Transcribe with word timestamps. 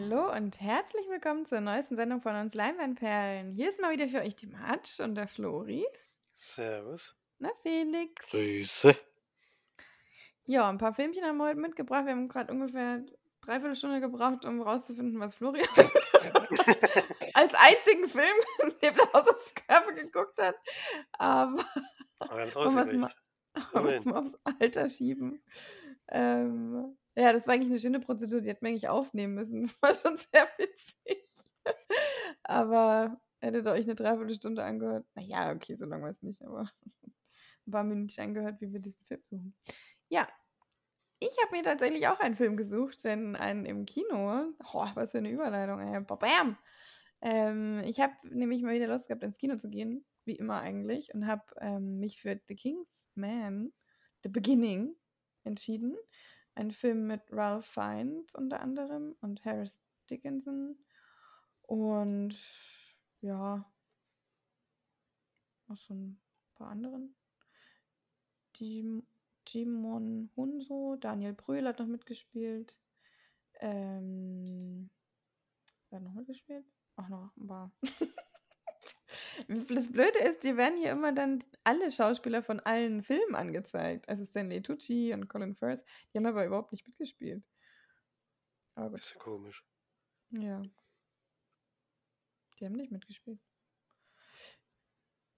Hallo 0.00 0.32
und 0.32 0.60
herzlich 0.60 1.08
willkommen 1.08 1.44
zur 1.44 1.60
neuesten 1.60 1.96
Sendung 1.96 2.22
von 2.22 2.36
uns 2.36 2.54
Leinwandperlen. 2.54 3.50
Hier 3.50 3.68
ist 3.68 3.80
mal 3.80 3.90
wieder 3.90 4.06
für 4.06 4.20
euch 4.20 4.36
die 4.36 4.46
Matsch 4.46 5.00
und 5.00 5.16
der 5.16 5.26
Flori. 5.26 5.84
Servus. 6.36 7.16
Na, 7.40 7.50
Felix. 7.62 8.14
Grüße. 8.30 8.94
Ja, 10.44 10.68
ein 10.68 10.78
paar 10.78 10.94
Filmchen 10.94 11.24
haben 11.24 11.38
wir 11.38 11.48
heute 11.48 11.58
mitgebracht. 11.58 12.04
Wir 12.04 12.12
haben 12.12 12.28
gerade 12.28 12.52
ungefähr 12.52 13.04
dreiviertel 13.40 13.74
Stunde 13.74 14.00
gebraucht, 14.00 14.44
um 14.44 14.62
rauszufinden, 14.62 15.18
was 15.18 15.34
Flori 15.34 15.62
als 17.34 17.54
einzigen 17.54 18.08
Film 18.08 18.36
neben 18.80 18.96
der 18.96 19.12
Hausaufgabe 19.12 19.94
geguckt 19.94 20.38
hat. 20.40 20.54
Aber 21.14 21.64
wir 22.36 22.46
es 22.46 22.94
mal, 22.94 23.12
mal 24.04 24.16
aufs 24.16 24.38
Alter 24.44 24.88
schieben. 24.88 25.42
Ähm, 26.06 26.96
ja, 27.18 27.32
das 27.32 27.46
war 27.46 27.54
eigentlich 27.54 27.70
eine 27.70 27.80
schöne 27.80 27.98
Prozedur, 27.98 28.40
die 28.40 28.48
hätten 28.48 28.64
wir 28.64 28.70
eigentlich 28.70 28.88
aufnehmen 28.88 29.34
müssen. 29.34 29.62
Das 29.62 29.76
war 29.82 29.94
schon 29.94 30.18
sehr 30.18 30.48
witzig. 30.56 31.50
Aber 32.44 33.20
hättet 33.40 33.66
ihr 33.66 33.72
euch 33.72 33.84
eine 33.84 33.96
Dreiviertelstunde 33.96 34.62
angehört? 34.62 35.04
Naja, 35.14 35.52
okay, 35.52 35.74
so 35.74 35.84
lange 35.84 36.04
war 36.04 36.10
es 36.10 36.22
nicht, 36.22 36.42
aber 36.42 36.70
ein 37.66 37.70
paar 37.70 37.84
Minuten 37.84 38.20
angehört, 38.20 38.60
wie 38.60 38.72
wir 38.72 38.80
diesen 38.80 39.04
Film 39.04 39.20
suchen. 39.22 39.56
Ja, 40.08 40.28
ich 41.18 41.36
habe 41.42 41.56
mir 41.56 41.62
tatsächlich 41.62 42.06
auch 42.06 42.20
einen 42.20 42.36
Film 42.36 42.56
gesucht, 42.56 43.02
denn 43.04 43.34
einen 43.34 43.66
im 43.66 43.84
Kino. 43.84 44.52
Oh, 44.72 44.86
was 44.94 45.10
für 45.10 45.18
eine 45.18 45.30
Überleitung, 45.30 45.80
ey. 45.80 46.00
Bam! 46.00 46.56
Ähm, 47.20 47.80
ich 47.84 48.00
habe 48.00 48.14
nämlich 48.22 48.62
mal 48.62 48.74
wieder 48.74 48.86
Lust 48.86 49.08
gehabt, 49.08 49.24
ins 49.24 49.38
Kino 49.38 49.56
zu 49.56 49.68
gehen, 49.68 50.04
wie 50.24 50.36
immer 50.36 50.60
eigentlich, 50.60 51.12
und 51.12 51.26
habe 51.26 51.42
ähm, 51.60 51.98
mich 51.98 52.20
für 52.20 52.40
The 52.46 52.54
King's 52.54 53.02
Man, 53.16 53.72
The 54.22 54.28
Beginning, 54.28 54.94
entschieden. 55.42 55.96
Ein 56.58 56.72
Film 56.72 57.06
mit 57.06 57.22
Ralph 57.30 57.66
Fiennes 57.66 58.34
unter 58.34 58.58
anderem 58.58 59.14
und 59.20 59.44
Harris 59.44 59.78
Dickinson. 60.10 60.76
Und 61.62 62.36
ja, 63.20 63.64
noch 65.68 65.76
so 65.76 65.94
ein 65.94 66.20
paar 66.56 66.70
anderen. 66.70 67.14
Jim, 68.56 69.06
Jimon 69.46 70.32
Hunso, 70.34 70.96
Daniel 70.96 71.32
Brühl 71.32 71.64
hat 71.64 71.78
noch 71.78 71.86
mitgespielt. 71.86 72.76
Ähm, 73.60 74.90
wer 75.90 76.00
hat 76.00 76.06
noch 76.06 76.14
mitgespielt? 76.14 76.66
Ach, 76.96 77.08
noch 77.08 77.36
ein 77.36 77.46
paar. 77.46 77.70
Das 79.46 79.92
Blöde 79.92 80.18
ist, 80.18 80.42
die 80.42 80.56
werden 80.56 80.76
hier 80.78 80.90
immer 80.92 81.12
dann 81.12 81.44
alle 81.64 81.90
Schauspieler 81.90 82.42
von 82.42 82.60
allen 82.60 83.02
Filmen 83.02 83.34
angezeigt. 83.34 84.08
Also 84.08 84.24
Stanley 84.24 84.62
Tucci 84.62 85.12
und 85.12 85.28
Colin 85.28 85.54
Firth. 85.54 85.84
Die 86.12 86.18
haben 86.18 86.26
aber 86.26 86.44
überhaupt 86.44 86.72
nicht 86.72 86.86
mitgespielt. 86.86 87.44
Aber 88.74 88.90
Das 88.90 89.06
ist 89.06 89.14
ja 89.14 89.20
komisch. 89.20 89.64
ja. 90.30 90.62
Die 92.58 92.64
haben 92.66 92.74
nicht 92.74 92.90
mitgespielt. 92.90 93.38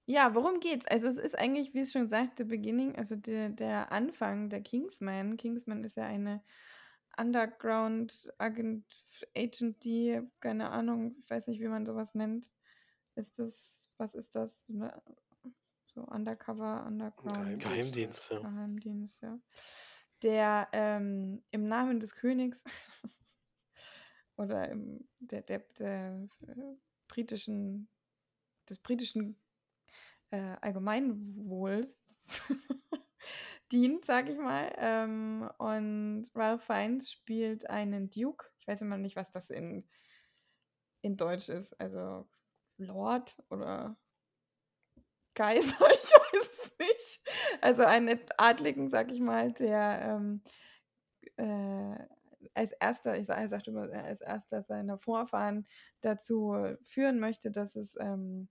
Ja, 0.06 0.34
worum 0.34 0.58
geht's? 0.58 0.86
Also 0.86 1.06
es 1.06 1.18
ist 1.18 1.38
eigentlich, 1.38 1.72
wie 1.74 1.80
es 1.80 1.92
schon 1.92 2.08
sagte, 2.08 2.44
Beginning, 2.44 2.96
also 2.96 3.14
der, 3.14 3.50
der 3.50 3.92
Anfang 3.92 4.48
der 4.48 4.62
Kingsman. 4.62 5.36
Kingsman 5.36 5.84
ist 5.84 5.96
ja 5.96 6.04
eine 6.04 6.42
Underground 7.16 8.32
Agent, 8.38 8.84
Agent, 9.36 9.84
die, 9.84 10.20
keine 10.40 10.70
Ahnung, 10.70 11.14
ich 11.20 11.30
weiß 11.30 11.46
nicht, 11.46 11.60
wie 11.60 11.68
man 11.68 11.86
sowas 11.86 12.14
nennt. 12.14 12.52
Ist 13.14 13.38
das, 13.38 13.84
was 14.00 14.14
ist 14.14 14.34
das? 14.34 14.66
Ne? 14.68 14.90
So 15.94 16.00
Undercover, 16.02 16.86
Underground. 16.86 17.60
Geheimdienst, 17.60 18.30
ja. 18.30 18.38
Geheimdienst, 18.40 19.20
ja. 19.22 19.38
Der 20.22 20.68
ähm, 20.72 21.42
im 21.50 21.68
Namen 21.68 22.00
des 22.00 22.14
Königs 22.14 22.58
oder 24.36 24.68
im, 24.68 25.06
der, 25.18 25.42
der, 25.42 25.60
der 25.78 26.28
äh, 26.46 26.76
britischen, 27.08 27.88
des 28.68 28.78
britischen 28.78 29.38
äh, 30.30 30.56
Allgemeinwohls 30.60 31.94
dient, 33.72 34.04
sag 34.04 34.28
ich 34.28 34.38
mal. 34.38 34.72
Ähm, 34.78 35.50
und 35.58 36.30
Ralph 36.34 36.64
Fiennes 36.64 37.10
spielt 37.10 37.68
einen 37.68 38.10
Duke. 38.10 38.46
Ich 38.60 38.66
weiß 38.66 38.82
immer 38.82 38.98
nicht, 38.98 39.16
was 39.16 39.30
das 39.30 39.50
in, 39.50 39.88
in 41.02 41.16
Deutsch 41.16 41.48
ist. 41.48 41.78
Also 41.80 42.28
Lord 42.80 43.36
oder 43.50 43.96
Kaiser, 45.34 45.76
ich 45.92 46.10
weiß 46.10 46.50
es 46.50 46.78
nicht. 46.78 47.20
Also 47.60 47.82
einen 47.84 48.18
Adligen, 48.36 48.88
sag 48.90 49.10
ich 49.10 49.20
mal, 49.20 49.52
der 49.52 50.00
ähm, 50.02 50.42
äh, 51.36 52.06
als 52.54 52.72
erster, 52.72 53.18
ich 53.18 53.26
sage, 53.26 53.48
sagt 53.48 53.68
immer, 53.68 53.88
er 53.88 54.04
als 54.04 54.20
erster 54.20 54.62
seiner 54.62 54.98
Vorfahren 54.98 55.66
dazu 56.00 56.54
führen 56.84 57.20
möchte, 57.20 57.50
dass 57.50 57.76
es, 57.76 57.94
ähm, 57.98 58.48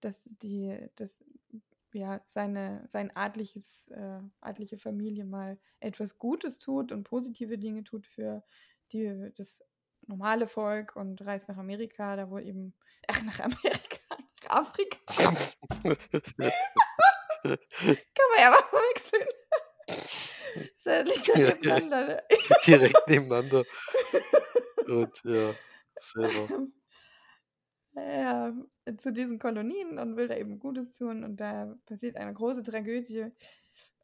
dass 0.00 0.20
die, 0.24 0.88
dass 0.96 1.22
ja 1.92 2.20
seine, 2.26 2.84
sein 2.88 3.14
adliches, 3.14 3.88
äh, 3.88 4.20
adliche 4.40 4.78
Familie 4.78 5.24
mal 5.24 5.58
etwas 5.80 6.18
Gutes 6.18 6.58
tut 6.58 6.92
und 6.92 7.04
positive 7.04 7.58
Dinge 7.58 7.84
tut 7.84 8.06
für 8.06 8.42
die, 8.92 9.30
das 9.36 9.62
normale 10.06 10.46
Volk 10.46 10.96
und 10.96 11.24
reist 11.24 11.48
nach 11.48 11.56
Amerika, 11.56 12.16
da 12.16 12.30
wo 12.30 12.38
eben, 12.38 12.74
ach, 13.08 13.22
nach 13.22 13.40
Amerika, 13.40 13.98
nach 14.42 14.50
Afrika, 14.50 14.98
kann 15.16 15.48
man 18.30 18.40
ja 18.40 18.50
mal 18.50 18.62
verwechseln. 18.70 19.28
Das 20.84 21.06
liegt 21.06 21.26
ja 21.28 21.36
nebeneinander, 21.36 22.06
ne? 22.06 22.22
Direkt 22.66 23.08
nebeneinander. 23.08 23.64
Und 24.86 25.24
ja, 25.24 25.54
selber. 25.96 26.68
ja, 27.96 28.52
zu 28.98 29.12
diesen 29.12 29.38
Kolonien 29.38 29.98
und 29.98 30.16
will 30.16 30.28
da 30.28 30.36
eben 30.36 30.58
Gutes 30.58 30.92
tun 30.94 31.24
und 31.24 31.36
da 31.36 31.74
passiert 31.86 32.16
eine 32.16 32.34
große 32.34 32.62
Tragödie 32.62 33.30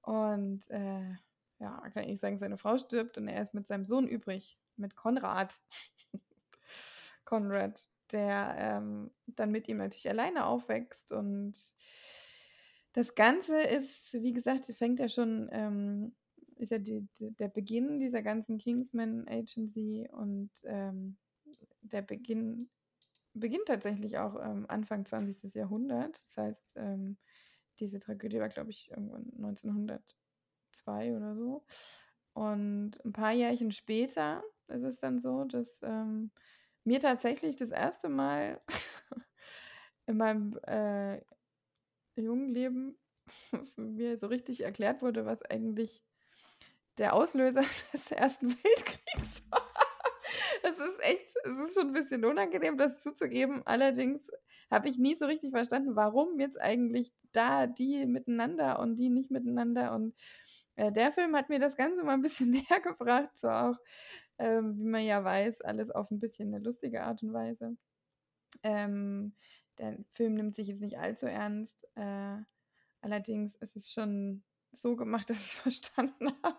und 0.03 0.69
äh, 0.71 1.15
ja, 1.59 1.91
kann 1.91 2.09
ich 2.09 2.21
sagen, 2.21 2.39
seine 2.39 2.57
Frau 2.57 2.79
stirbt 2.79 3.19
und 3.19 3.29
er 3.29 3.43
ist 3.43 3.55
mit 3.55 3.67
seinem 3.67 3.85
Sohn 3.85 4.09
übrig, 4.09 4.59
mit 4.77 4.97
Konrad. 4.97 5.61
Konrad, 7.25 7.87
der 8.13 8.57
ähm, 8.59 9.11
dann 9.27 9.51
mit 9.51 9.69
ihm 9.69 9.79
natürlich 9.79 10.09
alleine 10.09 10.47
aufwächst 10.47 11.13
und 11.13 11.55
das 12.93 13.15
Ganze 13.15 13.61
ist, 13.61 14.13
wie 14.15 14.33
gesagt, 14.33 14.65
fängt 14.77 14.99
ja 14.99 15.09
schon, 15.09 15.49
ähm, 15.53 16.17
ist 16.57 16.73
ja 16.73 16.79
die, 16.79 17.07
die, 17.19 17.31
der 17.33 17.49
Beginn 17.49 17.99
dieser 17.99 18.23
ganzen 18.23 18.59
Kingsman 18.59 19.29
Agency 19.29 20.09
und 20.11 20.51
ähm, 20.65 21.17
der 21.83 22.03
Beginn 22.03 22.69
beginnt 23.33 23.67
tatsächlich 23.67 24.19
auch 24.19 24.35
ähm, 24.45 24.67
Anfang 24.69 25.07
20. 25.07 25.55
Jahrhundert. 25.55 26.21
Das 26.27 26.37
heißt, 26.37 26.77
ähm, 26.77 27.17
diese 27.79 28.01
Tragödie 28.01 28.41
war, 28.41 28.49
glaube 28.49 28.71
ich, 28.71 28.91
irgendwann 28.91 29.31
1902 29.37 31.17
oder 31.17 31.37
so. 31.37 31.65
Und 32.33 33.05
ein 33.05 33.13
paar 33.13 33.33
Jährchen 33.33 33.73
später 33.73 34.43
ist 34.69 34.83
es 34.83 34.99
dann 34.99 35.21
so, 35.21 35.45
dass 35.45 35.81
ähm, 35.83 36.31
mir 36.85 37.01
tatsächlich 37.01 37.57
das 37.57 37.71
erste 37.71 38.09
Mal 38.09 38.61
in 40.07 40.17
meinem 40.17 40.59
äh, 40.67 41.21
jungen 42.17 42.49
Leben 42.49 42.99
mir 43.77 44.19
so 44.19 44.27
richtig 44.27 44.63
erklärt 44.63 45.03
wurde, 45.03 45.27
was 45.27 45.43
eigentlich 45.43 46.03
der 46.99 47.15
Auslöser 47.15 47.63
des 47.93 48.11
Ersten 48.11 48.51
Weltkriegs 48.51 49.43
war. 49.51 49.69
Es 50.63 50.79
ist 50.79 51.01
echt, 51.01 51.35
es 51.45 51.69
ist 51.69 51.75
schon 51.75 51.89
ein 51.89 51.93
bisschen 51.93 52.25
unangenehm, 52.25 52.77
das 52.77 53.01
zuzugeben. 53.01 53.63
Allerdings 53.65 54.21
habe 54.71 54.89
ich 54.89 54.99
nie 54.99 55.17
so 55.17 55.27
richtig 55.27 55.51
verstanden, 55.51 55.97
warum 55.97 56.39
jetzt 56.39 56.61
eigentlich 56.61 57.13
da 57.33 57.67
die 57.67 58.07
miteinander 58.07 58.79
und 58.79 58.97
die 58.97 59.09
nicht 59.09 59.31
miteinander. 59.31 59.95
Und 59.95 60.15
äh, 60.77 60.93
der 60.93 61.13
Film 61.13 61.35
hat 61.37 61.49
mir 61.49 61.59
das 61.59 61.77
Ganze 61.77 62.05
mal 62.05 62.15
ein 62.15 62.23
bisschen 62.23 62.51
näher 62.51 62.81
gebracht, 62.83 63.37
so 63.37 63.49
auch, 63.49 63.77
ähm, 64.41 64.79
wie 64.79 64.85
man 64.85 65.05
ja 65.05 65.23
weiß, 65.23 65.61
alles 65.61 65.91
auf 65.91 66.11
ein 66.11 66.19
bisschen 66.19 66.49
eine 66.49 66.65
lustige 66.65 67.03
Art 67.05 67.23
und 67.23 67.35
Weise. 67.35 67.77
Ähm, 68.63 69.35
der 69.79 69.99
Film 70.15 70.35
nimmt 70.35 70.57
sich 70.57 70.69
jetzt 70.69 70.81
nicht 70.81 70.99
allzu 70.99 71.27
ernst. 71.27 71.87
Äh, 71.95 72.39
allerdings 73.03 73.55
ist 73.57 73.77
es 73.77 73.93
schon 73.93 74.43
so 74.73 74.97
gemacht, 74.97 75.29
dass 75.31 75.37
ich 75.39 75.53
es 75.53 75.59
verstanden 75.59 76.33
habe. 76.43 76.59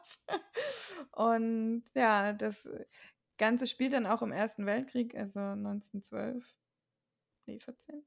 Und 1.12 1.84
ja, 1.96 2.34
das 2.34 2.70
Ganze 3.38 3.66
spielt 3.66 3.94
dann 3.94 4.06
auch 4.06 4.22
im 4.22 4.32
Ersten 4.32 4.68
Weltkrieg, 4.68 5.16
also 5.16 5.40
1912. 5.40 6.56
Nee, 7.48 7.60
14? 7.60 8.06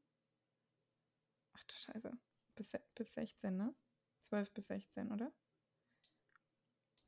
Ach 1.55 1.65
du 1.65 1.75
Scheiße. 1.75 2.13
Bis, 2.55 2.73
bis 2.95 3.15
16, 3.15 3.57
ne? 3.57 3.75
12 4.21 4.55
bis 4.55 4.69
16, 4.69 5.11
oder? 5.11 5.33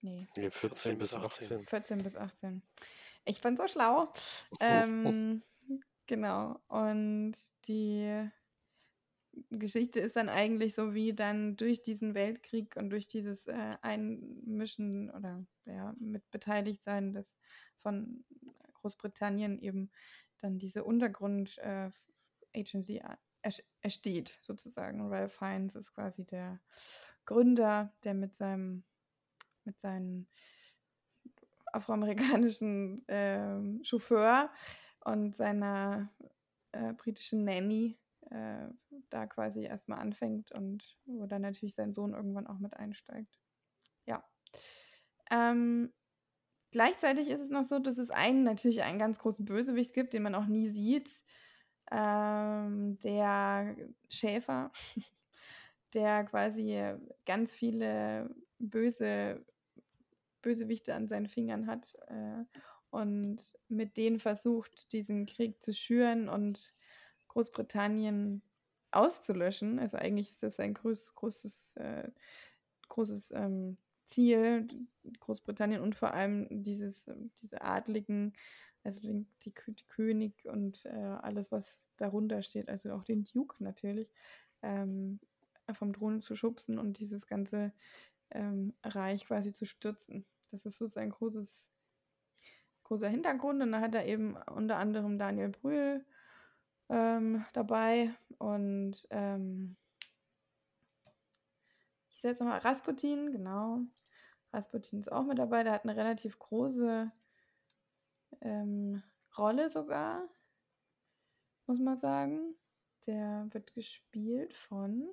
Nee, 0.01 0.27
Nee, 0.37 0.51
14 0.51 0.99
bis 0.99 1.15
18. 1.15 1.67
14 1.67 2.03
bis 2.03 2.17
18. 2.17 2.63
Ich 3.25 3.41
bin 3.41 3.57
so 3.57 3.69
schlau. 3.69 4.13
Ähm, 4.61 5.43
genau. 6.07 6.61
Und 6.69 7.35
die 7.67 8.31
Geschichte 9.51 10.01
ist 10.01 10.17
dann 10.17 10.29
eigentlich 10.29 10.75
so, 10.75 10.95
wie 10.95 11.13
dann 11.13 11.57
durch 11.57 11.83
diesen 11.83 12.15
Weltkrieg 12.15 12.77
und 12.77 12.91
durch 12.91 13.07
dieses 13.07 13.47
äh, 13.49 13.77
Einmischen 13.83 15.11
oder 15.11 15.45
ja, 15.67 15.95
mit 15.99 16.29
beteiligt 16.31 16.83
sein 16.83 17.13
des 17.13 17.35
von 17.83 18.25
Großbritannien 18.75 19.61
eben 19.61 19.91
dann 20.41 20.59
diese 20.59 20.85
Untergrund-Agency 20.85 22.99
äh, 22.99 23.17
ersteht, 23.81 24.39
sozusagen. 24.43 25.09
Ralph 25.09 25.35
Fiennes 25.35 25.77
ist 25.77 25.95
quasi 25.95 26.25
der 26.25 26.61
Gründer, 27.25 27.93
der 28.05 28.15
mit 28.15 28.35
seinem, 28.35 28.85
mit 29.67 29.79
seinen 29.79 30.29
afroamerikanischen 31.73 33.07
äh, 33.09 33.85
Chauffeur 33.85 34.51
und 35.05 35.37
seiner 35.37 36.11
äh, 36.73 36.93
britischen 36.95 37.45
Nanny 37.45 37.99
äh, 38.31 38.69
da 39.11 39.27
quasi 39.27 39.65
erstmal 39.65 40.01
anfängt 40.01 40.53
und 40.53 40.97
wo 41.05 41.27
dann 41.27 41.43
natürlich 41.43 41.75
sein 41.75 41.93
Sohn 41.93 42.15
irgendwann 42.15 42.47
auch 42.47 42.59
mit 42.59 42.75
einsteigt. 42.75 43.39
Ja. 44.07 44.25
Ähm, 45.31 45.93
gleichzeitig 46.71 47.29
ist 47.29 47.41
es 47.41 47.51
noch 47.51 47.65
so, 47.65 47.79
dass 47.79 47.99
es 47.99 48.11
einen 48.11 48.43
natürlich 48.43 48.83
einen 48.83 48.99
ganz 48.99 49.19
großen 49.19 49.45
Bösewicht 49.45 49.93
gibt, 49.93 50.13
den 50.13 50.23
man 50.23 50.35
auch 50.35 50.47
nie 50.47 50.69
sieht. 50.69 51.11
Ähm, 51.91 52.99
der 52.99 53.77
Schäfer, 54.09 54.73
der 55.95 56.25
quasi 56.25 56.97
ganz 57.27 57.53
viele 57.53 58.35
böse 58.59 59.45
Bösewichte 60.47 60.95
an 60.95 61.09
seinen 61.09 61.27
Fingern 61.27 61.67
hat 61.67 61.97
äh, 62.07 62.45
und 62.91 63.59
mit 63.67 63.97
denen 63.97 64.21
versucht, 64.21 64.93
diesen 64.93 65.27
Krieg 65.27 65.61
zu 65.61 65.75
schüren 65.75 66.29
und 66.29 66.73
Großbritannien 67.27 68.43
auszulöschen. 68.93 69.81
Also 69.81 69.97
eigentlich 69.97 70.31
ist 70.31 70.45
das 70.45 70.61
ein 70.61 70.75
groß, 70.75 71.17
großes, 71.17 71.75
äh, 71.79 72.09
großes 72.89 73.33
ähm, 73.33 73.77
Ziel, 74.05 74.69
Großbritannien 75.19 75.81
und 75.81 75.97
vor 75.97 76.15
allem 76.15 76.47
dieses, 76.63 77.11
diese 77.43 77.63
Adligen, 77.63 78.33
also 78.85 79.01
die, 79.01 79.27
die, 79.43 79.53
die 79.53 79.87
König 79.89 80.47
und 80.47 80.85
äh, 80.85 80.91
alles, 81.23 81.51
was 81.51 81.85
darunter 81.97 82.41
steht, 82.43 82.69
also 82.69 82.93
auch 82.93 83.03
den 83.03 83.25
Duke 83.25 83.57
natürlich, 83.65 84.13
ähm, 84.63 85.19
vom 85.73 85.93
Thron 85.93 86.23
zu 86.23 86.37
schubsen 86.37 86.79
und 86.79 87.01
dieses 87.01 87.27
ganze 87.27 87.73
ähm, 88.31 88.75
Reich 88.85 89.27
quasi 89.27 89.53
zu 89.53 89.67
stürzen. 89.67 90.25
Das 90.51 90.65
ist 90.65 90.79
so 90.79 90.87
sein 90.87 91.11
großes, 91.11 91.69
großer 92.85 93.09
Hintergrund. 93.09 93.63
Und 93.63 93.73
da 93.73 93.81
hat 93.81 93.95
er 93.95 94.07
eben 94.07 94.37
unter 94.37 94.77
anderem 94.77 95.19
Daniel 95.19 95.49
Brühl 95.49 96.05
ähm, 96.89 97.45
dabei 97.53 98.15
und 98.39 99.07
ähm, 99.11 99.77
ich 102.11 102.21
setze 102.21 102.45
nochmal 102.45 102.61
Rasputin, 102.61 103.33
genau. 103.33 103.81
Rasputin 104.53 105.01
ist 105.01 105.13
auch 105.13 105.25
mit 105.25 105.39
dabei. 105.39 105.65
Der 105.65 105.73
hat 105.73 105.85
eine 105.85 105.97
relativ 105.97 106.39
große 106.39 107.11
ähm, 108.41 109.03
Rolle 109.37 109.71
sogar, 109.71 110.29
muss 111.67 111.79
man 111.79 111.97
sagen. 111.97 112.57
Der 113.07 113.47
wird 113.51 113.75
gespielt 113.75 114.55
von. 114.55 115.09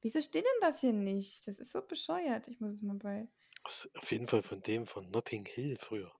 Wieso 0.00 0.20
steht 0.20 0.44
denn 0.44 0.60
das 0.60 0.80
hier 0.80 0.92
nicht? 0.92 1.48
Das 1.48 1.58
ist 1.58 1.72
so 1.72 1.82
bescheuert. 1.82 2.46
Ich 2.48 2.60
muss 2.60 2.74
es 2.74 2.82
mal 2.82 2.96
bei. 2.96 3.28
Das 3.64 3.90
auf 3.96 4.10
jeden 4.10 4.26
Fall 4.26 4.42
von 4.42 4.62
dem 4.62 4.86
von 4.86 5.10
Notting 5.10 5.46
Hill 5.46 5.76
früher. 5.78 6.12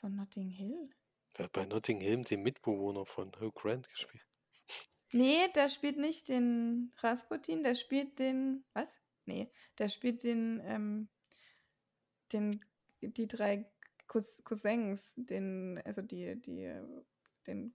Von 0.00 0.16
Notting 0.16 0.50
Hill? 0.50 0.90
Der 1.36 1.44
hat 1.44 1.52
bei 1.52 1.64
Notting 1.64 2.00
Hill 2.00 2.24
den 2.24 2.42
Mitbewohner 2.42 3.06
von 3.06 3.32
Hugh 3.40 3.52
Grant 3.52 3.88
gespielt. 3.88 4.24
Nee, 5.12 5.48
der 5.54 5.68
spielt 5.68 5.96
nicht 5.96 6.28
den 6.28 6.92
Rasputin, 6.98 7.62
der 7.62 7.74
spielt 7.74 8.18
den. 8.18 8.64
Was? 8.74 8.88
Nee, 9.24 9.50
der 9.78 9.88
spielt 9.88 10.22
den, 10.22 10.60
ähm, 10.64 11.08
den, 12.32 12.64
die 13.00 13.26
drei 13.26 13.70
Cous 14.06 14.42
Cousins, 14.44 15.00
den, 15.16 15.80
also 15.84 16.02
die, 16.02 16.40
die, 16.40 16.72
den 17.46 17.74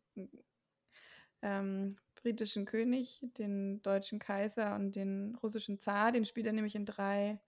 ähm, 1.41 1.95
britischen 2.23 2.65
König, 2.65 3.19
den 3.37 3.81
deutschen 3.81 4.17
Kaiser 4.17 4.75
und 4.75 4.95
den 4.95 5.35
russischen 5.35 5.77
Zar. 5.77 6.11
Den 6.11 6.25
spielt 6.25 6.47
er 6.47 6.53
nämlich 6.53 6.73
in 6.73 6.85
drei, 6.85 7.39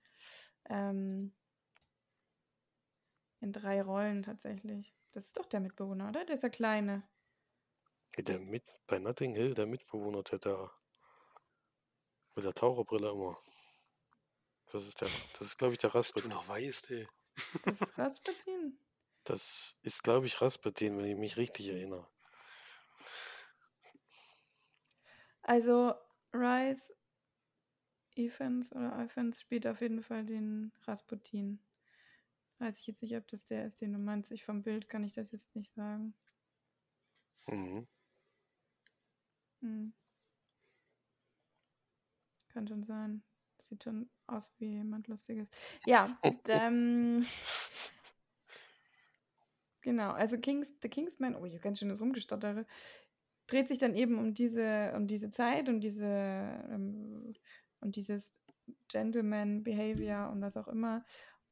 ähm, 0.69 1.33
in 3.39 3.53
drei 3.53 3.81
Rollen 3.81 4.21
tatsächlich. 4.21 4.93
Das 5.13 5.25
ist 5.25 5.37
doch 5.37 5.45
der 5.45 5.61
Mitbewohner, 5.61 6.09
oder? 6.09 6.25
Der 6.25 6.35
ist 6.35 6.43
der 6.43 6.49
Kleine. 6.49 7.03
Der 8.17 8.39
mit, 8.39 8.63
bei 8.85 8.99
Notting 8.99 9.33
Hill, 9.33 9.53
der 9.53 9.65
Mitbewohner, 9.65 10.23
der 10.23 10.39
da 10.39 10.71
mit 12.35 12.45
der 12.45 12.53
Taucherbrille 12.53 13.09
immer. 13.09 13.37
Das 14.71 14.85
ist 14.85 14.99
der, 14.99 15.09
das 15.33 15.41
ist 15.41 15.57
glaube 15.57 15.73
ich 15.73 15.79
der 15.79 15.95
Rasputin. 15.95 16.31
Du 16.31 16.35
noch 16.35 16.47
weißt, 16.47 16.91
ey. 16.91 17.07
Das 17.63 17.79
ist 17.79 17.97
Rasputin. 17.97 18.77
Das 19.23 19.77
ist 19.83 20.03
glaube 20.03 20.25
ich 20.27 20.41
Rasputin, 20.41 20.97
wenn 20.97 21.05
ich 21.05 21.17
mich 21.17 21.37
richtig 21.37 21.69
erinnere. 21.69 22.07
Also 25.47 25.93
Rice 26.33 26.91
Evans 28.15 28.71
oder 28.71 28.97
Evans 28.97 29.39
spielt 29.39 29.67
auf 29.67 29.79
jeden 29.79 30.01
Fall 30.01 30.25
den 30.25 30.71
Rasputin. 30.87 31.59
Weiß 32.57 32.79
ich 32.79 32.87
jetzt 32.87 33.03
nicht, 33.03 33.15
ob 33.15 33.27
das 33.27 33.45
der 33.45 33.67
ist, 33.67 33.79
den 33.79 33.93
du 33.93 33.99
meinst. 33.99 34.31
Ich 34.31 34.43
vom 34.43 34.63
Bild 34.63 34.89
kann 34.89 35.03
ich 35.03 35.13
das 35.13 35.31
jetzt 35.31 35.55
nicht 35.55 35.71
sagen. 35.75 36.15
Mhm. 37.47 37.87
Hm. 39.61 39.93
Kann 42.49 42.67
schon 42.67 42.83
sein. 42.83 43.23
Sieht 43.61 43.83
schon 43.83 44.09
aus 44.25 44.51
wie 44.57 44.77
jemand 44.77 45.07
Lustiges. 45.07 45.47
Ja, 45.85 46.17
ähm, 46.47 47.23
genau. 49.81 50.11
Also 50.11 50.39
Kings, 50.39 50.67
The 50.81 50.89
Kingsman, 50.89 51.35
oh, 51.35 51.45
ich 51.45 51.61
ganz 51.61 51.79
schön 51.79 51.89
das 51.89 52.01
rumgestottere, 52.01 52.65
dreht 53.47 53.67
sich 53.67 53.77
dann 53.77 53.95
eben 53.95 54.17
um 54.19 54.33
diese, 54.33 54.93
um 54.95 55.07
diese 55.07 55.31
Zeit 55.31 55.69
und 55.69 55.81
diese 55.81 56.05
ähm, 56.05 57.33
und 57.81 57.95
dieses 57.95 58.33
Gentleman 58.87 59.63
Behavior 59.63 60.29
und 60.31 60.41
was 60.41 60.57
auch 60.57 60.67
immer 60.67 61.05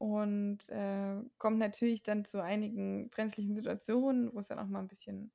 und 0.03 0.67
äh, 0.69 1.15
kommt 1.37 1.59
natürlich 1.59 2.03
dann 2.03 2.25
zu 2.25 2.43
einigen 2.43 3.09
brenzlichen 3.09 3.55
Situationen, 3.55 4.33
wo 4.33 4.39
es 4.39 4.49
dann 4.49 4.59
auch 4.59 4.67
mal 4.67 4.79
ein 4.79 4.87
bisschen 4.87 5.31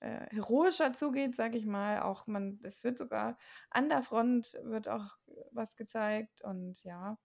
äh, 0.00 0.26
heroischer 0.30 0.92
zugeht, 0.92 1.36
sage 1.36 1.56
ich 1.56 1.64
mal. 1.64 2.02
Auch 2.02 2.26
man, 2.26 2.60
es 2.64 2.84
wird 2.84 2.98
sogar 2.98 3.38
an 3.70 3.88
der 3.88 4.02
Front 4.02 4.58
wird 4.62 4.88
auch 4.88 5.16
was 5.52 5.76
gezeigt 5.76 6.42
und 6.42 6.82
ja, 6.82 7.18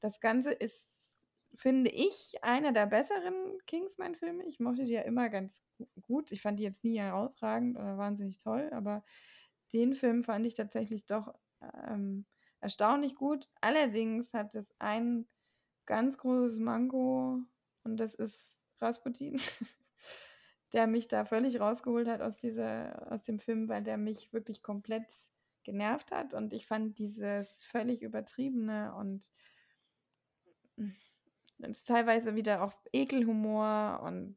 das 0.00 0.20
Ganze 0.20 0.52
ist, 0.52 0.93
finde 1.56 1.90
ich, 1.90 2.42
einer 2.42 2.72
der 2.72 2.86
besseren 2.86 3.58
Kingsman-Filme. 3.66 4.44
Ich 4.46 4.60
mochte 4.60 4.84
die 4.84 4.92
ja 4.92 5.02
immer 5.02 5.28
ganz 5.28 5.62
gut. 6.02 6.32
Ich 6.32 6.42
fand 6.42 6.58
die 6.58 6.64
jetzt 6.64 6.84
nie 6.84 6.98
herausragend 6.98 7.76
oder 7.76 7.98
wahnsinnig 7.98 8.38
toll, 8.38 8.70
aber 8.72 9.04
den 9.72 9.94
Film 9.94 10.24
fand 10.24 10.46
ich 10.46 10.54
tatsächlich 10.54 11.06
doch 11.06 11.34
ähm, 11.88 12.26
erstaunlich 12.60 13.14
gut. 13.14 13.48
Allerdings 13.60 14.32
hat 14.32 14.54
es 14.54 14.72
einen 14.78 15.28
ganz 15.86 16.18
großes 16.18 16.58
Manko 16.58 17.40
und 17.82 17.96
das 17.98 18.14
ist 18.14 18.60
Rasputin, 18.80 19.40
der 20.72 20.86
mich 20.86 21.08
da 21.08 21.24
völlig 21.24 21.60
rausgeholt 21.60 22.08
hat 22.08 22.20
aus, 22.20 22.38
dieser, 22.38 23.12
aus 23.12 23.22
dem 23.22 23.38
Film, 23.38 23.68
weil 23.68 23.82
der 23.82 23.98
mich 23.98 24.32
wirklich 24.32 24.62
komplett 24.62 25.06
genervt 25.62 26.10
hat 26.10 26.34
und 26.34 26.52
ich 26.52 26.66
fand 26.66 26.98
dieses 26.98 27.64
völlig 27.64 28.02
übertriebene 28.02 28.94
und 28.94 29.30
ist 31.58 31.86
teilweise 31.86 32.34
wieder 32.34 32.62
auch 32.62 32.72
Ekelhumor 32.92 34.00
und 34.04 34.36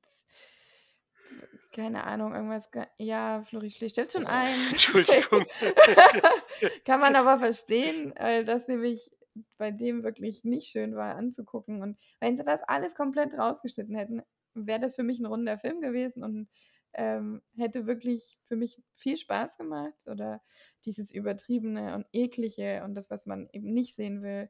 keine 1.78 2.06
Ahnung, 2.06 2.34
irgendwas. 2.34 2.68
Ja, 2.98 3.44
Flori 3.44 3.70
schläft 3.70 4.12
schon 4.12 4.26
ein. 4.26 4.56
Entschuldigung. 4.72 5.46
Kann 6.86 7.00
man 7.00 7.16
aber 7.16 7.38
verstehen, 7.40 8.14
weil 8.18 8.46
das 8.46 8.68
nämlich 8.68 9.12
bei 9.58 9.70
dem 9.70 10.04
wirklich 10.04 10.44
nicht 10.44 10.70
schön 10.70 10.96
war 10.96 11.16
anzugucken. 11.16 11.84
Und 11.84 11.98
wenn 12.20 12.36
sie 12.36 12.44
das 12.44 12.64
alles 12.64 12.96
komplett 12.96 13.34
rausgeschnitten 13.38 13.96
hätten, 13.96 14.24
wäre 14.56 14.80
das 14.80 14.96
für 14.96 15.04
mich 15.04 15.20
ein 15.20 15.28
runder 15.28 15.60
Film 15.60 15.80
gewesen 15.80 16.24
und 16.24 16.50
ähm, 16.94 17.44
hätte 17.56 17.86
wirklich 17.86 18.40
für 18.48 18.56
mich 18.56 18.82
viel 18.96 19.18
Spaß 19.18 19.58
gemacht. 19.58 20.08
Oder 20.08 20.42
dieses 20.84 21.12
Übertriebene 21.12 21.94
und 21.94 22.08
Eklige 22.12 22.84
und 22.86 22.96
das, 22.96 23.12
was 23.12 23.28
man 23.28 23.48
eben 23.54 23.72
nicht 23.72 23.96
sehen 23.96 24.24
will. 24.24 24.50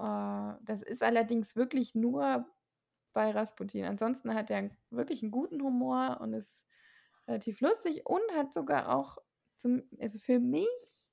Uh, 0.00 0.56
das 0.62 0.80
ist 0.80 1.02
allerdings 1.02 1.56
wirklich 1.56 1.94
nur 1.94 2.46
bei 3.12 3.30
Rasputin. 3.32 3.84
Ansonsten 3.84 4.32
hat 4.32 4.50
er 4.50 4.70
wirklich 4.88 5.22
einen 5.22 5.30
guten 5.30 5.62
Humor 5.62 6.18
und 6.22 6.32
ist 6.32 6.58
relativ 7.28 7.60
lustig 7.60 8.06
und 8.06 8.22
hat 8.34 8.54
sogar 8.54 8.94
auch 8.94 9.18
zum, 9.56 9.82
also 10.00 10.18
für 10.18 10.38
mich 10.38 11.06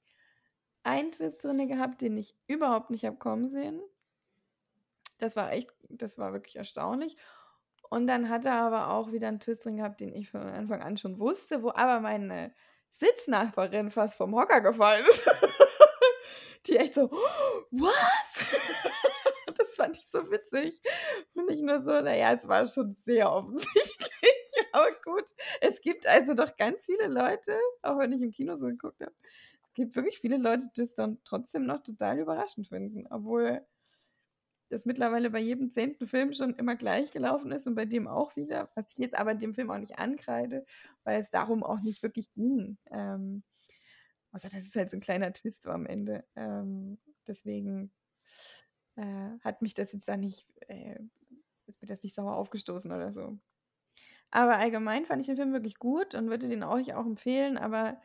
einen 0.83 1.11
Twist 1.11 1.43
drin 1.43 1.67
gehabt, 1.67 2.01
den 2.01 2.15
ich 2.15 2.33
überhaupt 2.47 2.89
nicht 2.89 3.03
habe 3.03 3.17
kommen 3.17 3.49
sehen. 3.49 3.81
Das 5.17 5.35
war 5.35 5.51
echt, 5.51 5.69
das 5.89 6.17
war 6.17 6.31
wirklich 6.31 6.55
erstaunlich. 6.55 7.17
Und 7.89 8.07
dann 8.07 8.29
hat 8.29 8.45
er 8.45 8.53
aber 8.53 8.93
auch 8.93 9.11
wieder 9.11 9.27
einen 9.27 9.41
Twist 9.41 9.65
drin 9.65 9.77
gehabt, 9.77 9.99
den 9.99 10.13
ich 10.13 10.29
von 10.29 10.43
Anfang 10.43 10.81
an 10.81 10.95
schon 10.95 11.19
wusste, 11.19 11.61
wo 11.61 11.71
aber 11.71 11.99
meine 11.99 12.53
Sitznachbarin 12.91 13.91
fast 13.91 14.15
vom 14.15 14.33
Hocker 14.33 14.61
gefallen 14.61 15.03
ist. 15.09 15.29
Die 16.67 16.77
echt 16.77 16.95
so, 16.95 17.09
was? 17.71 18.57
das 19.57 19.75
fand 19.75 19.97
ich 19.97 20.07
so 20.09 20.29
witzig. 20.29 20.81
Und 21.35 21.49
ich 21.49 21.61
nur 21.61 21.81
so, 21.81 22.01
naja, 22.01 22.33
es 22.33 22.47
war 22.47 22.67
schon 22.67 22.95
sehr 23.05 23.31
offensichtlich. 23.31 24.07
Aber 24.71 24.91
gut, 25.03 25.25
es 25.61 25.81
gibt 25.81 26.05
also 26.05 26.33
doch 26.33 26.55
ganz 26.57 26.85
viele 26.85 27.07
Leute, 27.07 27.57
auch 27.81 27.97
wenn 27.99 28.11
ich 28.11 28.21
im 28.21 28.31
Kino 28.31 28.55
so 28.55 28.67
geguckt 28.67 29.01
habe, 29.01 29.13
es 29.67 29.73
gibt 29.73 29.95
wirklich 29.95 30.19
viele 30.19 30.37
Leute, 30.37 30.67
die 30.75 30.81
es 30.81 30.95
dann 30.95 31.19
trotzdem 31.23 31.65
noch 31.65 31.83
total 31.83 32.19
überraschend 32.19 32.67
finden. 32.67 33.07
Obwohl 33.09 33.65
das 34.69 34.85
mittlerweile 34.85 35.29
bei 35.29 35.39
jedem 35.39 35.71
zehnten 35.71 36.07
Film 36.07 36.33
schon 36.33 36.55
immer 36.55 36.75
gleich 36.75 37.11
gelaufen 37.11 37.51
ist 37.51 37.67
und 37.67 37.75
bei 37.75 37.85
dem 37.85 38.07
auch 38.07 38.35
wieder, 38.35 38.69
was 38.75 38.91
ich 38.91 38.97
jetzt 38.97 39.15
aber 39.15 39.33
dem 39.35 39.53
Film 39.53 39.71
auch 39.71 39.77
nicht 39.77 39.97
ankreide, 39.97 40.65
weil 41.03 41.21
es 41.21 41.29
darum 41.29 41.63
auch 41.63 41.79
nicht 41.81 42.03
wirklich 42.03 42.31
ging. 42.33 42.77
Ähm, 42.91 43.43
also 44.31 44.49
das 44.49 44.65
ist 44.65 44.75
halt 44.75 44.91
so 44.91 44.97
ein 44.97 45.01
kleiner 45.01 45.33
Twist 45.33 45.67
am 45.67 45.85
Ende. 45.85 46.25
Ähm, 46.35 46.99
deswegen 47.27 47.91
äh, 48.95 49.39
hat 49.41 49.61
mich 49.61 49.73
das 49.73 49.91
jetzt 49.93 50.07
da 50.07 50.17
nicht, 50.17 50.47
äh, 50.67 50.99
ist 51.67 51.81
mir 51.81 51.87
das 51.87 52.03
nicht 52.03 52.15
sauer 52.15 52.35
aufgestoßen 52.35 52.91
oder 52.91 53.13
so. 53.13 53.37
Aber 54.31 54.57
allgemein 54.57 55.05
fand 55.05 55.21
ich 55.21 55.27
den 55.27 55.37
Film 55.37 55.53
wirklich 55.53 55.79
gut 55.79 56.15
und 56.15 56.29
würde 56.29 56.49
den 56.49 56.63
auch, 56.63 56.79
auch 56.93 57.05
empfehlen, 57.05 57.57
aber 57.57 58.01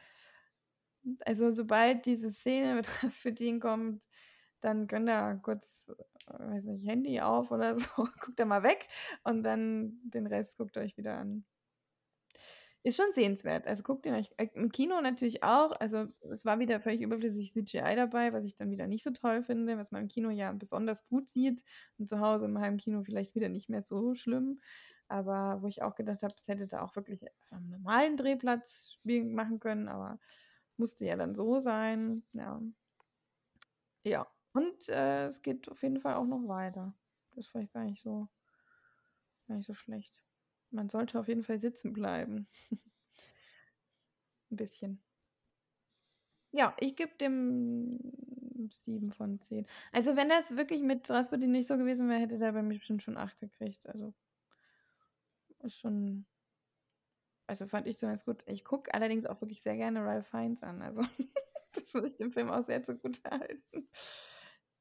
also 1.24 1.50
sobald 1.52 2.06
diese 2.06 2.30
Szene 2.30 2.74
mit 2.74 2.86
Rasputin 3.02 3.60
kommt, 3.60 4.02
dann 4.60 4.86
gönnt 4.86 5.08
er 5.08 5.36
kurz, 5.42 5.88
äh, 6.28 6.32
weiß 6.32 6.64
nicht, 6.64 6.86
Handy 6.86 7.20
auf 7.20 7.50
oder 7.50 7.76
so, 7.78 7.86
guckt 8.20 8.38
er 8.40 8.46
mal 8.46 8.62
weg 8.62 8.88
und 9.24 9.42
dann 9.42 9.98
den 10.04 10.26
Rest 10.26 10.56
guckt 10.56 10.76
euch 10.78 10.96
wieder 10.96 11.18
an. 11.18 11.44
Ist 12.84 12.96
schon 12.96 13.12
sehenswert. 13.12 13.66
Also 13.68 13.84
guckt 13.84 14.06
ihn 14.06 14.14
euch 14.14 14.32
äh, 14.38 14.48
im 14.54 14.72
Kino 14.72 15.00
natürlich 15.00 15.44
auch. 15.44 15.70
Also 15.78 16.06
es 16.32 16.44
war 16.44 16.58
wieder 16.58 16.80
völlig 16.80 17.00
überflüssig 17.00 17.52
CGI 17.52 17.94
dabei, 17.94 18.32
was 18.32 18.44
ich 18.44 18.56
dann 18.56 18.70
wieder 18.70 18.88
nicht 18.88 19.04
so 19.04 19.10
toll 19.12 19.44
finde, 19.44 19.78
was 19.78 19.92
man 19.92 20.02
im 20.02 20.08
Kino 20.08 20.30
ja 20.30 20.50
besonders 20.52 21.06
gut 21.06 21.28
sieht 21.28 21.64
und 21.98 22.08
zu 22.08 22.18
Hause 22.18 22.46
im 22.46 22.58
Heimkino 22.58 23.04
vielleicht 23.04 23.36
wieder 23.36 23.48
nicht 23.48 23.68
mehr 23.68 23.82
so 23.82 24.16
schlimm. 24.16 24.60
Aber 25.06 25.62
wo 25.62 25.68
ich 25.68 25.82
auch 25.82 25.94
gedacht 25.94 26.22
habe, 26.22 26.34
es 26.36 26.48
hätte 26.48 26.66
da 26.66 26.82
auch 26.82 26.96
wirklich 26.96 27.24
am 27.50 27.68
normalen 27.68 28.16
Drehplatz 28.16 28.96
machen 29.04 29.60
können, 29.60 29.88
aber 29.88 30.18
musste 30.76 31.04
ja 31.04 31.16
dann 31.16 31.34
so 31.36 31.60
sein. 31.60 32.24
Ja. 32.32 32.60
Ja. 34.04 34.26
Und 34.54 34.88
äh, 34.88 35.26
es 35.26 35.42
geht 35.42 35.70
auf 35.70 35.82
jeden 35.82 36.00
Fall 36.00 36.14
auch 36.14 36.26
noch 36.26 36.48
weiter. 36.48 36.94
Das 37.30 37.46
ist 37.46 37.50
vielleicht 37.50 37.72
gar 37.72 37.84
nicht 37.84 38.02
so, 38.02 38.28
gar 39.46 39.56
nicht 39.56 39.66
so 39.66 39.74
schlecht. 39.74 40.22
Man 40.72 40.88
sollte 40.88 41.20
auf 41.20 41.28
jeden 41.28 41.44
Fall 41.44 41.58
sitzen 41.58 41.92
bleiben. 41.92 42.48
Ein 44.50 44.56
bisschen. 44.56 45.02
Ja, 46.50 46.74
ich 46.80 46.96
gebe 46.96 47.12
dem 47.18 47.98
7 48.70 49.12
von 49.12 49.40
10. 49.40 49.66
Also 49.92 50.16
wenn 50.16 50.28
das 50.28 50.56
wirklich 50.56 50.82
mit 50.82 51.08
Rasputin 51.10 51.52
nicht 51.52 51.68
so 51.68 51.76
gewesen 51.78 52.08
wäre, 52.08 52.20
hätte 52.20 52.38
der 52.38 52.52
bei 52.52 52.62
mir 52.62 52.74
bestimmt 52.78 53.02
schon 53.02 53.16
8 53.16 53.38
gekriegt. 53.40 53.86
Also 53.86 54.12
ist 55.60 55.78
schon. 55.78 56.26
Also 57.46 57.66
fand 57.66 57.86
ich 57.86 57.98
zumindest 57.98 58.24
gut. 58.26 58.44
Ich 58.46 58.64
gucke 58.64 58.92
allerdings 58.94 59.26
auch 59.26 59.40
wirklich 59.40 59.62
sehr 59.62 59.76
gerne 59.76 60.04
Ralph 60.04 60.28
Fiennes 60.28 60.62
an. 60.62 60.82
Also 60.82 61.02
das 61.72 61.92
würde 61.94 62.08
ich 62.08 62.16
dem 62.16 62.32
Film 62.32 62.50
auch 62.50 62.64
sehr 62.64 62.82
zugute 62.82 63.30
halten. 63.30 63.88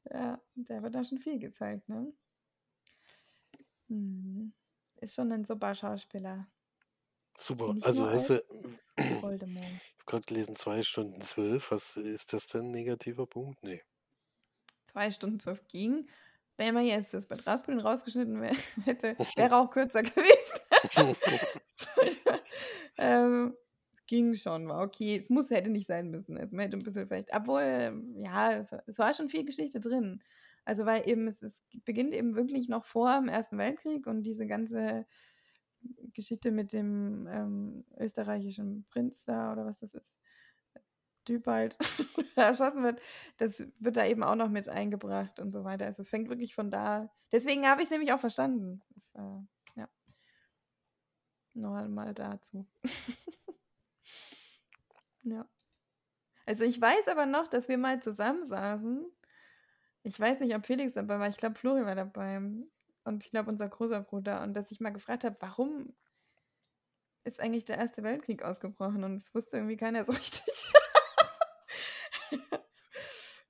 Ja, 0.10 0.42
der 0.56 0.84
wird 0.84 0.96
da 0.96 1.04
schon 1.04 1.20
viel 1.20 1.40
gezeigt, 1.40 1.88
ne? 1.90 2.14
Hm. 3.90 4.54
Ist 5.02 5.16
schon 5.16 5.32
ein 5.32 5.44
super 5.44 5.74
Schauspieler. 5.74 6.48
Super. 7.36 7.76
Also, 7.82 8.08
hast 8.08 8.30
du, 8.30 8.44
ich 8.98 9.24
habe 9.24 9.52
gerade 10.06 10.26
gelesen, 10.28 10.56
2 10.56 10.84
Stunden 10.84 11.20
12. 11.20 11.72
Was, 11.72 11.98
ist 11.98 12.34
das 12.34 12.48
denn 12.48 12.66
ein 12.66 12.72
negativer 12.72 13.26
Punkt? 13.26 13.64
Nee. 13.64 13.82
2 14.86 15.12
Stunden 15.12 15.40
12 15.40 15.68
ging. 15.68 16.08
Wenn 16.58 16.76
man 16.76 16.86
jetzt 16.86 17.16
das 17.16 17.26
bei 17.26 17.36
Rasputin 17.36 17.80
rausgeschnitten 17.80 18.44
hätte, 18.84 19.16
wäre 19.36 19.56
auch 19.56 19.72
kürzer 19.72 20.04
gewesen. 20.04 20.60
ähm, 22.98 23.56
ging 24.06 24.36
schon, 24.36 24.68
war 24.68 24.84
okay. 24.84 25.18
Es 25.18 25.32
muss, 25.32 25.50
hätte 25.50 25.72
nicht 25.72 25.88
sein 25.88 26.12
müssen. 26.12 26.38
Also 26.38 26.56
man 26.56 26.66
hätte 26.66 26.78
ein 26.78 26.84
bisschen 26.84 27.08
vielleicht, 27.08 27.34
obwohl, 27.34 28.04
ja, 28.18 28.54
es, 28.54 28.72
es 28.86 29.00
war 29.00 29.16
schon 29.16 29.30
viel 29.30 29.46
Geschichte 29.46 29.80
drin. 29.80 30.22
Also 30.66 30.86
weil 30.86 31.08
eben, 31.10 31.28
es, 31.28 31.42
es 31.42 31.62
beginnt 31.86 32.14
eben 32.14 32.36
wirklich 32.36 32.70
noch 32.70 32.86
vor 32.86 33.16
dem 33.20 33.30
Ersten 33.30 33.58
Weltkrieg 33.58 34.08
und 34.08 34.24
diese 34.24 34.46
ganze 34.46 35.06
Geschichte 36.14 36.52
mit 36.52 36.74
dem 36.74 37.28
ähm, 37.28 37.86
österreichischen 37.98 38.86
Prinz 38.92 39.26
da 39.26 39.52
oder 39.52 39.66
was 39.66 39.80
das 39.80 39.94
ist, 39.96 40.16
Typ 41.26 41.46
halt, 41.48 41.78
erschossen 42.36 42.84
wird, 42.84 43.00
das 43.38 43.68
wird 43.80 43.96
da 43.96 44.06
eben 44.06 44.24
auch 44.24 44.36
noch 44.36 44.50
mit 44.50 44.70
eingebracht 44.70 45.40
und 45.40 45.52
so 45.52 45.64
weiter. 45.64 45.86
Also 45.86 46.02
es 46.02 46.10
fängt 46.10 46.30
wirklich 46.30 46.56
von 46.56 46.72
da. 46.72 47.12
Deswegen 47.32 47.68
habe 47.68 47.82
ich 47.82 47.86
es 47.86 47.92
nämlich 47.92 48.12
auch 48.12 48.20
verstanden. 48.20 48.82
Das, 48.90 49.14
äh, 49.16 49.80
ja. 49.80 49.90
Noch 51.54 51.88
mal 51.88 52.14
dazu. 52.14 52.68
Ja. 55.24 55.48
Also 56.46 56.64
ich 56.64 56.82
weiß 56.82 57.08
aber 57.08 57.26
noch, 57.26 57.48
dass 57.48 57.68
wir 57.68 57.78
mal 57.78 58.02
zusammensaßen. 58.02 59.06
Ich 60.04 60.20
weiß 60.20 60.40
nicht, 60.40 60.56
ob 60.56 60.66
Felix 60.66 60.94
dabei 60.94 61.20
war. 61.20 61.30
Ich 61.30 61.38
glaube, 61.38 61.56
Flori 61.56 61.86
war 61.86 61.96
dabei. 61.96 62.38
Und 63.04 63.24
ich 63.24 63.32
glaube, 63.32 63.50
unser 63.50 63.68
großer 63.68 64.02
Bruder. 64.02 64.42
Und 64.44 64.54
dass 64.56 64.72
ich 64.72 64.80
mal 64.80 64.92
gefragt 64.92 65.24
habe, 65.24 65.38
warum 65.40 65.94
ist 67.24 67.40
eigentlich 67.40 67.66
der 67.66 67.78
Erste 67.78 68.04
Weltkrieg 68.04 68.44
ausgebrochen? 68.44 69.04
Und 69.04 69.18
es 69.18 69.34
wusste 69.34 69.58
irgendwie 69.58 69.78
keiner 69.78 70.06
so 70.06 70.12
richtig. 70.14 70.72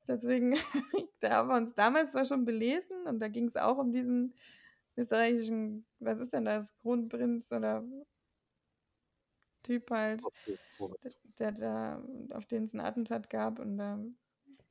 Deswegen, 0.08 0.56
da 1.22 1.32
haben 1.32 1.50
wir 1.50 1.56
uns 1.56 1.74
damals 1.74 2.12
zwar 2.12 2.26
schon 2.26 2.44
belesen 2.44 3.08
und 3.08 3.20
da 3.20 3.30
ging 3.30 3.46
es 3.46 3.56
auch 3.56 3.78
um 3.78 3.94
diesen 3.94 4.36
österreichischen, 4.98 5.86
was 6.00 6.20
ist 6.20 6.34
denn 6.34 6.46
das, 6.46 6.74
Kronprinz 6.82 7.50
oder 7.52 7.86
Typ 9.64 9.92
halt, 9.92 10.22
der, 11.40 11.52
da, 11.52 12.04
auf 12.32 12.46
den 12.46 12.64
es 12.64 12.74
ein 12.74 12.80
Attentat 12.80 13.30
gab. 13.30 13.60
Und 13.60 13.78
da 13.78 14.00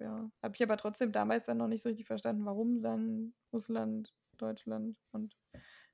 ja, 0.00 0.30
habe 0.42 0.54
ich 0.54 0.62
aber 0.62 0.76
trotzdem 0.76 1.12
damals 1.12 1.44
dann 1.44 1.58
noch 1.58 1.68
nicht 1.68 1.82
so 1.82 1.88
richtig 1.88 2.06
verstanden, 2.06 2.44
warum 2.44 2.80
dann 2.80 3.34
Russland, 3.52 4.12
Deutschland 4.38 4.96
und 5.12 5.36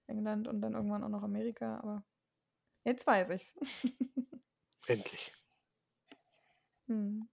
England 0.06 0.48
und 0.48 0.60
dann 0.60 0.75
irgendwann 0.75 1.04
auch 1.04 1.08
noch 1.08 1.22
Amerika. 1.22 1.78
Aber 1.80 2.04
jetzt 2.84 3.06
weiß 3.06 3.30
ich's. 3.30 3.52
Endlich. 4.86 5.32
Hm. 6.86 7.28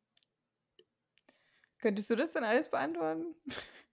Könntest 1.77 2.09
du 2.09 2.15
das 2.15 2.31
dann 2.31 2.43
alles 2.43 2.69
beantworten? 2.69 3.35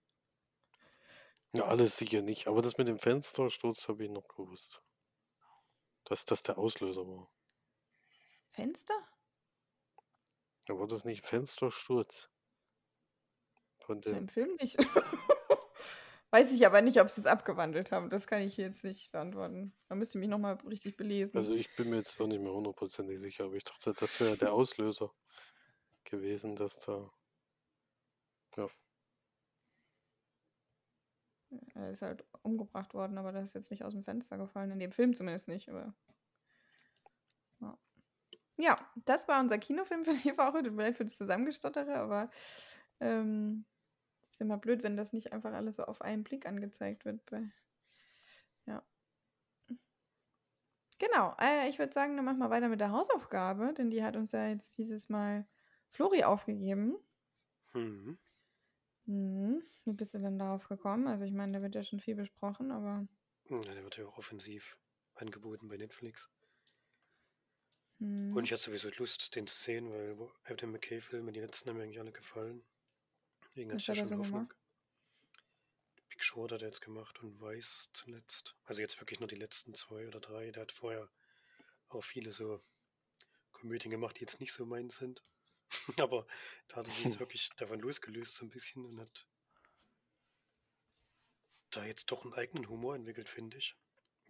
Ja, 1.53 1.65
alles 1.65 1.97
sicher 1.97 2.21
nicht. 2.21 2.47
Aber 2.47 2.61
das 2.61 2.77
mit 2.77 2.87
dem 2.87 2.97
Fenstersturz 2.97 3.89
habe 3.89 4.05
ich 4.05 4.09
noch 4.09 4.29
gewusst. 4.29 4.81
Dass 6.05 6.23
das 6.23 6.43
der 6.43 6.57
Auslöser 6.57 7.05
war. 7.05 7.29
Fenster? 8.51 8.95
Ja, 10.69 10.79
war 10.79 10.87
das 10.87 11.03
nicht 11.03 11.25
Fenstersturz? 11.25 12.29
Von 13.85 14.01
dem... 14.01 14.15
Im 14.15 14.27
Film 14.27 14.55
nicht. 14.59 14.77
Weiß 16.31 16.51
ich 16.53 16.65
aber 16.65 16.81
nicht, 16.81 17.01
ob 17.01 17.09
sie 17.09 17.19
es 17.19 17.27
abgewandelt 17.27 17.91
haben. 17.91 18.09
Das 18.09 18.25
kann 18.25 18.41
ich 18.41 18.55
jetzt 18.55 18.85
nicht 18.85 19.11
beantworten. 19.11 19.73
Da 19.89 19.95
müsste 19.95 20.17
ich 20.17 20.21
mich 20.21 20.29
nochmal 20.29 20.53
richtig 20.65 20.95
belesen. 20.95 21.35
Also 21.37 21.53
ich 21.53 21.75
bin 21.75 21.89
mir 21.89 21.97
jetzt 21.97 22.19
auch 22.21 22.27
nicht 22.27 22.41
mehr 22.41 22.53
hundertprozentig 22.53 23.19
sicher, 23.19 23.45
aber 23.45 23.55
ich 23.55 23.65
dachte, 23.65 23.93
das 23.99 24.19
wäre 24.21 24.37
der 24.37 24.53
Auslöser 24.53 25.11
gewesen, 26.05 26.55
dass 26.55 26.79
da. 26.85 27.11
Ja. 28.55 28.69
Er 31.75 31.91
ist 31.91 32.01
halt 32.01 32.23
umgebracht 32.43 32.93
worden, 32.93 33.17
aber 33.17 33.33
das 33.33 33.49
ist 33.49 33.55
jetzt 33.55 33.71
nicht 33.71 33.83
aus 33.83 33.91
dem 33.91 34.05
Fenster 34.05 34.37
gefallen. 34.37 34.71
In 34.71 34.79
dem 34.79 34.93
Film 34.93 35.13
zumindest 35.13 35.49
nicht, 35.49 35.67
aber. 35.67 35.93
Ja, 38.57 38.77
das 39.05 39.27
war 39.27 39.39
unser 39.39 39.57
Kinofilm 39.57 40.05
für 40.05 40.13
die 40.13 40.37
Woche. 40.37 40.61
Tut 40.63 40.73
mir 40.73 40.83
leid 40.83 40.97
für 40.97 41.03
das 41.03 41.17
Zusammengestottere, 41.17 41.95
aber 41.95 42.29
ähm, 43.01 43.65
ist 44.29 44.39
immer 44.39 44.57
blöd, 44.57 44.83
wenn 44.83 44.95
das 44.95 45.11
nicht 45.11 45.33
einfach 45.33 45.53
alles 45.53 45.75
so 45.75 45.83
auf 45.83 46.01
einen 46.01 46.23
Blick 46.23 46.45
angezeigt 46.45 47.03
wird. 47.03 47.25
Bei, 47.25 47.51
ja. 48.65 48.83
Genau, 50.99 51.35
äh, 51.39 51.67
ich 51.67 51.79
würde 51.79 51.93
sagen, 51.93 52.15
dann 52.15 52.25
machen 52.25 52.39
wir 52.39 52.49
weiter 52.49 52.69
mit 52.69 52.79
der 52.79 52.91
Hausaufgabe, 52.91 53.73
denn 53.73 53.89
die 53.89 54.03
hat 54.03 54.15
uns 54.15 54.31
ja 54.31 54.47
jetzt 54.47 54.77
dieses 54.77 55.09
Mal 55.09 55.45
Flori 55.89 56.23
aufgegeben. 56.23 56.95
Mhm. 57.73 58.17
Mhm. 59.05 59.63
Wie 59.83 59.95
bist 59.95 60.13
du 60.13 60.19
denn 60.19 60.39
darauf 60.39 60.67
gekommen? 60.67 61.07
Also 61.07 61.25
ich 61.25 61.33
meine, 61.33 61.51
da 61.51 61.61
wird 61.61 61.75
ja 61.75 61.83
schon 61.83 61.99
viel 61.99 62.15
besprochen, 62.15 62.71
aber... 62.71 63.07
Ja, 63.49 63.59
der 63.59 63.83
wird 63.83 63.97
ja 63.97 64.05
auch 64.05 64.17
offensiv 64.17 64.77
angeboten 65.15 65.67
bei 65.67 65.77
Netflix. 65.77 66.29
Und 67.99 68.43
ich 68.43 68.51
hatte 68.51 68.63
sowieso 68.63 68.89
Lust, 68.97 69.35
den 69.35 69.45
zu 69.45 69.61
sehen, 69.61 69.91
weil 69.91 70.17
Adam 70.45 70.71
McKay-Filme, 70.71 71.31
die 71.31 71.39
letzten 71.39 71.69
haben 71.69 71.77
mir 71.77 71.83
eigentlich 71.83 71.99
alle 71.99 72.11
gefallen. 72.11 72.63
Deswegen 73.51 73.71
hatte 73.71 73.79
ich 73.79 73.87
ja 73.87 73.95
schon 73.95 74.17
Hoffnung. 74.17 74.53
Big 76.07 76.23
Short 76.23 76.53
hat 76.53 76.61
er 76.61 76.69
jetzt 76.69 76.79
gemacht 76.79 77.21
und 77.21 77.41
Weiß 77.41 77.89
zuletzt. 77.91 78.55
Also 78.63 78.79
jetzt 78.79 79.01
wirklich 79.01 79.19
nur 79.19 79.27
die 79.27 79.35
letzten 79.35 79.73
zwei 79.73 80.07
oder 80.07 80.21
drei. 80.21 80.51
Der 80.51 80.61
hat 80.61 80.71
vorher 80.71 81.09
auch 81.89 82.01
viele 82.01 82.31
so 82.31 82.61
Komödien 83.51 83.91
gemacht, 83.91 84.15
die 84.15 84.21
jetzt 84.21 84.39
nicht 84.39 84.53
so 84.53 84.65
meins 84.65 84.95
sind. 84.95 85.21
Aber 85.97 86.25
da 86.69 86.77
hat 86.77 86.87
er 86.87 86.93
sich 86.93 87.03
jetzt 87.03 87.19
wirklich 87.19 87.49
davon 87.57 87.81
losgelöst 87.81 88.35
so 88.35 88.45
ein 88.45 88.49
bisschen 88.49 88.85
und 88.85 89.01
hat 89.01 89.27
da 91.71 91.83
jetzt 91.83 92.09
doch 92.09 92.23
einen 92.23 92.33
eigenen 92.33 92.69
Humor 92.69 92.95
entwickelt, 92.95 93.27
finde 93.27 93.57
ich. 93.57 93.75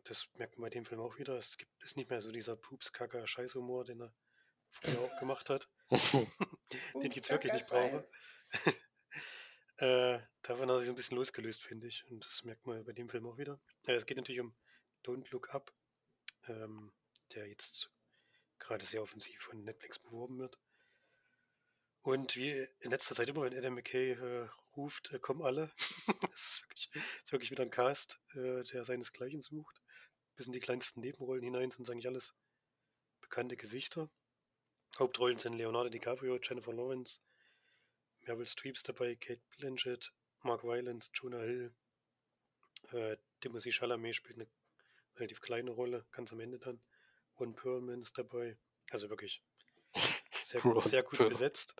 Das 0.03 0.29
merkt 0.33 0.57
man 0.57 0.65
bei 0.65 0.69
dem 0.71 0.85
Film 0.85 0.99
auch 0.99 1.19
wieder. 1.19 1.37
Es 1.37 1.59
gibt, 1.59 1.71
ist 1.83 1.95
nicht 1.95 2.09
mehr 2.09 2.21
so 2.21 2.31
dieser 2.31 2.55
Pups-Kacker 2.55 3.27
Scheißhumor, 3.27 3.85
den 3.85 4.01
er 4.01 4.13
früher 4.71 4.99
auch 4.99 5.15
gemacht 5.19 5.51
hat. 5.51 5.69
den 5.91 7.11
ich 7.11 7.15
jetzt 7.15 7.29
wirklich 7.29 7.53
nicht 7.53 7.67
brauche. 7.67 8.09
Äh, 9.81 10.19
davon 10.43 10.69
hat 10.69 10.77
er 10.77 10.79
sich 10.81 10.89
ein 10.89 10.95
bisschen 10.95 11.17
losgelöst, 11.17 11.63
finde 11.63 11.87
ich. 11.87 12.05
Und 12.09 12.25
das 12.25 12.43
merkt 12.43 12.65
man 12.67 12.83
bei 12.83 12.93
dem 12.93 13.09
Film 13.09 13.25
auch 13.25 13.37
wieder. 13.37 13.59
Äh, 13.87 13.93
es 13.93 14.05
geht 14.05 14.17
natürlich 14.17 14.41
um 14.41 14.55
Don't 15.03 15.31
Look 15.31 15.53
Up, 15.53 15.73
ähm, 16.47 16.93
der 17.33 17.47
jetzt 17.47 17.91
gerade 18.59 18.85
sehr 18.85 19.01
offensiv 19.01 19.41
von 19.41 19.63
Netflix 19.63 19.97
beworben 19.99 20.37
wird. 20.37 20.59
Und 22.03 22.35
wie 22.35 22.67
in 22.79 22.91
letzter 22.91 23.15
Zeit 23.15 23.29
immer, 23.29 23.43
wenn 23.43 23.57
Adam 23.57 23.75
McKay 23.75 24.11
äh, 24.11 24.49
ruft, 24.75 25.11
äh, 25.13 25.19
kommen 25.19 25.41
alle. 25.41 25.71
das 26.21 26.45
ist 26.45 26.63
wirklich, 26.63 26.89
ist 26.93 27.31
wirklich, 27.31 27.51
wieder 27.51 27.63
ein 27.63 27.71
Cast, 27.71 28.19
äh, 28.33 28.63
der 28.63 28.83
seinesgleichen 28.83 29.41
sucht. 29.41 29.81
Bis 30.35 30.47
in 30.47 30.53
die 30.53 30.59
kleinsten 30.59 31.01
Nebenrollen 31.01 31.43
hinein 31.43 31.71
sind 31.71 31.89
eigentlich 31.89 32.07
alles 32.07 32.35
bekannte 33.19 33.57
Gesichter. 33.57 34.09
Hauptrollen 34.97 35.39
sind 35.39 35.53
Leonardo 35.53 35.89
DiCaprio, 35.89 36.39
Jennifer 36.41 36.73
Lawrence, 36.73 37.19
Meryl 38.25 38.45
Streeps 38.45 38.83
dabei, 38.83 39.15
Kate 39.15 39.41
Blanchett, 39.57 40.13
Mark 40.43 40.63
Rylance, 40.63 41.09
Jonah 41.13 41.41
Hill, 41.41 41.73
äh, 42.91 43.17
Timothy 43.41 43.71
Chalamet 43.71 44.15
spielt 44.15 44.39
eine 44.39 44.47
relativ 45.15 45.41
kleine 45.41 45.71
Rolle, 45.71 46.05
ganz 46.11 46.31
am 46.31 46.39
Ende 46.39 46.59
dann. 46.59 46.81
Ron 47.39 47.55
Perlman 47.55 48.01
ist 48.01 48.17
dabei. 48.17 48.57
Also 48.91 49.09
wirklich 49.09 49.43
sehr 49.93 50.61
gut, 50.61 50.83
sehr 50.83 51.03
gut 51.03 51.29
besetzt. 51.29 51.75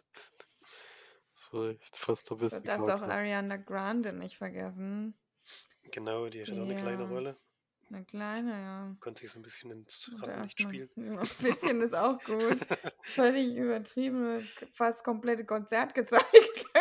Das 1.35 1.53
war 1.53 1.69
echt 1.69 1.97
fast 1.97 2.29
der 2.29 2.35
beste 2.35 2.59
Du 2.59 2.65
darfst 2.65 2.89
auch 2.89 3.01
Ariana 3.01 3.57
Grande 3.57 4.13
nicht 4.13 4.37
vergessen. 4.37 5.17
Genau, 5.91 6.29
die 6.29 6.43
hat 6.43 6.49
auch 6.51 6.63
eine 6.63 6.77
kleine 6.77 7.07
Rolle. 7.07 7.37
Eine 7.91 8.05
kleine, 8.05 8.51
ja. 8.51 8.95
Konnte 9.01 9.21
sich 9.21 9.31
so 9.31 9.39
ein 9.39 9.41
bisschen 9.41 9.69
ins 9.71 10.09
Rampenlicht 10.17 10.61
spielen. 10.61 10.89
Ein 10.95 11.27
bisschen 11.41 11.81
ist 11.81 11.93
auch 11.93 12.17
gut. 12.23 12.57
Völlig 13.03 13.53
übertrieben, 13.53 14.47
fast 14.73 15.03
komplette 15.03 15.45
Konzert 15.45 15.93
gezeigt. 15.93 16.25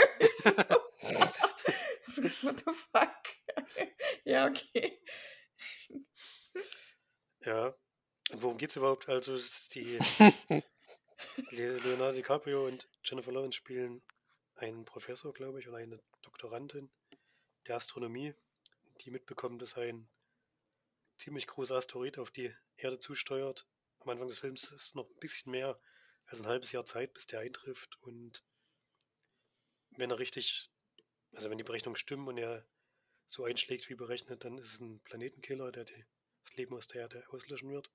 What 2.43 2.63
the 2.65 2.73
fuck? 2.93 3.11
ja, 4.25 4.47
okay. 4.47 5.03
Ja. 7.41 7.75
Und 8.31 8.43
worum 8.43 8.57
geht 8.57 8.71
es 8.71 8.77
überhaupt? 8.77 9.09
Also, 9.09 9.37
die 9.75 9.99
Leonardo 11.51 12.13
DiCaprio 12.13 12.67
und 12.67 12.89
Jennifer 13.03 13.33
Lawrence 13.33 13.57
spielen 13.57 14.01
einen 14.55 14.85
Professor, 14.85 15.33
glaube 15.33 15.59
ich, 15.59 15.67
und 15.67 15.75
eine 15.75 16.01
Doktorandin 16.23 16.89
der 17.67 17.77
Astronomie, 17.77 18.33
die 19.01 19.11
mitbekommen, 19.11 19.59
dass 19.59 19.77
ein 19.77 20.09
ziemlich 21.21 21.47
großer 21.47 21.77
Asteroid 21.77 22.19
auf 22.19 22.31
die 22.31 22.55
Erde 22.77 22.99
zusteuert. 22.99 23.67
Am 24.01 24.09
Anfang 24.11 24.29
des 24.29 24.39
Films 24.39 24.71
ist 24.73 24.95
noch 24.95 25.09
ein 25.09 25.19
bisschen 25.21 25.53
mehr 25.53 25.81
als 26.27 26.41
ein 26.41 26.47
halbes 26.47 26.73
Jahr 26.73 26.87
Zeit, 26.87 27.13
bis 27.13 27.27
der 27.27 27.41
eintrifft. 27.41 27.99
Und 28.03 28.43
wenn 29.91 30.11
er 30.11 30.19
richtig, 30.19 30.71
also 31.35 31.51
wenn 31.51 31.59
die 31.59 31.65
Berechnungen 31.65 31.97
stimmen 31.97 32.29
und 32.29 32.39
er 32.39 32.67
so 33.27 33.45
einschlägt 33.45 33.89
wie 33.91 33.95
berechnet, 33.95 34.45
dann 34.45 34.59
ist 34.59 34.75
es 34.75 34.81
ein 34.81 35.01
Planetenkiller, 35.01 35.71
der 35.71 35.85
die, 35.85 36.05
das 36.45 36.55
Leben 36.55 36.75
aus 36.75 36.87
der 36.87 37.03
Erde 37.03 37.25
auslöschen 37.31 37.71
wird. 37.71 37.91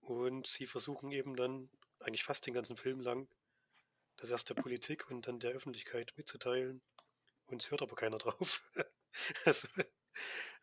Und 0.00 0.46
sie 0.46 0.66
versuchen 0.66 1.10
eben 1.10 1.36
dann 1.36 1.70
eigentlich 2.00 2.24
fast 2.24 2.46
den 2.46 2.54
ganzen 2.54 2.76
Film 2.76 3.00
lang 3.00 3.28
das 4.18 4.30
erst 4.30 4.48
der 4.50 4.54
Politik 4.54 5.10
und 5.10 5.26
dann 5.26 5.38
der 5.38 5.52
Öffentlichkeit 5.52 6.12
mitzuteilen. 6.16 6.82
Und 7.46 7.62
es 7.62 7.70
hört 7.70 7.82
aber 7.82 7.96
keiner 7.96 8.18
drauf. 8.18 8.62
also, 9.44 9.68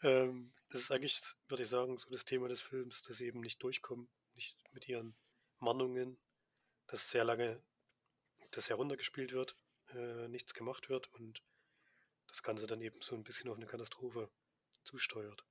ähm, 0.04 0.54
das 0.70 0.82
ist 0.82 0.92
eigentlich, 0.92 1.22
würde 1.48 1.64
ich 1.64 1.70
sagen, 1.70 1.98
so 1.98 2.10
das 2.10 2.26
Thema 2.26 2.48
des 2.48 2.62
Films, 2.62 3.02
dass 3.04 3.18
sie 3.18 3.28
eben 3.28 3.42
nicht 3.42 3.62
durchkommen, 3.64 4.10
nicht 4.34 4.58
mit 4.74 4.88
ihren 4.88 5.16
Mahnungen, 5.60 6.18
dass 6.88 7.10
sehr 7.10 7.24
lange 7.24 7.62
das 8.52 8.70
heruntergespielt 8.70 9.32
wird, 9.32 9.56
äh, 9.94 10.28
nichts 10.28 10.54
gemacht 10.54 10.90
wird 10.90 11.12
und 11.14 11.44
das 12.28 12.44
Ganze 12.44 12.68
dann 12.68 12.82
eben 12.82 13.02
so 13.02 13.16
ein 13.16 13.24
bisschen 13.24 13.50
auf 13.50 13.58
eine 13.58 13.68
Katastrophe 13.68 14.30
zusteuert. 14.84 15.46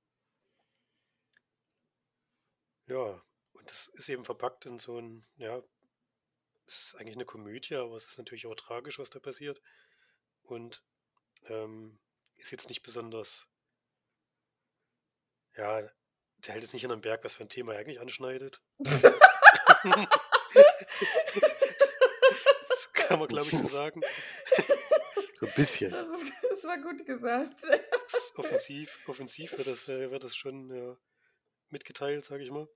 Ja, 2.87 3.23
und 3.53 3.69
das 3.69 3.87
ist 3.89 4.09
eben 4.09 4.23
verpackt 4.23 4.65
in 4.65 4.77
so 4.77 4.99
ein, 4.99 5.25
ja, 5.37 5.63
es 6.67 6.79
ist 6.79 6.95
eigentlich 6.95 7.15
eine 7.15 7.25
Komödie, 7.25 7.75
aber 7.75 7.95
es 7.95 8.07
ist 8.07 8.17
natürlich 8.17 8.45
auch 8.47 8.55
tragisch, 8.55 8.99
was 8.99 9.09
da 9.09 9.19
passiert. 9.19 9.61
Und 10.43 10.83
ähm, 11.47 11.99
ist 12.35 12.51
jetzt 12.51 12.69
nicht 12.69 12.83
besonders, 12.83 13.47
ja, 15.57 15.81
der 15.81 16.53
hält 16.53 16.63
jetzt 16.63 16.73
nicht 16.73 16.83
in 16.83 16.91
einem 16.91 17.01
Berg, 17.01 17.23
was 17.23 17.35
für 17.35 17.43
ein 17.43 17.49
Thema 17.49 17.73
er 17.73 17.79
eigentlich 17.79 17.99
anschneidet. 17.99 18.61
das 18.79 18.93
kann 22.93 23.19
man, 23.19 23.27
glaube 23.27 23.47
ich, 23.51 23.57
so 23.57 23.67
sagen. 23.67 24.01
So 25.35 25.45
ein 25.47 25.53
bisschen. 25.55 25.91
Das, 25.91 26.07
das 26.49 26.63
war 26.63 26.77
gut 26.77 27.05
gesagt. 27.05 27.61
offensiv, 28.35 28.99
offensiv 29.07 29.57
wird 29.57 29.67
das, 29.67 29.87
äh, 29.87 30.11
wird 30.11 30.23
das 30.23 30.35
schon 30.35 30.73
ja, 30.73 30.97
mitgeteilt, 31.69 32.25
sage 32.25 32.43
ich 32.43 32.51
mal. 32.51 32.69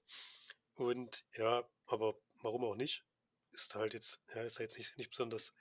Und 0.75 1.25
ja, 1.37 1.67
aber 1.85 2.15
warum 2.41 2.63
auch 2.63 2.75
nicht? 2.75 3.05
Ist 3.51 3.75
halt 3.75 3.93
jetzt, 3.93 4.21
ja, 4.33 4.43
ist 4.43 4.59
jetzt 4.59 4.77
nicht, 4.77 4.97
nicht 4.97 5.09
besonders 5.09 5.53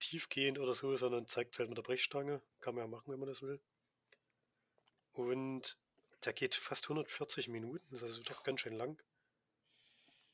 tiefgehend 0.00 0.58
oder 0.58 0.74
so, 0.74 0.96
sondern 0.96 1.26
zeigt 1.26 1.58
halt 1.58 1.68
mit 1.68 1.78
der 1.78 1.82
Brechstange. 1.82 2.42
Kann 2.60 2.74
man 2.74 2.84
ja 2.84 2.88
machen, 2.88 3.12
wenn 3.12 3.18
man 3.18 3.28
das 3.28 3.42
will. 3.42 3.60
Und 5.12 5.78
der 6.24 6.32
geht 6.32 6.54
fast 6.54 6.84
140 6.86 7.48
Minuten, 7.48 7.86
das 7.90 8.02
ist 8.02 8.08
also 8.08 8.22
doch 8.22 8.42
ganz 8.42 8.60
schön 8.60 8.74
lang. 8.74 9.02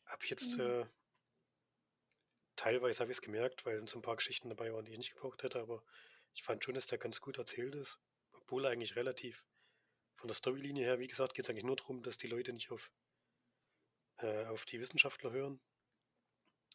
Hab 0.07 0.23
ich 0.25 0.31
jetzt, 0.31 0.59
mhm. 0.59 0.65
äh, 0.65 0.87
teilweise 2.57 3.01
habe 3.01 3.11
ich 3.11 3.19
es 3.19 3.23
gemerkt, 3.23 3.67
weil 3.67 3.87
so 3.89 3.99
ein 3.99 4.03
paar 4.03 4.17
Geschichten 4.17 4.49
dabei 4.49 4.73
waren, 4.73 4.85
die 4.85 4.93
ich 4.93 4.99
nicht 4.99 5.15
gebraucht 5.15 5.43
hätte, 5.43 5.61
aber 5.61 5.83
ich 6.33 6.43
fand 6.43 6.65
schon, 6.65 6.75
dass 6.75 6.87
der 6.87 6.99
ganz 6.99 7.21
gut 7.21 7.39
erzählt 7.39 7.75
ist. 7.75 7.99
Obwohl 8.33 8.65
er 8.65 8.73
eigentlich 8.73 8.97
relativ 8.97 9.45
von 10.17 10.29
der 10.29 10.35
Storylinie 10.35 10.85
her, 10.85 10.99
wie 10.99 11.09
gesagt, 11.09 11.35
geht 11.35 11.45
es 11.45 11.51
eigentlich 11.51 11.65
nur 11.65 11.77
darum, 11.77 12.03
dass 12.03 12.19
die 12.19 12.27
Leute 12.27 12.53
nicht 12.53 12.71
auf 12.71 12.91
äh, 14.19 14.47
auf 14.47 14.65
die 14.65 14.81
Wissenschaftler 14.81 15.33
hören. 15.33 15.61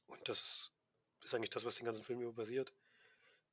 Und 0.08 0.28
das 0.28 0.72
ist 1.24 1.34
eigentlich 1.34 1.50
das, 1.50 1.66
was 1.66 1.76
den 1.76 1.86
ganzen 1.86 2.04
Film 2.04 2.22
über 2.22 2.34
basiert. 2.34 2.74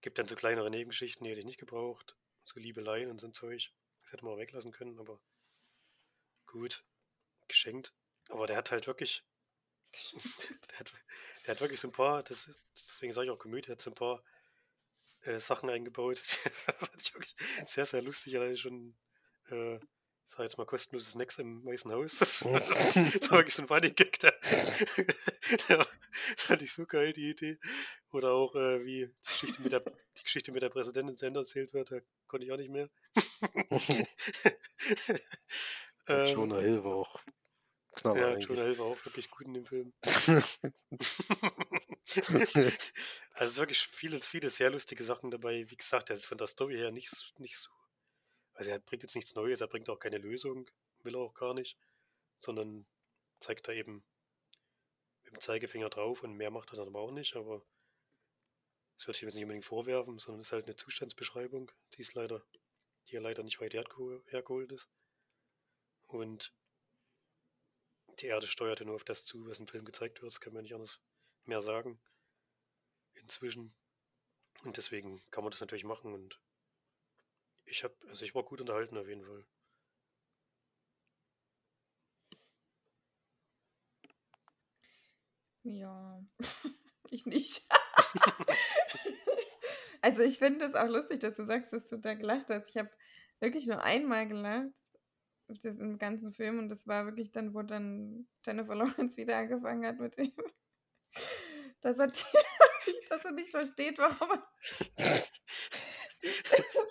Gibt 0.00 0.18
dann 0.18 0.26
so 0.26 0.36
kleinere 0.36 0.70
Nebengeschichten, 0.70 1.24
die 1.24 1.30
hätte 1.30 1.40
ich 1.40 1.46
nicht 1.46 1.60
gebraucht. 1.60 2.16
So 2.44 2.60
Liebeleien 2.60 3.10
und 3.10 3.20
so 3.20 3.26
ein 3.26 3.32
Zeug. 3.32 3.72
Das 4.02 4.12
hätte 4.12 4.24
man 4.24 4.34
auch 4.34 4.38
weglassen 4.38 4.72
können, 4.72 4.98
aber 4.98 5.20
gut, 6.46 6.84
geschenkt. 7.48 7.94
Aber 8.28 8.46
der 8.46 8.56
hat 8.56 8.70
halt 8.70 8.86
wirklich, 8.86 9.24
der, 10.70 10.78
hat, 10.78 10.92
der 11.46 11.54
hat 11.54 11.60
wirklich 11.60 11.80
so 11.80 11.88
ein 11.88 11.92
paar, 11.92 12.22
das, 12.22 12.58
deswegen 12.74 13.12
sage 13.12 13.26
ich 13.26 13.30
auch 13.32 13.38
Komödie, 13.38 13.66
der 13.66 13.76
hat 13.76 13.80
so 13.80 13.90
ein 13.90 13.94
paar 13.94 14.22
äh, 15.22 15.38
Sachen 15.38 15.70
eingebaut. 15.70 16.18
fand 16.78 17.00
ich 17.00 17.14
wirklich 17.14 17.36
sehr, 17.66 17.86
sehr 17.86 18.02
lustig, 18.02 18.36
alleine 18.36 18.56
schon 18.56 18.96
äh, 19.50 19.78
ich 20.28 20.34
sag 20.34 20.42
jetzt 20.42 20.58
mal 20.58 20.66
kostenlose 20.66 21.10
Snacks 21.10 21.38
im 21.38 21.64
Weißen 21.64 21.92
Haus. 21.92 22.18
Das 22.18 22.44
war, 23.30 23.38
wirklich 23.38 23.54
so 23.54 23.62
ein 23.62 23.68
Funny 23.68 23.90
Gag. 23.90 24.18
Da. 24.18 24.32
ja, 25.68 25.86
fand 26.36 26.62
ich 26.62 26.72
so 26.72 26.84
geil, 26.84 27.12
die 27.12 27.30
Idee. 27.30 27.58
Oder 28.10 28.32
auch, 28.32 28.54
äh, 28.56 28.84
wie 28.84 29.06
die 29.06 29.28
Geschichte, 29.28 29.62
mit 29.62 29.72
der, 29.72 29.80
die 29.80 30.22
Geschichte 30.22 30.52
mit 30.52 30.62
der 30.62 30.68
Präsidentin 30.68 31.16
Sender 31.16 31.40
erzählt 31.40 31.72
wird, 31.72 31.92
da 31.92 32.00
konnte 32.26 32.46
ich 32.46 32.52
auch 32.52 32.56
nicht 32.56 32.70
mehr. 32.70 32.90
Ähm, 36.08 36.26
Jonah 36.26 36.60
Hill 36.60 36.84
war 36.84 36.94
auch 36.94 37.20
Knaller 37.92 38.20
ja, 38.20 38.28
eigentlich. 38.28 38.48
Jonah 38.48 38.62
Hill 38.62 38.78
war 38.78 38.86
auch 38.86 39.04
wirklich 39.04 39.30
gut 39.30 39.46
in 39.46 39.54
dem 39.54 39.66
Film. 39.66 39.92
also 43.32 43.52
es 43.52 43.58
wirklich 43.58 43.80
viele, 43.86 44.20
viele 44.20 44.50
sehr 44.50 44.70
lustige 44.70 45.02
Sachen 45.04 45.30
dabei. 45.30 45.70
Wie 45.70 45.76
gesagt, 45.76 46.08
der 46.10 46.16
ist 46.16 46.26
von 46.26 46.38
der 46.38 46.46
Story 46.46 46.76
her 46.76 46.90
nicht, 46.90 47.34
nicht 47.38 47.58
so 47.58 47.70
also 48.56 48.70
er 48.70 48.78
bringt 48.78 49.02
jetzt 49.02 49.14
nichts 49.14 49.34
Neues, 49.34 49.60
er 49.60 49.66
bringt 49.66 49.88
auch 49.90 49.98
keine 49.98 50.18
Lösung, 50.18 50.70
will 51.02 51.14
er 51.14 51.20
auch 51.20 51.34
gar 51.34 51.52
nicht, 51.52 51.78
sondern 52.38 52.86
zeigt 53.40 53.68
da 53.68 53.72
eben 53.72 54.02
mit 55.24 55.34
dem 55.34 55.40
Zeigefinger 55.40 55.90
drauf 55.90 56.22
und 56.22 56.36
mehr 56.36 56.50
macht 56.50 56.72
er 56.72 56.76
dann 56.76 56.88
aber 56.88 57.00
auch 57.00 57.10
nicht, 57.10 57.36
aber 57.36 57.62
das 58.96 59.06
würde 59.06 59.16
ich 59.16 59.22
jetzt 59.22 59.34
nicht 59.34 59.44
unbedingt 59.44 59.66
vorwerfen, 59.66 60.18
sondern 60.18 60.40
es 60.40 60.48
ist 60.48 60.52
halt 60.52 60.64
eine 60.64 60.76
Zustandsbeschreibung, 60.76 61.70
die 61.92 62.00
ist 62.00 62.14
leider, 62.14 62.42
die 63.08 63.14
ja 63.14 63.20
leider 63.20 63.42
nicht 63.42 63.60
weit 63.60 63.74
hergeholt 63.74 64.72
ist. 64.72 64.88
Und 66.08 66.52
die 68.20 68.26
Erde 68.26 68.46
steuert 68.46 68.80
ja 68.80 68.86
nur 68.86 68.94
auf 68.94 69.04
das 69.04 69.24
zu, 69.24 69.46
was 69.46 69.58
im 69.58 69.66
Film 69.66 69.84
gezeigt 69.84 70.22
wird, 70.22 70.32
das 70.32 70.40
kann 70.40 70.52
man 70.52 70.62
nicht 70.62 70.74
anders 70.74 71.00
mehr 71.44 71.60
sagen. 71.60 71.98
Inzwischen. 73.14 73.74
Und 74.64 74.76
deswegen 74.76 75.20
kann 75.30 75.44
man 75.44 75.50
das 75.50 75.60
natürlich 75.60 75.84
machen 75.84 76.14
und 76.14 76.40
ich 77.66 77.84
habe, 77.84 77.94
also 78.08 78.24
ich 78.24 78.34
war 78.34 78.44
gut 78.44 78.60
unterhalten 78.60 78.96
auf 78.96 79.08
jeden 79.08 79.24
Fall. 79.24 79.44
Ja, 85.64 86.24
ich 87.10 87.26
nicht. 87.26 87.62
also 90.00 90.22
ich 90.22 90.38
finde 90.38 90.64
es 90.64 90.74
auch 90.74 90.88
lustig, 90.88 91.18
dass 91.20 91.34
du 91.34 91.44
sagst, 91.44 91.72
dass 91.72 91.88
du 91.88 91.96
da 91.98 92.14
gelacht 92.14 92.48
hast. 92.50 92.68
Ich 92.68 92.76
habe 92.76 92.90
wirklich 93.40 93.66
nur 93.66 93.82
einmal 93.82 94.28
gelacht. 94.28 94.72
Im 95.48 95.98
ganzen 95.98 96.32
Film 96.32 96.58
und 96.58 96.68
das 96.68 96.86
war 96.86 97.06
wirklich 97.06 97.30
dann, 97.32 97.54
wo 97.54 97.62
dann 97.62 98.26
Jennifer 98.44 98.74
Lawrence 98.76 99.16
wieder 99.16 99.36
angefangen 99.36 99.86
hat 99.86 99.98
mit 99.98 100.18
ihm. 100.18 100.32
Dass 101.80 101.98
er, 101.98 102.08
dass 103.08 103.24
er 103.24 103.32
nicht 103.32 103.52
versteht, 103.52 103.98
warum 103.98 104.30
er 104.30 104.46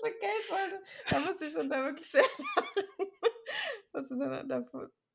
für 0.06 0.12
Geld 0.20 0.50
wollte. 0.50 0.84
Da 1.10 1.20
musste 1.20 1.46
ich 1.46 1.54
schon 1.54 1.70
da 1.70 1.84
wirklich 1.86 2.10
sehr 2.10 2.24
lachen. 2.56 2.84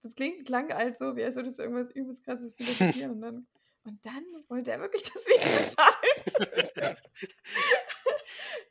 das 0.02 0.14
klingt, 0.14 0.46
klang 0.46 0.72
halt 0.72 0.98
so, 0.98 1.16
wie 1.16 1.24
als 1.24 1.36
würde 1.36 1.48
es 1.48 1.58
irgendwas 1.58 1.90
übelst 1.92 2.24
krasses 2.24 2.54
philosophieren. 2.54 3.12
Und 3.12 3.20
dann, 3.20 3.46
und 3.84 4.06
dann 4.06 4.24
wollte 4.48 4.72
er 4.72 4.80
wirklich 4.80 5.02
das 5.02 5.24
Video 5.26 5.74
zahlen. 5.76 6.96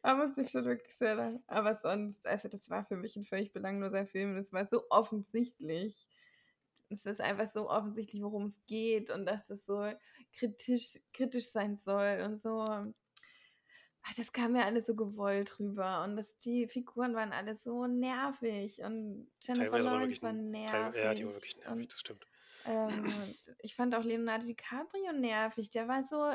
Da 0.09 0.15
musste 0.15 0.41
ich 0.41 0.49
schon 0.49 0.65
wirklich 0.65 0.95
sehr 0.97 1.15
lachen. 1.15 1.43
Aber 1.47 1.75
sonst, 1.75 2.25
also 2.25 2.47
das 2.47 2.69
war 2.69 2.83
für 2.85 2.95
mich 2.95 3.15
ein 3.15 3.25
völlig 3.25 3.53
belangloser 3.53 4.05
Film. 4.05 4.35
Das 4.35 4.51
war 4.51 4.65
so 4.65 4.83
offensichtlich. 4.89 6.07
Es 6.89 7.05
ist 7.05 7.21
einfach 7.21 7.47
so 7.51 7.69
offensichtlich, 7.69 8.23
worum 8.23 8.47
es 8.47 8.59
geht 8.65 9.11
und 9.11 9.27
dass 9.27 9.45
das 9.45 9.63
so 9.65 9.91
kritisch, 10.33 10.99
kritisch 11.13 11.51
sein 11.51 11.77
soll 11.77 12.23
und 12.25 12.41
so. 12.41 12.65
Ach, 14.01 14.13
das 14.17 14.31
kam 14.31 14.53
mir 14.53 14.65
alles 14.65 14.87
so 14.87 14.95
gewollt 14.95 15.59
rüber 15.59 16.03
und 16.03 16.15
das, 16.15 16.25
die 16.39 16.67
Figuren 16.67 17.13
waren 17.13 17.31
alle 17.31 17.55
so 17.55 17.85
nervig 17.85 18.81
und 18.81 19.29
Jennifer 19.41 19.79
Lawrence 19.79 20.21
war, 20.23 20.33
nervig. 20.33 21.03
Ja, 21.03 21.13
die 21.13 21.25
war 21.25 21.33
wirklich 21.33 21.57
nervig, 21.57 21.71
und, 21.71 21.91
das 21.91 21.99
stimmt. 21.99 22.25
Ähm, 22.65 23.13
ich 23.59 23.75
fand 23.75 23.93
auch 23.93 24.03
Leonardo 24.03 24.47
DiCaprio 24.47 25.11
nervig. 25.11 25.69
Der 25.69 25.87
war 25.87 26.03
so, 26.03 26.31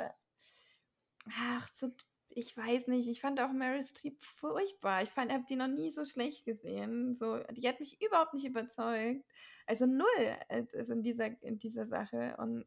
ach, 1.32 1.68
so, 1.74 1.90
ich 2.36 2.56
weiß 2.56 2.88
nicht. 2.88 3.08
Ich 3.08 3.20
fand 3.20 3.40
auch 3.40 3.52
Meryl 3.52 3.82
Streep 3.82 4.20
furchtbar. 4.22 5.02
Ich 5.02 5.10
fand, 5.10 5.30
ich 5.30 5.36
habe 5.36 5.46
die 5.48 5.56
noch 5.56 5.68
nie 5.68 5.90
so 5.90 6.04
schlecht 6.04 6.44
gesehen. 6.44 7.16
So, 7.16 7.40
die 7.52 7.68
hat 7.68 7.80
mich 7.80 8.00
überhaupt 8.02 8.34
nicht 8.34 8.46
überzeugt. 8.46 9.24
Also 9.66 9.86
null 9.86 10.36
also 10.48 10.92
in 10.92 11.02
dieser, 11.02 11.42
in 11.42 11.58
dieser 11.58 11.86
Sache. 11.86 12.36
Und 12.38 12.66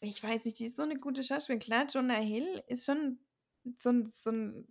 ich 0.00 0.22
weiß 0.22 0.44
nicht, 0.44 0.58
die 0.58 0.66
ist 0.66 0.76
so 0.76 0.82
eine 0.82 0.96
gute 0.96 1.22
Schauspielerin. 1.22 1.64
Klar, 1.64 1.86
Jonah 1.86 2.14
Hill 2.20 2.62
ist 2.66 2.86
schon 2.86 3.18
so 3.78 3.90
ein, 3.90 4.06
so 4.06 4.30
ein 4.30 4.66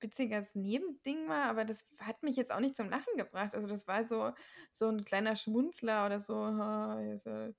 witziges 0.00 0.54
Nebending 0.54 1.28
war, 1.28 1.44
aber 1.44 1.64
das 1.64 1.86
hat 1.98 2.22
mich 2.22 2.36
jetzt 2.36 2.52
auch 2.52 2.60
nicht 2.60 2.76
zum 2.76 2.88
Lachen 2.88 3.16
gebracht. 3.16 3.54
Also 3.54 3.68
das 3.68 3.86
war 3.86 4.04
so, 4.04 4.32
so 4.72 4.88
ein 4.88 5.04
kleiner 5.04 5.36
Schmunzler 5.36 6.06
oder 6.06 6.20
so. 6.20 6.34
aber 6.34 7.54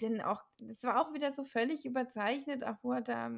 dann 0.00 0.20
auch, 0.20 0.42
das 0.58 0.82
war 0.82 1.00
auch 1.00 1.14
wieder 1.14 1.32
so 1.32 1.44
völlig 1.44 1.84
überzeichnet, 1.84 2.64
auch 2.64 2.76
wo 2.82 2.92
er 2.92 3.02
da 3.02 3.30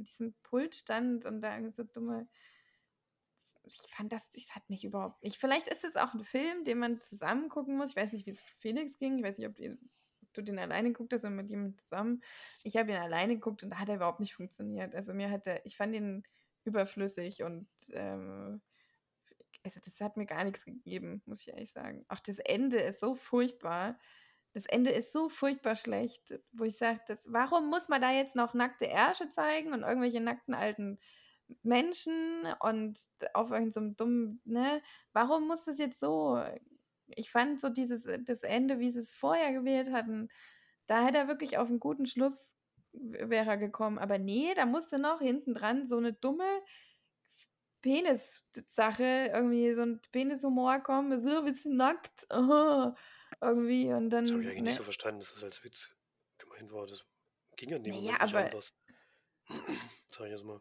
an 0.00 0.04
diesem 0.04 0.34
Pult 0.42 0.74
stand 0.74 1.26
und 1.26 1.40
da 1.40 1.58
so 1.70 1.84
dumme. 1.84 2.28
Ich 3.64 3.76
fand 3.94 4.10
das, 4.10 4.28
das 4.30 4.54
hat 4.54 4.68
mich 4.70 4.84
überhaupt 4.84 5.22
nicht. 5.22 5.38
Vielleicht 5.38 5.68
ist 5.68 5.84
es 5.84 5.96
auch 5.96 6.14
ein 6.14 6.24
Film, 6.24 6.64
den 6.64 6.78
man 6.78 7.00
zusammen 7.00 7.48
gucken 7.48 7.76
muss. 7.76 7.90
Ich 7.90 7.96
weiß 7.96 8.12
nicht, 8.12 8.26
wie 8.26 8.30
es 8.30 8.40
Felix 8.58 8.98
ging. 8.98 9.18
Ich 9.18 9.24
weiß 9.24 9.38
nicht, 9.38 9.48
ob 9.48 9.58
ihr 9.58 9.76
du 10.32 10.42
den 10.42 10.58
alleine 10.58 10.88
geguckt 10.88 11.12
hast 11.12 11.24
oder 11.24 11.34
mit 11.34 11.50
jemandem 11.50 11.76
zusammen. 11.78 12.22
Ich 12.62 12.76
habe 12.76 12.92
ihn 12.92 12.96
alleine 12.96 13.34
geguckt 13.34 13.62
und 13.62 13.70
da 13.70 13.78
hat 13.78 13.88
er 13.88 13.96
überhaupt 13.96 14.20
nicht 14.20 14.34
funktioniert. 14.34 14.94
Also 14.94 15.12
mir 15.12 15.30
hat 15.30 15.46
er, 15.46 15.64
ich 15.66 15.76
fand 15.76 15.94
ihn 15.94 16.22
überflüssig 16.64 17.42
und 17.42 17.68
ähm, 17.92 18.62
also 19.62 19.80
das 19.84 20.00
hat 20.00 20.16
mir 20.16 20.26
gar 20.26 20.44
nichts 20.44 20.64
gegeben, 20.64 21.22
muss 21.26 21.42
ich 21.42 21.48
ehrlich 21.48 21.72
sagen. 21.72 22.04
Auch 22.08 22.20
das 22.20 22.38
Ende 22.38 22.78
ist 22.78 23.00
so 23.00 23.14
furchtbar. 23.14 23.98
Das 24.52 24.66
Ende 24.66 24.90
ist 24.90 25.12
so 25.12 25.28
furchtbar 25.28 25.76
schlecht, 25.76 26.34
wo 26.52 26.64
ich 26.64 26.76
sage, 26.76 27.00
warum 27.26 27.70
muss 27.70 27.88
man 27.88 28.00
da 28.02 28.10
jetzt 28.12 28.34
noch 28.36 28.54
nackte 28.54 28.86
Ärsche 28.86 29.30
zeigen 29.30 29.72
und 29.72 29.82
irgendwelche 29.82 30.20
nackten 30.20 30.54
alten 30.54 30.98
Menschen 31.62 32.46
und 32.60 32.98
auf 33.34 33.50
irgendeinem 33.50 33.90
so 33.90 33.94
dummen, 34.04 34.40
ne? 34.44 34.82
Warum 35.12 35.48
muss 35.48 35.64
das 35.64 35.78
jetzt 35.78 36.00
so 36.00 36.40
ich 37.16 37.30
fand 37.30 37.60
so 37.60 37.68
dieses 37.68 38.06
äh, 38.06 38.18
das 38.22 38.42
Ende, 38.42 38.78
wie 38.78 38.90
sie 38.90 39.00
es 39.00 39.14
vorher 39.14 39.52
gewählt 39.52 39.92
hatten, 39.92 40.28
da 40.86 41.04
hätte 41.04 41.18
er 41.18 41.28
wirklich 41.28 41.58
auf 41.58 41.68
einen 41.68 41.80
guten 41.80 42.06
Schluss 42.06 42.56
wäre 42.92 43.58
gekommen. 43.58 43.98
Aber 43.98 44.18
nee, 44.18 44.52
da 44.54 44.66
musste 44.66 44.98
noch 44.98 45.20
hinten 45.20 45.54
dran 45.54 45.86
so 45.86 45.96
eine 45.96 46.12
dumme 46.12 46.44
Penis-Sache, 47.82 49.30
irgendwie 49.32 49.74
so 49.74 49.82
ein 49.82 50.00
Penishumor 50.12 50.80
kommen, 50.80 51.24
so 51.26 51.38
ein 51.38 51.44
bisschen 51.44 51.76
nackt, 51.76 52.26
aha, 52.30 52.94
irgendwie 53.40 53.92
und 53.92 54.10
dann. 54.10 54.24
Das 54.24 54.32
habe 54.32 54.42
ich 54.42 54.48
eigentlich 54.48 54.62
ne? 54.62 54.68
nicht 54.68 54.76
so 54.76 54.82
verstanden, 54.82 55.20
dass 55.20 55.34
das 55.34 55.44
als 55.44 55.64
Witz 55.64 55.90
gemeint 56.38 56.72
war. 56.72 56.86
Das 56.86 57.04
ging 57.56 57.70
ja 57.70 57.76
in 57.76 57.84
dem 57.84 57.94
naja, 57.94 58.02
Moment 58.02 58.22
nicht 58.22 58.34
aber, 58.34 58.44
anders. 58.44 58.74
Sag 60.10 60.26
ich 60.26 60.32
jetzt 60.32 60.44
mal. 60.44 60.60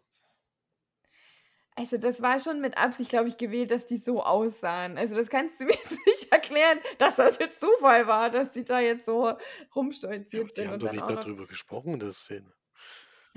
Also 1.76 1.98
das 1.98 2.22
war 2.22 2.42
schon 2.42 2.60
mit 2.60 2.78
Absicht, 2.78 3.10
glaube 3.10 3.30
ich, 3.30 3.38
gewählt, 3.38 3.72
dass 3.72 3.86
die 3.86 3.96
so 3.96 4.22
aussahen. 4.22 4.98
Also 4.98 5.16
das 5.16 5.30
kannst 5.30 5.62
du 5.62 5.64
mir 5.66 5.78
nicht 6.06 6.30
erklären, 6.32 6.80
dass 6.98 7.16
das 7.16 7.40
jetzt 7.40 7.62
Zufall 7.62 8.06
war, 8.06 8.30
dass 8.30 8.52
die 8.52 8.66
da 8.66 8.82
jetzt 8.82 9.06
so 9.06 9.34
rumstolziert 9.74 10.34
ja, 10.34 10.42
die 10.42 10.44
sind. 10.44 10.58
Die 10.58 10.68
haben 10.68 10.98
doch 10.98 11.08
nicht 11.08 11.24
darüber 11.24 11.48
gesprochen 11.48 11.94
in 11.94 12.00
der 12.00 12.12
Szene. 12.12 12.54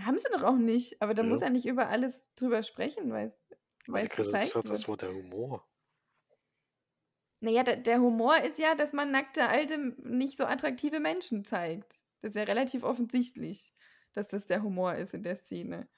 Haben 0.01 0.19
sie 0.19 0.29
doch 0.33 0.43
auch 0.43 0.57
nicht, 0.57 1.01
aber 1.01 1.15
da 1.15 1.23
ja. 1.23 1.29
muss 1.29 1.43
er 1.43 1.51
nicht 1.51 1.67
über 1.67 1.89
alles 1.89 2.29
drüber 2.35 2.65
sprechen, 2.65 3.13
weil 3.13 3.27
es 3.27 4.09
gezeigt 4.09 4.17
gesagt, 4.17 4.69
das 4.69 4.89
war 4.89 4.97
der 4.97 5.13
Humor. 5.13 5.65
Naja, 7.43 7.65
der, 7.65 7.77
der 7.77 8.01
Humor 8.01 8.37
ist 8.39 8.59
ja, 8.61 8.77
dass 8.77 8.93
man 8.93 9.11
nackte, 9.11 9.49
alte, 9.49 9.77
nicht 9.77 10.37
so 10.37 10.45
attraktive 10.45 11.01
Menschen 11.01 11.45
zeigt. 11.45 12.01
Das 12.21 12.31
ist 12.31 12.37
ja 12.37 12.45
relativ 12.45 12.85
offensichtlich, 12.85 13.75
dass 14.13 14.29
das 14.29 14.47
der 14.47 14.63
Humor 14.63 14.95
ist 14.95 15.13
in 15.13 15.25
der 15.25 15.35
Szene. 15.35 15.89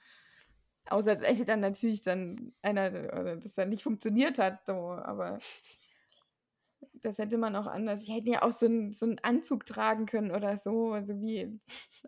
Außer 0.89 1.15
dass 1.15 1.45
dann 1.45 1.59
natürlich 1.59 2.01
dann 2.01 2.53
einer, 2.63 2.87
oder 2.87 3.37
das 3.37 3.53
dann 3.53 3.69
nicht 3.69 3.83
funktioniert 3.83 4.39
hat, 4.39 4.67
aber 4.67 5.37
das 6.93 7.19
hätte 7.19 7.37
man 7.37 7.55
auch 7.55 7.67
anders. 7.67 8.01
Sie 8.05 8.13
hätten 8.13 8.33
ja 8.33 8.41
auch 8.41 8.51
so 8.51 8.65
einen, 8.65 8.93
so 8.93 9.05
einen 9.05 9.19
Anzug 9.19 9.67
tragen 9.67 10.07
können 10.07 10.31
oder 10.31 10.57
so, 10.57 10.93
also 10.93 11.13
wie 11.21 11.59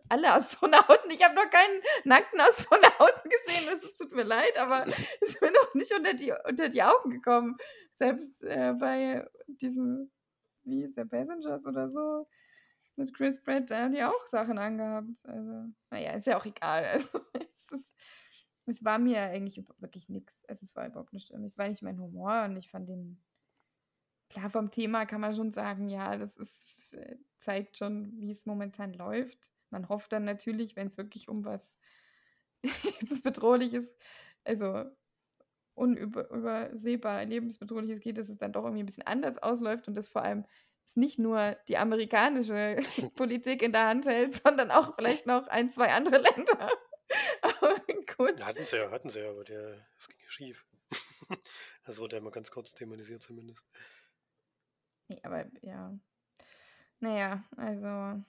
alle 0.08 0.32
Astronauten. 0.32 1.12
Ich 1.12 1.24
habe 1.24 1.36
noch 1.36 1.48
keinen 1.48 1.80
nackten 2.02 2.40
Astronauten 2.40 3.30
gesehen, 3.30 3.78
es 3.78 3.96
tut 3.96 4.10
mir 4.12 4.24
leid, 4.24 4.58
aber 4.58 4.84
es 4.88 4.98
ist 5.20 5.40
mir 5.40 5.52
noch 5.52 5.74
nicht 5.74 5.92
unter 5.94 6.14
die, 6.14 6.34
unter 6.48 6.68
die 6.68 6.82
Augen 6.82 7.10
gekommen. 7.10 7.56
Selbst 7.98 8.42
äh, 8.44 8.74
bei 8.78 9.28
diesem, 9.46 10.10
wie 10.62 10.82
ist 10.84 10.96
der, 10.96 11.04
Passengers 11.04 11.64
oder 11.66 11.90
so, 11.90 12.26
mit 12.96 13.14
Chris 13.14 13.42
Pratt, 13.42 13.70
da 13.70 13.82
haben 13.82 13.92
die 13.92 14.02
auch 14.02 14.26
Sachen 14.26 14.58
angehabt. 14.58 15.24
Also, 15.24 15.66
naja, 15.90 16.12
ist 16.12 16.26
ja 16.26 16.38
auch 16.38 16.46
egal. 16.46 17.00
Also, 17.70 18.78
es 18.80 18.84
war 18.84 18.98
mir 18.98 19.22
eigentlich 19.22 19.62
wirklich 19.78 20.08
nichts. 20.10 20.42
Es 20.46 20.74
war 20.76 20.86
überhaupt 20.86 21.14
nicht 21.14 21.30
Es 21.30 21.56
war 21.56 21.68
nicht 21.68 21.82
mein 21.82 21.98
Humor 21.98 22.44
und 22.44 22.56
ich 22.56 22.70
fand 22.70 22.88
den. 22.88 23.22
Klar, 24.30 24.50
vom 24.50 24.70
Thema 24.70 25.06
kann 25.06 25.22
man 25.22 25.34
schon 25.34 25.52
sagen, 25.52 25.88
ja, 25.88 26.16
das 26.16 26.36
ist, 26.36 26.92
äh, 26.92 27.16
zeigt 27.40 27.78
schon, 27.78 28.12
wie 28.20 28.30
es 28.30 28.44
momentan 28.44 28.92
läuft. 28.92 29.52
Man 29.70 29.88
hofft 29.88 30.12
dann 30.12 30.24
natürlich, 30.24 30.76
wenn 30.76 30.88
es 30.88 30.98
wirklich 30.98 31.28
um 31.28 31.46
was 31.46 31.74
lebensbedrohliches, 33.00 33.90
also 34.44 34.84
unübersehbar 35.78 37.24
lebensbedrohliches 37.24 38.00
geht, 38.00 38.18
dass 38.18 38.28
es 38.28 38.38
dann 38.38 38.52
doch 38.52 38.64
irgendwie 38.64 38.82
ein 38.82 38.86
bisschen 38.86 39.06
anders 39.06 39.38
ausläuft 39.38 39.88
und 39.88 39.96
das 39.96 40.08
vor 40.08 40.22
allem 40.22 40.44
nicht 40.94 41.18
nur 41.18 41.56
die 41.68 41.78
amerikanische 41.78 42.76
Politik 43.14 43.62
in 43.62 43.72
der 43.72 43.86
Hand 43.86 44.06
hält, 44.06 44.42
sondern 44.42 44.70
auch 44.70 44.94
vielleicht 44.96 45.26
noch 45.26 45.46
ein, 45.46 45.72
zwei 45.72 45.92
andere 45.92 46.18
Länder. 46.18 46.70
Aber 47.42 47.76
gut. 48.16 48.44
Hatten 48.44 48.64
sie 48.64 48.76
ja, 48.76 48.90
hatten 48.90 49.08
sie 49.08 49.20
ja, 49.20 49.30
aber 49.30 49.44
der, 49.44 49.86
es 49.96 50.08
ging 50.08 50.18
ja 50.22 50.28
schief. 50.28 50.66
das 51.86 51.98
wurde 51.98 52.16
ja 52.16 52.22
mal 52.22 52.30
ganz 52.30 52.50
kurz 52.50 52.74
thematisiert 52.74 53.22
zumindest. 53.22 53.64
Nee, 55.08 55.20
aber 55.22 55.46
ja. 55.62 55.98
Naja, 57.00 57.44
also 57.56 58.22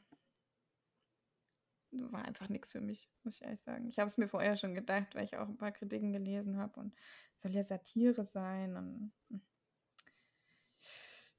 war 1.91 2.25
einfach 2.25 2.49
nichts 2.49 2.71
für 2.71 2.81
mich, 2.81 3.09
muss 3.23 3.35
ich 3.37 3.43
ehrlich 3.43 3.61
sagen. 3.61 3.87
Ich 3.87 3.97
habe 3.99 4.07
es 4.07 4.17
mir 4.17 4.27
vorher 4.27 4.55
schon 4.57 4.75
gedacht, 4.75 5.15
weil 5.15 5.23
ich 5.25 5.37
auch 5.37 5.47
ein 5.47 5.57
paar 5.57 5.71
Kritiken 5.71 6.13
gelesen 6.13 6.57
habe 6.57 6.79
und 6.79 6.95
soll 7.35 7.51
ja 7.51 7.63
Satire 7.63 8.25
sein 8.25 8.75
und 8.77 9.13
hm. 9.29 9.41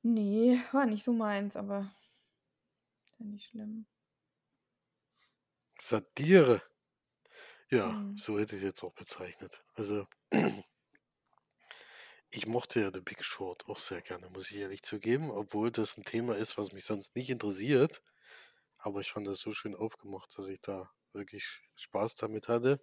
nee, 0.02 0.60
war 0.72 0.86
nicht 0.86 1.04
so 1.04 1.12
meins, 1.12 1.56
aber 1.56 1.90
ist 3.04 3.18
ja 3.18 3.26
nicht 3.26 3.44
schlimm. 3.50 3.86
Satire. 5.86 6.60
Ja, 7.70 7.96
Mhm. 7.96 8.16
so 8.16 8.38
hätte 8.38 8.56
ich 8.56 8.62
jetzt 8.62 8.82
auch 8.82 8.92
bezeichnet. 8.94 9.60
Also, 9.74 10.04
ich 12.30 12.46
mochte 12.46 12.80
ja 12.80 12.90
The 12.92 13.00
Big 13.00 13.22
Short 13.24 13.66
auch 13.68 13.78
sehr 13.78 14.00
gerne, 14.02 14.28
muss 14.30 14.50
ich 14.50 14.56
ehrlich 14.58 14.82
zugeben, 14.82 15.30
obwohl 15.30 15.70
das 15.70 15.96
ein 15.96 16.04
Thema 16.04 16.36
ist, 16.36 16.58
was 16.58 16.72
mich 16.72 16.84
sonst 16.84 17.14
nicht 17.16 17.30
interessiert. 17.30 18.02
Aber 18.82 19.00
ich 19.00 19.12
fand 19.12 19.26
das 19.26 19.40
so 19.40 19.52
schön 19.52 19.74
aufgemacht, 19.76 20.36
dass 20.38 20.48
ich 20.48 20.60
da 20.60 20.90
wirklich 21.12 21.60
Spaß 21.76 22.14
damit 22.16 22.48
hatte. 22.48 22.80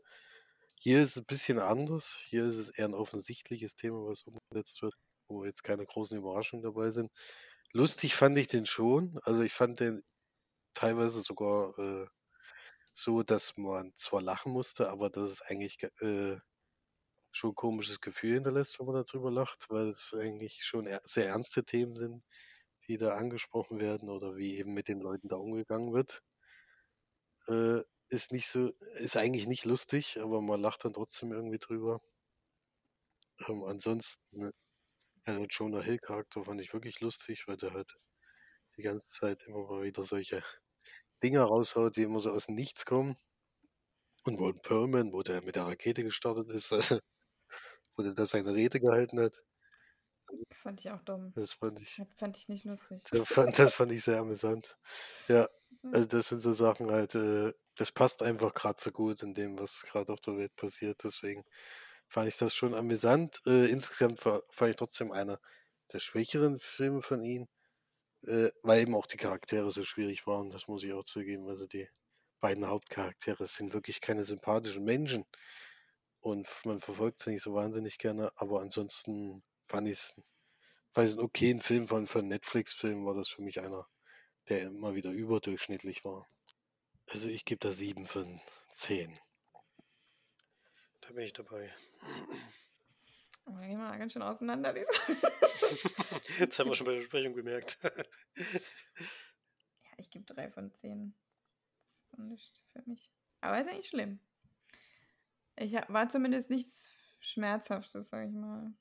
Hier 0.80 1.02
ist 1.02 1.12
es 1.12 1.18
ein 1.18 1.26
bisschen 1.26 1.60
anders. 1.60 2.18
Hier 2.30 2.46
ist 2.46 2.58
es 2.58 2.70
eher 2.72 2.86
ein 2.88 2.94
offensichtliches 2.96 3.76
Thema, 3.76 4.06
was 4.08 4.24
umgesetzt 4.24 4.82
wird, 4.84 4.96
wo 5.30 5.46
jetzt 5.46 5.64
keine 5.64 5.86
großen 5.86 6.18
Überraschungen 6.18 6.64
dabei 6.64 6.92
sind. 6.92 7.12
Lustig 7.74 8.16
fand 8.16 8.38
ich 8.38 8.48
den 8.48 8.66
schon. 8.66 9.20
Also 9.24 9.44
ich 9.44 9.54
fand 9.54 9.80
den 9.82 10.04
teilweise 10.76 11.22
sogar 11.22 11.78
äh, 11.80 12.08
so, 12.94 13.24
dass 13.24 13.58
man 13.58 13.94
zwar 13.96 14.22
lachen 14.24 14.54
musste, 14.54 14.90
aber 14.92 15.10
dass 15.10 15.32
es 15.32 15.42
eigentlich 15.44 15.82
äh, 16.02 16.38
schon 17.32 17.52
'n 17.52 17.56
komisches 17.56 18.02
Gefühl 18.02 18.34
hinterlässt, 18.36 18.80
wenn 18.80 18.88
man 18.88 19.04
darüber 19.06 19.32
lacht, 19.32 19.68
weil 19.70 19.90
es 19.90 20.14
eigentlich 20.14 20.64
schon 20.66 20.88
er 20.88 21.00
sehr 21.04 21.28
ernste 21.30 21.64
Themen 21.66 21.96
sind, 21.96 22.24
die 22.88 22.98
da 22.98 23.16
angesprochen 23.16 23.80
werden 23.80 24.10
oder 24.10 24.36
wie 24.38 24.58
eben 24.58 24.74
mit 24.74 24.88
den 24.88 25.00
Leuten 25.02 25.28
da 25.28 25.38
umgegangen 25.38 25.94
wird. 25.94 26.22
Äh, 27.48 27.82
ist 28.10 28.32
nicht 28.32 28.48
so 28.48 28.70
ist 29.00 29.18
eigentlich 29.18 29.48
nicht 29.48 29.66
lustig, 29.66 30.18
aber 30.22 30.42
man 30.42 30.62
lacht 30.62 30.86
dann 30.86 30.94
trotzdem 30.94 31.32
irgendwie 31.32 31.60
drüber. 31.60 32.00
Ähm, 33.48 33.64
ansonsten, 33.64 34.52
ja, 35.28 35.38
der 35.38 35.48
Jonah 35.50 35.82
Hill-Charakter 35.82 36.44
fand 36.46 36.62
ich 36.62 36.74
wirklich 36.74 37.00
lustig, 37.02 37.48
weil 37.48 37.58
der 37.58 37.74
halt 37.74 37.98
die 38.78 38.84
ganze 38.84 39.08
Zeit 39.10 39.44
immer 39.48 39.66
mal 39.68 39.84
wieder 39.84 40.04
solche 40.04 40.42
Dinger 41.24 41.44
raushaut, 41.44 41.98
die 41.98 42.04
immer 42.04 42.20
so 42.22 42.32
aus 42.32 42.48
dem 42.48 42.56
Nichts 42.56 42.86
kommen. 42.86 43.16
Und 44.26 44.40
Ron 44.40 44.60
Perlman, 44.62 45.14
wo 45.14 45.24
der 45.24 45.42
mit 45.42 45.56
der 45.56 45.66
Rakete 45.66 46.04
gestartet 46.04 46.52
ist, 46.52 46.72
also, 46.74 47.00
wo 47.96 48.04
der 48.04 48.14
da 48.14 48.26
seine 48.26 48.54
Rede 48.54 48.80
gehalten 48.80 49.20
hat. 49.20 49.44
Fand 50.52 50.82
ich 50.82 50.92
auch 50.92 51.02
dumm. 51.02 51.32
Das 51.36 51.54
fand 51.54 51.80
ich. 51.80 52.02
Fand 52.18 52.38
ich 52.38 52.50
nicht 52.50 52.66
lustig. 52.66 53.04
Das 53.12 53.28
fand, 53.28 53.58
das 53.58 53.74
fand 53.74 53.92
ich 53.92 54.04
sehr 54.04 54.20
amüsant. 54.20 54.78
Ja, 55.28 55.48
also 55.92 56.08
das 56.08 56.28
sind 56.28 56.42
so 56.42 56.54
Sachen 56.54 56.92
halt, 56.92 57.16
äh, 57.16 57.54
das 57.76 57.92
passt 57.92 58.24
einfach 58.24 58.54
gerade 58.54 58.80
so 58.80 58.92
gut 58.92 59.22
in 59.24 59.34
dem, 59.34 59.60
was 59.60 59.84
gerade 59.84 60.12
auf 60.12 60.20
der 60.22 60.38
Welt 60.38 60.56
passiert. 60.56 61.04
Deswegen 61.04 61.44
fand 62.08 62.28
ich 62.28 62.38
das 62.38 62.54
schon 62.54 62.74
amüsant. 62.74 63.42
Äh, 63.46 63.70
insgesamt 63.70 64.20
fand 64.20 64.44
ich 64.70 64.76
trotzdem 64.76 65.12
einer 65.12 65.40
der 65.94 66.00
schwächeren 66.00 66.60
Filme 66.60 67.02
von 67.02 67.24
ihm, 67.24 67.48
äh, 68.26 68.50
weil 68.64 68.82
eben 68.82 68.96
auch 68.96 69.08
die 69.08 69.18
Charaktere 69.18 69.72
so 69.72 69.84
schwierig 69.84 70.28
waren. 70.28 70.50
Das 70.50 70.68
muss 70.68 70.84
ich 70.84 70.94
auch 70.94 71.06
zugeben. 71.06 71.48
Also 71.50 71.68
die 71.68 71.88
beiden 72.40 72.68
Hauptcharaktere 72.68 73.48
sind 73.48 73.74
wirklich 73.74 74.02
keine 74.02 74.24
sympathischen 74.24 74.84
Menschen. 74.84 75.26
Und 76.20 76.48
man 76.66 76.80
verfolgt 76.80 77.22
sie 77.22 77.32
nicht 77.32 77.44
so 77.44 77.54
wahnsinnig 77.54 77.98
gerne, 78.00 78.32
aber 78.36 78.62
ansonsten 78.62 79.44
fand 79.68 79.88
ich 79.88 79.94
es 79.94 80.16
fand 80.92 81.10
einen 81.10 81.20
okayen 81.20 81.62
Film 81.62 81.88
von, 81.88 82.08
von 82.08 82.28
Netflix-Filmen, 82.28 83.06
war 83.06 83.14
das 83.14 83.30
für 83.30 83.42
mich 83.42 83.62
einer, 83.62 83.88
der 84.50 84.64
immer 84.64 84.96
wieder 84.96 85.12
überdurchschnittlich 85.12 86.04
war. 86.04 86.28
Also 87.10 87.30
ich 87.30 87.46
gebe 87.46 87.60
da 87.60 87.72
sieben 87.72 88.06
von 88.06 88.42
zehn. 88.74 89.18
Da 91.02 91.14
bin 91.14 91.24
ich 91.24 91.34
dabei. 91.34 91.74
Oh, 93.46 93.52
da 93.54 93.66
gehen 93.66 93.78
wir 93.78 93.98
ganz 93.98 94.12
schön 94.12 94.22
auseinander. 94.22 94.76
Jetzt 96.40 96.60
haben 96.60 96.70
wir 96.70 96.76
schon 96.76 96.86
bei 96.86 96.94
der 96.94 97.00
Besprechung 97.00 97.34
gemerkt. 97.34 97.78
ja, 97.84 97.92
ich 99.98 100.10
gebe 100.10 100.26
drei 100.26 100.52
von 100.52 100.74
zehn. 100.74 101.16
Das 102.12 102.20
ist 102.20 102.30
nicht 102.30 102.62
für 102.74 102.82
mich. 102.86 103.10
Aber 103.40 103.62
ist 103.62 103.68
ja 103.68 103.74
nicht 103.74 103.90
schlimm. 103.90 104.20
Ich 105.56 105.74
war 105.74 106.10
zumindest 106.10 106.50
nichts 106.50 106.90
Schmerzhaftes, 107.20 108.10
sag 108.10 108.28
ich 108.28 108.34
mal. 108.34 108.74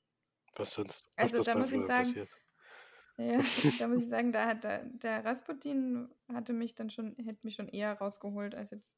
Was 0.59 0.73
sonst 0.73 1.05
also, 1.15 1.43
da 1.43 1.55
muss 1.55 1.71
ich 1.71 1.81
sagen, 1.81 2.03
passiert. 2.03 2.29
Ja, 3.19 3.37
da 3.79 3.87
muss 3.87 4.03
ich 4.03 4.09
sagen, 4.09 4.31
da 4.31 4.45
hat 4.45 4.63
der, 4.63 4.83
der 4.85 5.25
Rasputin 5.25 6.07
hatte 6.27 6.53
mich 6.53 6.75
dann 6.75 6.91
schon, 6.91 7.15
hätte 7.15 7.39
mich 7.41 7.55
schon 7.55 7.67
eher 7.67 7.93
rausgeholt, 7.93 8.53
als 8.53 8.69
jetzt, 8.69 8.95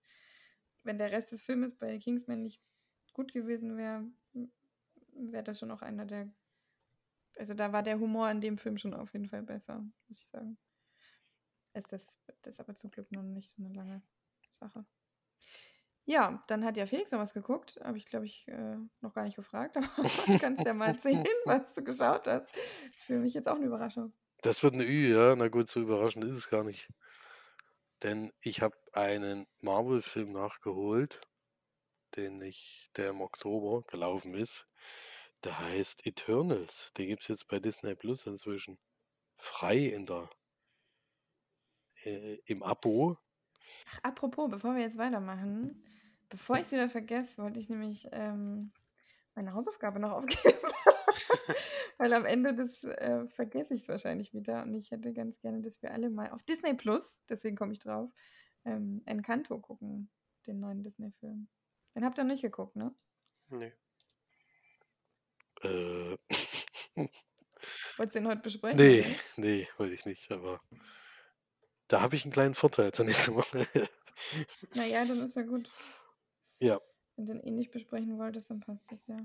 wenn 0.83 0.97
der 0.97 1.13
Rest 1.13 1.31
des 1.31 1.41
Filmes 1.41 1.73
bei 1.75 1.97
Kingsman 1.99 2.43
nicht 2.43 2.61
gut 3.13 3.31
gewesen 3.31 3.77
wäre, 3.77 4.03
wäre 5.13 5.43
das 5.43 5.59
schon 5.59 5.71
auch 5.71 5.81
einer 5.81 6.05
der. 6.05 6.29
Also 7.37 7.53
da 7.53 7.71
war 7.71 7.81
der 7.81 7.99
Humor 7.99 8.29
in 8.29 8.41
dem 8.41 8.57
Film 8.57 8.77
schon 8.77 8.93
auf 8.93 9.13
jeden 9.13 9.29
Fall 9.29 9.43
besser, 9.43 9.79
muss 10.07 10.19
ich 10.19 10.27
sagen. 10.27 10.57
Ist 11.73 11.91
das, 11.93 12.19
das 12.41 12.55
ist 12.55 12.59
aber 12.59 12.75
zum 12.75 12.91
Glück 12.91 13.09
noch 13.13 13.23
nicht 13.23 13.49
so 13.49 13.63
eine 13.63 13.73
lange 13.73 14.01
Sache. 14.49 14.85
Ja, 16.09 16.43
dann 16.47 16.65
hat 16.65 16.75
ja 16.75 16.87
Felix 16.87 17.11
noch 17.11 17.19
was 17.19 17.35
geguckt. 17.35 17.79
Habe 17.83 17.99
ich, 17.99 18.07
glaube 18.07 18.25
ich, 18.25 18.47
äh, 18.47 18.77
noch 19.01 19.13
gar 19.13 19.25
nicht 19.25 19.35
gefragt. 19.35 19.77
Aber 19.77 20.01
du 20.01 20.39
kannst 20.41 20.65
ja 20.65 20.73
mal 20.73 20.87
erzählen, 20.87 21.23
was 21.45 21.71
du 21.75 21.83
geschaut 21.83 22.25
hast. 22.25 22.49
Für 23.05 23.19
mich 23.19 23.35
jetzt 23.35 23.47
auch 23.47 23.57
eine 23.57 23.67
Überraschung. 23.67 24.11
Das 24.41 24.63
wird 24.63 24.73
eine 24.73 24.85
Ü, 24.85 25.13
ja. 25.13 25.35
Na 25.35 25.49
gut, 25.49 25.67
so 25.67 25.79
überraschend 25.79 26.25
ist 26.25 26.35
es 26.35 26.49
gar 26.49 26.63
nicht. 26.63 26.89
Denn 28.01 28.31
ich 28.41 28.63
habe 28.63 28.75
einen 28.93 29.45
Marvel-Film 29.61 30.31
nachgeholt, 30.31 31.21
den 32.15 32.41
ich, 32.41 32.89
der 32.97 33.11
im 33.11 33.21
Oktober 33.21 33.83
gelaufen 33.87 34.33
ist. 34.33 34.67
Der 35.43 35.59
heißt 35.59 36.07
Eternals. 36.07 36.91
Den 36.97 37.05
gibt 37.05 37.21
es 37.21 37.27
jetzt 37.27 37.47
bei 37.47 37.59
Disney 37.59 37.93
Plus 37.93 38.25
inzwischen. 38.25 38.79
Frei 39.37 39.77
in 39.77 40.07
der 40.07 40.27
äh, 42.03 42.39
im 42.45 42.63
Abo. 42.63 43.19
Ach, 43.91 43.99
apropos, 44.01 44.49
bevor 44.49 44.73
wir 44.73 44.81
jetzt 44.81 44.97
weitermachen, 44.97 45.83
Bevor 46.29 46.57
ich 46.57 46.63
es 46.63 46.71
wieder 46.71 46.89
vergesse, 46.89 47.37
wollte 47.37 47.59
ich 47.59 47.69
nämlich 47.69 48.07
ähm, 48.11 48.71
meine 49.35 49.53
Hausaufgabe 49.53 49.99
noch 49.99 50.11
aufgeben. 50.23 50.57
Weil 51.97 52.13
am 52.13 52.25
Ende 52.25 52.53
des 52.53 52.83
äh, 52.83 53.27
vergesse 53.27 53.73
ich 53.73 53.81
es 53.81 53.87
wahrscheinlich 53.89 54.33
wieder. 54.33 54.63
Und 54.63 54.75
ich 54.75 54.91
hätte 54.91 55.11
ganz 55.13 55.39
gerne, 55.39 55.61
dass 55.61 55.81
wir 55.81 55.91
alle 55.91 56.09
mal 56.09 56.29
auf 56.29 56.43
Disney 56.43 56.73
Plus, 56.73 57.05
deswegen 57.27 57.55
komme 57.55 57.73
ich 57.73 57.79
drauf, 57.79 58.09
ähm, 58.65 59.01
Encanto 59.05 59.59
gucken, 59.59 60.09
den 60.47 60.59
neuen 60.59 60.83
Disney-Film. 60.83 61.47
Den 61.95 62.05
habt 62.05 62.17
ihr 62.17 62.23
nicht 62.23 62.41
geguckt, 62.41 62.75
ne? 62.75 62.93
Nee. 63.49 63.73
Äh. 65.63 66.17
Wolltest 67.97 68.15
du 68.15 68.19
den 68.19 68.27
heute 68.27 68.41
besprechen? 68.41 68.77
Nee, 68.77 69.03
nee, 69.35 69.67
wollte 69.77 69.93
ich 69.93 70.05
nicht, 70.05 70.31
aber 70.31 70.61
da 71.87 72.01
habe 72.01 72.15
ich 72.15 72.23
einen 72.23 72.31
kleinen 72.31 72.55
Vorteil 72.55 72.91
zur 72.93 73.05
nächsten 73.05 73.35
Woche. 73.35 73.67
naja, 74.75 75.03
dann 75.03 75.25
ist 75.25 75.35
ja 75.35 75.41
gut. 75.41 75.69
Ja. 76.59 76.79
Wenn 77.15 77.25
du 77.25 77.33
den 77.33 77.43
eh 77.43 77.51
nicht 77.51 77.71
besprechen 77.71 78.17
wolltest, 78.17 78.49
dann 78.49 78.59
passt 78.59 78.91
das 78.91 79.05
ja. 79.07 79.17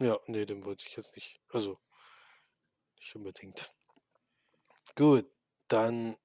Ja, 0.00 0.18
nee, 0.26 0.44
den 0.44 0.64
wollte 0.64 0.84
ich 0.86 0.96
jetzt 0.96 1.14
nicht. 1.14 1.40
Also, 1.50 1.78
nicht 2.98 3.14
unbedingt. 3.14 3.70
Gut, 4.96 5.30
dann 5.68 6.16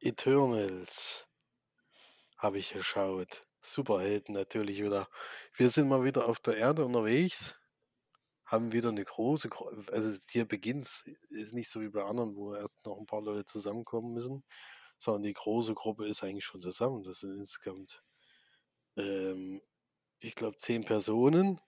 Eternals 0.00 1.28
habe 2.36 2.58
ich 2.58 2.72
geschaut. 2.72 3.42
Superhelden 3.60 4.34
natürlich 4.34 4.80
wieder. 4.80 5.08
Wir 5.56 5.68
sind 5.68 5.88
mal 5.88 6.04
wieder 6.04 6.26
auf 6.26 6.38
der 6.40 6.56
Erde 6.56 6.84
unterwegs, 6.84 7.56
haben 8.46 8.72
wieder 8.72 8.90
eine 8.90 9.04
große, 9.04 9.50
also 9.92 10.18
hier 10.30 10.46
beginnt 10.46 10.86
ist 11.28 11.54
nicht 11.54 11.68
so 11.68 11.80
wie 11.80 11.88
bei 11.88 12.04
anderen, 12.04 12.36
wo 12.36 12.54
erst 12.54 12.86
noch 12.86 12.98
ein 12.98 13.06
paar 13.06 13.20
Leute 13.20 13.44
zusammenkommen 13.44 14.14
müssen, 14.14 14.44
sondern 14.98 15.24
die 15.24 15.34
große 15.34 15.74
Gruppe 15.74 16.06
ist 16.06 16.22
eigentlich 16.22 16.44
schon 16.44 16.62
zusammen. 16.62 17.02
Das 17.02 17.18
sind 17.20 17.36
insgesamt 17.36 18.02
ähm, 18.96 19.60
ich 20.20 20.34
glaube, 20.34 20.56
zehn 20.56 20.84
Personen, 20.84 21.60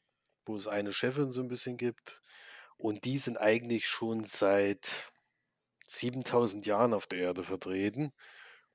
wo 0.47 0.57
es 0.57 0.67
eine 0.67 0.93
Chefin 0.93 1.33
so 1.33 1.41
ein 1.41 1.49
bisschen 1.49 1.77
gibt. 1.77 2.21
Und 2.77 3.05
die 3.05 3.19
sind 3.19 3.39
eigentlich 3.39 3.87
schon 3.87 4.25
seit 4.25 5.13
7000 5.87 6.67
Jahren 6.67 6.95
auf 6.95 7.07
der 7.07 7.19
Erde 7.19 7.45
vertreten 7.45 8.13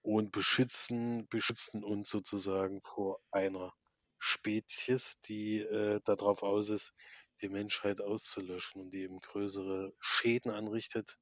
und 0.01 0.31
beschützen, 0.31 1.27
beschützen 1.29 1.83
uns 1.83 2.09
sozusagen 2.09 2.81
vor 2.81 3.19
einer 3.31 3.73
Spezies, 4.19 5.19
die 5.21 5.59
äh, 5.59 5.99
darauf 6.05 6.43
aus 6.43 6.69
ist, 6.69 6.93
die 7.41 7.49
Menschheit 7.49 8.01
auszulöschen 8.01 8.81
und 8.81 8.91
die 8.91 9.01
eben 9.03 9.19
größere 9.19 9.93
Schäden 9.99 10.51
anrichtet. 10.51 11.17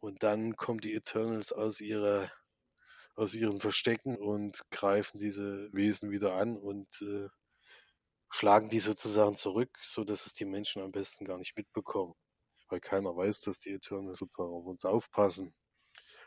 Und 0.00 0.22
dann 0.22 0.56
kommen 0.56 0.80
die 0.80 0.94
Eternals 0.94 1.52
aus 1.52 1.80
ihrer 1.80 2.30
aus 3.14 3.34
ihren 3.34 3.60
Verstecken 3.60 4.16
und 4.16 4.62
greifen 4.70 5.18
diese 5.18 5.70
Wesen 5.72 6.10
wieder 6.10 6.34
an 6.34 6.56
und 6.56 6.88
äh, 7.02 7.28
schlagen 8.32 8.70
die 8.70 8.80
sozusagen 8.80 9.36
zurück, 9.36 9.78
so 9.82 10.04
dass 10.04 10.26
es 10.26 10.32
die 10.34 10.46
Menschen 10.46 10.82
am 10.82 10.90
besten 10.92 11.24
gar 11.26 11.38
nicht 11.38 11.56
mitbekommen. 11.56 12.14
Weil 12.68 12.80
keiner 12.80 13.14
weiß, 13.16 13.42
dass 13.42 13.58
die 13.58 13.72
Eternals 13.72 14.18
sozusagen 14.20 14.52
auf 14.52 14.66
uns 14.66 14.84
aufpassen. 14.86 15.54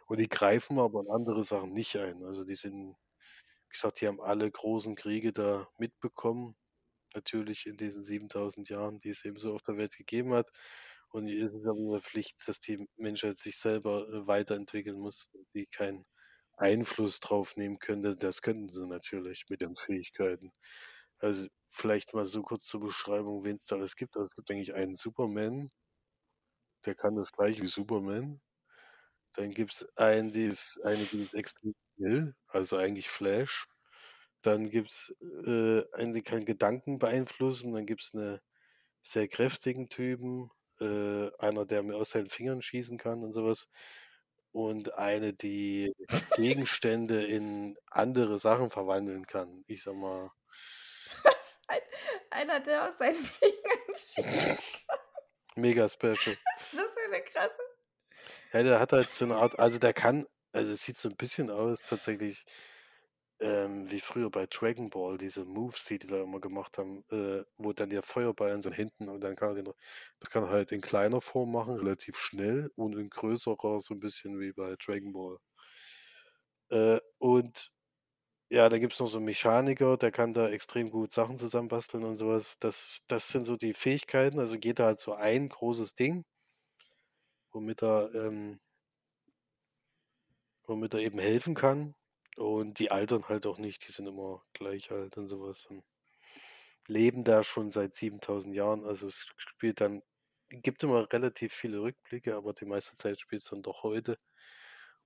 Und 0.08 0.20
die 0.20 0.30
greifen 0.30 0.80
aber 0.80 1.02
in 1.02 1.10
andere 1.12 1.44
Sachen 1.44 1.74
nicht 1.74 1.96
ein. 1.98 2.24
Also 2.24 2.46
die 2.46 2.56
sind, 2.56 2.96
wie 2.96 3.72
gesagt, 3.72 4.02
die 4.02 4.08
haben 4.08 4.22
alle 4.22 4.50
großen 4.52 4.96
Kriege 4.96 5.34
da 5.34 5.68
mitbekommen. 5.80 6.56
Natürlich 7.16 7.66
in 7.66 7.78
diesen 7.78 8.04
7000 8.04 8.70
Jahren, 8.70 9.00
die 9.00 9.10
es 9.10 9.26
eben 9.26 9.40
so 9.40 9.56
auf 9.56 9.64
der 9.64 9.78
Welt 9.78 9.98
gegeben 9.98 10.34
hat. 10.34 10.52
Und 11.10 11.28
es 11.30 11.56
ist 11.56 11.68
aber 11.68 11.80
eine 11.80 12.02
Pflicht, 12.02 12.38
dass 12.48 12.60
die 12.60 12.88
Menschheit 12.98 13.40
sich 13.40 13.58
selber 13.58 14.08
äh, 14.10 14.28
weiterentwickeln 14.28 15.00
muss 15.00 15.30
sie 15.50 15.66
keinen 15.68 16.06
Einfluss 16.58 17.20
drauf 17.20 17.58
nehmen 17.58 17.80
können. 17.80 18.18
Das 18.20 18.42
könnten 18.42 18.70
sie 18.70 18.88
natürlich 18.88 19.46
mit 19.50 19.62
ihren 19.62 19.76
Fähigkeiten. 19.76 20.52
Also 21.22 21.48
vielleicht 21.70 22.14
mal 22.14 22.26
so 22.26 22.42
kurz 22.44 22.66
zur 22.66 22.82
Beschreibung, 22.82 23.44
wen 23.44 23.56
es 23.56 23.66
da 23.68 23.76
alles 23.78 23.96
gibt. 23.96 24.16
Also 24.16 24.26
es 24.26 24.36
gibt 24.36 24.52
eigentlich 24.52 24.76
einen 24.76 24.96
Superman, 24.96 25.72
der 26.86 26.96
kann 26.96 27.16
das 27.16 27.32
gleich 27.32 27.62
wie 27.62 27.68
Superman. 27.68 28.42
Dann 29.36 29.52
gibt 29.52 29.74
es 29.74 29.88
einen, 29.98 30.32
die 30.32 30.46
ist, 30.46 30.80
eine, 30.86 31.06
die 31.06 31.22
ist 31.22 31.34
extrem 31.34 31.74
schnell, 31.96 32.36
also 32.48 32.78
eigentlich 32.78 33.10
Flash. 33.10 33.68
Dann 34.42 34.70
gibt 34.70 34.92
es 34.92 35.12
äh, 35.48 35.84
einen, 35.94 36.14
der 36.14 36.24
kann 36.24 36.46
Gedanken 36.46 37.00
beeinflussen. 37.00 37.74
Dann 37.74 37.86
gibt 37.86 38.04
es 38.04 38.16
eine 38.16 38.42
sehr 39.04 39.28
kräftigen 39.30 39.90
Typen, 39.90 40.52
äh, 40.82 41.32
einer, 41.40 41.66
der 41.66 41.84
mir 41.84 41.98
aus 41.98 42.12
seinen 42.12 42.30
Fingern 42.30 42.62
schießen 42.62 42.98
kann 43.00 43.24
und 43.24 43.34
sowas. 43.34 43.68
Und 44.52 44.94
eine, 44.96 45.34
die 45.34 45.94
Gegenstände 46.38 47.26
in 47.26 47.78
andere 47.92 48.40
Sachen 48.40 48.70
verwandeln 48.70 49.28
kann. 49.28 49.64
Ich 49.68 49.84
sag 49.84 49.96
mal, 49.96 50.32
ein, 51.76 52.50
einer, 52.50 52.60
der 52.60 52.90
aus 52.90 52.98
seinen 52.98 53.26
Fingern 53.26 54.58
Mega 55.56 55.88
special. 55.88 56.16
Ist 56.16 56.74
das 56.74 56.92
für 56.92 57.06
eine 57.08 57.24
krasse? 57.24 57.56
Ja, 58.54 58.64
der 58.64 58.80
hat 58.80 58.92
halt 58.92 59.14
so 59.14 59.26
eine 59.26 59.36
Art, 59.36 59.58
also 59.60 59.80
der 59.80 59.94
kann, 59.94 60.26
also 60.52 60.74
es 60.74 60.84
sieht 60.84 60.98
so 60.98 61.10
ein 61.10 61.16
bisschen 61.16 61.50
aus 61.50 61.82
tatsächlich 61.82 62.46
ähm, 63.42 63.90
wie 63.92 64.00
früher 64.00 64.30
bei 64.30 64.46
Dragon 64.48 64.90
Ball, 64.90 65.18
diese 65.18 65.46
Moves, 65.46 65.86
die 65.86 66.00
die 66.00 66.08
da 66.08 66.24
immer 66.24 66.40
gemacht 66.40 66.78
haben, 66.78 67.04
äh, 67.12 67.44
wo 67.58 67.74
dann 67.74 67.90
der 67.90 68.02
Feuerball 68.02 68.52
in 68.54 68.62
seinen 68.62 68.74
Händen 68.74 69.10
und 69.10 69.22
dann 69.22 69.36
kann 69.36 69.50
er 69.50 69.64
den, 69.64 69.74
das 70.20 70.30
kann 70.30 70.44
er 70.44 70.50
halt 70.50 70.72
in 70.72 70.82
kleiner 70.82 71.22
Form 71.22 71.52
machen, 71.52 71.76
relativ 71.78 72.18
schnell 72.18 72.72
und 72.76 72.96
in 72.98 73.10
größerer, 73.10 73.82
so 73.82 73.94
ein 73.94 74.00
bisschen 74.00 74.40
wie 74.40 74.54
bei 74.54 74.76
Dragon 74.78 75.12
Ball. 75.12 75.38
Äh, 76.70 77.00
und 77.18 77.72
ja, 78.50 78.70
da 78.70 78.78
gibt 78.78 78.94
es 78.94 79.00
noch 79.00 79.08
so 79.08 79.18
einen 79.18 79.26
Mechaniker, 79.26 79.98
der 79.98 80.12
kann 80.12 80.34
da 80.34 80.50
extrem 80.50 80.90
gut 80.92 81.12
Sachen 81.12 81.38
zusammenbasteln 81.38 82.04
und 82.04 82.18
sowas. 82.18 82.58
Das, 82.60 83.02
das 83.08 83.30
sind 83.30 83.44
so 83.46 83.56
die 83.58 83.74
Fähigkeiten. 83.74 84.40
Also 84.40 84.58
geht 84.60 84.80
da 84.80 84.86
halt 84.86 85.00
so 85.00 85.14
ein 85.14 85.50
großes 85.50 85.96
Ding, 85.96 86.26
womit 87.52 87.82
er, 87.84 88.14
ähm, 88.14 88.60
womit 90.68 90.94
er 90.94 91.00
eben 91.02 91.20
helfen 91.20 91.56
kann. 91.56 91.96
Und 92.38 92.80
die 92.80 92.92
altern 92.92 93.28
halt 93.30 93.48
auch 93.48 93.58
nicht, 93.58 93.88
die 93.88 93.92
sind 93.92 94.08
immer 94.08 94.42
gleich 94.54 94.92
alt 94.92 95.18
und 95.18 95.28
sowas. 95.28 95.66
Und 95.68 95.84
leben 96.88 97.24
da 97.24 97.44
schon 97.44 97.72
seit 97.72 97.96
7000 97.96 98.56
Jahren. 98.56 98.84
Also 98.86 99.08
es 99.08 99.28
spielt 99.38 99.82
dann, 99.82 100.02
gibt 100.50 100.84
immer 100.84 101.12
relativ 101.12 101.54
viele 101.54 101.82
Rückblicke, 101.82 102.36
aber 102.36 102.54
die 102.54 102.66
meiste 102.66 102.98
Zeit 102.98 103.20
spielt 103.20 103.44
es 103.44 103.50
dann 103.50 103.64
doch 103.64 103.84
heute. 103.84 104.18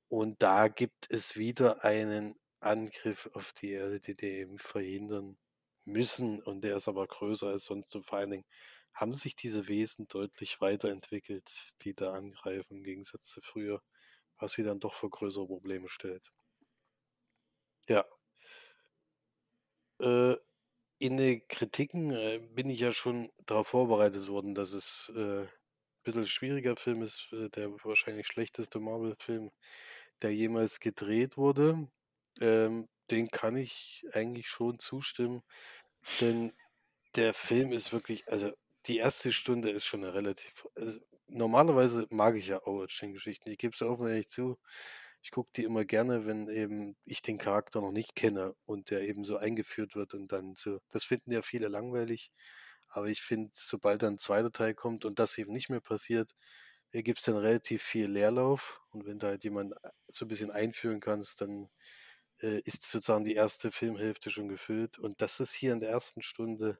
Und 0.09 0.41
da 0.41 0.67
gibt 0.69 1.07
es 1.09 1.37
wieder 1.37 1.83
einen 1.83 2.38
Angriff 2.59 3.29
auf 3.33 3.53
die 3.53 3.71
Erde, 3.71 3.99
die 3.99 4.15
die 4.15 4.27
eben 4.27 4.57
verhindern 4.57 5.37
müssen. 5.85 6.41
Und 6.41 6.63
der 6.63 6.77
ist 6.77 6.87
aber 6.87 7.07
größer 7.07 7.47
als 7.47 7.65
sonst. 7.65 7.95
Und 7.95 8.03
vor 8.03 8.19
allen 8.19 8.31
Dingen 8.31 8.45
haben 8.93 9.15
sich 9.15 9.35
diese 9.35 9.67
Wesen 9.67 10.07
deutlich 10.07 10.61
weiterentwickelt, 10.61 11.73
die 11.81 11.93
da 11.93 12.13
angreifen, 12.13 12.77
im 12.77 12.83
Gegensatz 12.83 13.27
zu 13.27 13.41
früher, 13.41 13.81
was 14.37 14.53
sie 14.53 14.63
dann 14.63 14.79
doch 14.79 14.93
vor 14.93 15.09
größere 15.09 15.47
Probleme 15.47 15.89
stellt. 15.89 16.31
Ja. 17.87 18.05
Äh, 19.99 20.35
in 20.99 21.17
den 21.17 21.47
Kritiken 21.47 22.11
äh, 22.11 22.39
bin 22.39 22.69
ich 22.69 22.79
ja 22.79 22.91
schon 22.91 23.31
darauf 23.45 23.69
vorbereitet 23.69 24.27
worden, 24.27 24.53
dass 24.53 24.73
es 24.73 25.11
äh, 25.15 25.43
ein 25.43 25.49
bisschen 26.03 26.25
schwieriger 26.25 26.75
Film 26.75 27.01
ist, 27.03 27.31
äh, 27.31 27.49
der 27.49 27.71
wahrscheinlich 27.83 28.27
schlechteste 28.27 28.79
Marvel-Film, 28.79 29.49
der 30.21 30.33
jemals 30.35 30.79
gedreht 30.79 31.37
wurde. 31.37 31.89
Ähm, 32.39 32.87
den 33.11 33.29
kann 33.29 33.55
ich 33.55 34.05
eigentlich 34.13 34.47
schon 34.49 34.79
zustimmen, 34.79 35.41
denn 36.21 36.53
der 37.15 37.33
Film 37.33 37.71
ist 37.73 37.93
wirklich, 37.93 38.27
also 38.29 38.51
die 38.87 38.97
erste 38.97 39.31
Stunde 39.31 39.69
ist 39.71 39.85
schon 39.85 40.03
eine 40.03 40.13
relativ, 40.13 40.67
also 40.75 40.99
normalerweise 41.27 42.07
mag 42.11 42.35
ich 42.35 42.47
ja 42.47 42.61
Origin-Geschichten. 42.63 43.49
Ich 43.51 43.57
gebe 43.57 43.75
es 43.75 43.81
offen 43.81 44.07
ehrlich 44.07 44.29
zu. 44.29 44.57
Ich 45.21 45.31
gucke 45.31 45.51
die 45.55 45.63
immer 45.65 45.85
gerne, 45.85 46.25
wenn 46.25 46.47
eben 46.49 46.95
ich 47.05 47.21
den 47.21 47.37
Charakter 47.37 47.81
noch 47.81 47.91
nicht 47.91 48.15
kenne 48.15 48.55
und 48.65 48.89
der 48.91 49.01
eben 49.03 49.25
so 49.25 49.37
eingeführt 49.37 49.95
wird 49.95 50.13
und 50.13 50.31
dann 50.31 50.55
so. 50.55 50.79
Das 50.89 51.03
finden 51.05 51.31
ja 51.31 51.41
viele 51.41 51.67
langweilig, 51.67 52.31
aber 52.89 53.07
ich 53.07 53.21
finde, 53.21 53.51
sobald 53.53 54.03
dann 54.03 54.15
ein 54.15 54.19
zweiter 54.19 54.51
Teil 54.51 54.75
kommt 54.75 55.05
und 55.05 55.19
das 55.19 55.37
eben 55.37 55.53
nicht 55.53 55.69
mehr 55.69 55.81
passiert, 55.81 56.35
gibt 56.93 57.19
es 57.19 57.25
dann 57.25 57.37
relativ 57.37 57.83
viel 57.83 58.09
Leerlauf 58.11 58.81
und 58.91 59.05
wenn 59.05 59.19
du 59.19 59.27
halt 59.27 59.43
jemanden 59.43 59.73
äh, 59.83 59.89
so 60.07 60.25
ein 60.25 60.29
bisschen 60.29 60.51
einführen 60.51 60.99
kannst, 61.01 61.41
dann 61.41 61.69
äh, 62.41 62.61
ist 62.65 62.83
sozusagen 62.83 63.25
die 63.25 63.35
erste 63.35 63.71
Filmhälfte 63.71 64.29
schon 64.29 64.47
gefüllt. 64.47 64.99
Und 64.99 65.21
das 65.21 65.39
ist 65.39 65.53
hier 65.53 65.73
in 65.73 65.79
der 65.79 65.89
ersten 65.89 66.21
Stunde, 66.21 66.79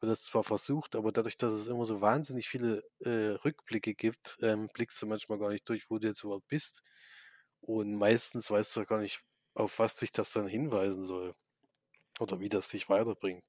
wird 0.00 0.12
das 0.12 0.22
zwar 0.22 0.44
versucht, 0.44 0.94
aber 0.94 1.12
dadurch, 1.12 1.36
dass 1.36 1.52
es 1.52 1.66
immer 1.66 1.84
so 1.84 2.00
wahnsinnig 2.00 2.48
viele 2.48 2.84
äh, 3.00 3.36
Rückblicke 3.44 3.94
gibt, 3.94 4.38
ähm, 4.42 4.68
blickst 4.72 5.00
du 5.02 5.06
manchmal 5.06 5.38
gar 5.38 5.50
nicht 5.50 5.68
durch, 5.68 5.90
wo 5.90 5.98
du 5.98 6.08
jetzt 6.08 6.22
überhaupt 6.22 6.48
bist. 6.48 6.82
Und 7.60 7.94
meistens 7.96 8.50
weißt 8.50 8.76
du 8.76 8.84
gar 8.86 9.00
nicht, 9.00 9.20
auf 9.54 9.78
was 9.80 9.98
sich 9.98 10.12
das 10.12 10.32
dann 10.32 10.46
hinweisen 10.46 11.04
soll. 11.04 11.34
Oder 12.20 12.40
wie 12.40 12.48
das 12.48 12.68
dich 12.68 12.88
weiterbringt. 12.88 13.44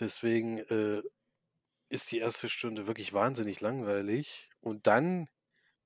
Deswegen 0.00 0.58
äh, 0.58 1.02
ist 1.88 2.12
die 2.12 2.18
erste 2.18 2.48
Stunde 2.48 2.86
wirklich 2.86 3.12
wahnsinnig 3.12 3.60
langweilig. 3.60 4.50
Und 4.60 4.86
dann 4.86 5.28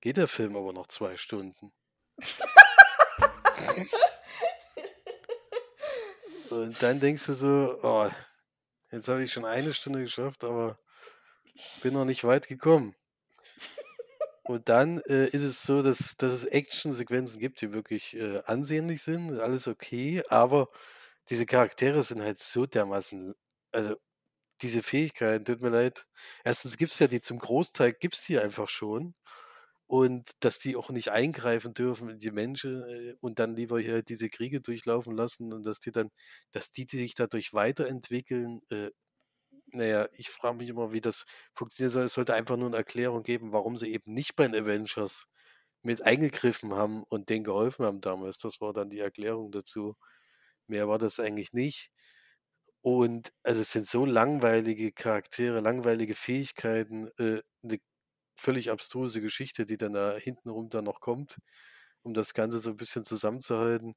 geht 0.00 0.16
der 0.16 0.29
Film 0.29 0.57
aber 0.57 0.72
noch 0.72 0.87
zwei 0.88 1.16
Stunden. 1.16 1.72
Und 6.51 6.83
dann 6.83 7.01
denkst 7.01 7.27
du 7.27 7.33
so, 7.33 7.79
oh, 7.83 8.09
jetzt 8.91 9.09
habe 9.09 9.23
ich 9.23 9.33
schon 9.33 9.45
eine 9.45 9.73
Stunde 9.73 10.01
geschafft, 10.03 10.45
aber 10.45 10.79
bin 11.83 11.95
noch 11.95 12.05
nicht 12.05 12.25
weit 12.25 12.49
gekommen. 12.49 12.95
Und 14.43 14.69
dann 14.69 15.01
äh, 15.07 15.29
ist 15.29 15.43
es 15.43 15.63
so, 15.63 15.83
dass, 15.83 16.17
dass 16.17 16.33
es 16.33 16.47
Actionsequenzen 16.47 17.39
gibt, 17.39 17.61
die 17.61 17.73
wirklich 17.73 18.15
äh, 18.17 18.43
ansehnlich 18.47 19.03
sind, 19.03 19.39
alles 19.39 19.69
okay, 19.69 20.23
aber 20.29 20.69
diese 21.29 21.47
Charaktere 21.47 22.03
sind 22.03 22.23
halt 22.23 22.41
so 22.41 22.67
dermaßen, 22.67 23.35
also 23.71 23.95
diese 24.63 24.83
Fähigkeiten, 24.83 25.45
tut 25.45 25.63
mir 25.63 25.69
leid. 25.71 26.07
Erstens 26.45 26.77
gibt 26.77 26.93
es 26.93 26.99
ja 26.99 27.07
die 27.07 27.21
zum 27.21 27.39
Großteil, 27.39 27.93
gibt 27.93 28.15
es 28.17 28.23
die 28.25 28.41
einfach 28.41 28.69
schon 28.69 29.15
und 29.90 30.31
dass 30.40 30.61
die 30.61 30.76
auch 30.76 30.90
nicht 30.90 31.09
eingreifen 31.11 31.74
dürfen 31.74 32.11
in 32.11 32.18
die 32.20 32.31
Menschen 32.31 32.81
äh, 32.88 33.14
und 33.20 33.40
dann 33.40 33.57
lieber 33.57 33.81
hier 33.81 34.03
diese 34.03 34.29
Kriege 34.31 34.61
durchlaufen 34.61 35.16
lassen 35.16 35.53
und 35.53 35.66
dass 35.66 35.81
die 35.81 35.90
dann, 35.90 36.11
dass 36.53 36.70
die 36.70 36.87
sich 36.88 37.16
dadurch 37.16 37.53
weiterentwickeln. 37.55 38.61
Äh, 38.70 38.90
naja, 39.72 40.09
ich 40.14 40.31
frage 40.31 40.59
mich 40.59 40.68
immer, 40.70 40.92
wie 40.92 41.00
das 41.03 41.26
funktionieren 41.55 41.92
soll. 41.92 42.05
Es 42.05 42.14
sollte 42.14 42.35
einfach 42.35 42.57
nur 42.57 42.68
eine 42.68 42.76
Erklärung 42.79 43.24
geben, 43.24 43.53
warum 43.53 43.76
sie 43.79 43.92
eben 43.92 44.14
nicht 44.14 44.37
bei 44.37 44.46
den 44.48 44.62
Avengers 44.64 45.26
mit 45.83 46.03
eingegriffen 46.03 46.74
haben 46.74 47.05
und 47.05 47.29
denen 47.31 47.44
geholfen 47.44 47.85
haben 47.87 48.00
damals. 48.03 48.38
Das 48.38 48.61
war 48.61 48.72
dann 48.74 48.90
die 48.90 49.00
Erklärung 49.00 49.53
dazu. 49.53 49.96
Mehr 50.68 50.88
war 50.88 50.98
das 50.98 51.20
eigentlich 51.20 51.53
nicht. 51.53 51.90
Und 52.83 53.33
also 53.42 53.61
es 53.61 53.72
sind 53.72 53.87
so 53.87 54.07
langweilige 54.07 54.92
Charaktere, 54.92 55.61
langweilige 55.61 56.14
Fähigkeiten, 56.14 57.09
äh, 57.18 57.42
eine 57.62 57.79
völlig 58.40 58.70
abstruse 58.70 59.20
Geschichte, 59.20 59.66
die 59.66 59.76
dann 59.76 59.92
da 59.94 60.16
hintenrum 60.16 60.70
dann 60.70 60.85
noch 60.85 61.00
kommt, 61.00 61.38
um 62.03 62.14
das 62.14 62.35
Ganze 62.35 62.59
so 62.61 62.70
ein 62.70 62.76
bisschen 62.76 63.05
zusammenzuhalten. 63.05 63.94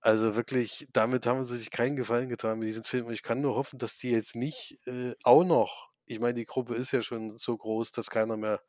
Also 0.00 0.36
wirklich, 0.36 0.88
damit 0.92 1.26
haben 1.26 1.44
sie 1.44 1.56
sich 1.56 1.70
keinen 1.70 1.96
Gefallen 1.96 2.28
getan 2.28 2.58
mit 2.60 2.68
diesem 2.68 2.84
Film. 2.84 3.06
Und 3.06 3.14
ich 3.14 3.22
kann 3.22 3.40
nur 3.40 3.56
hoffen, 3.56 3.78
dass 3.78 3.98
die 3.98 4.10
jetzt 4.10 4.36
nicht 4.36 4.78
äh, 4.86 5.14
auch 5.24 5.44
noch, 5.44 5.90
ich 6.06 6.20
meine, 6.20 6.34
die 6.34 6.44
Gruppe 6.44 6.74
ist 6.76 6.92
ja 6.92 7.02
schon 7.02 7.36
so 7.38 7.56
groß, 7.56 7.90
dass 7.92 8.10
keiner 8.10 8.36
mehr 8.36 8.62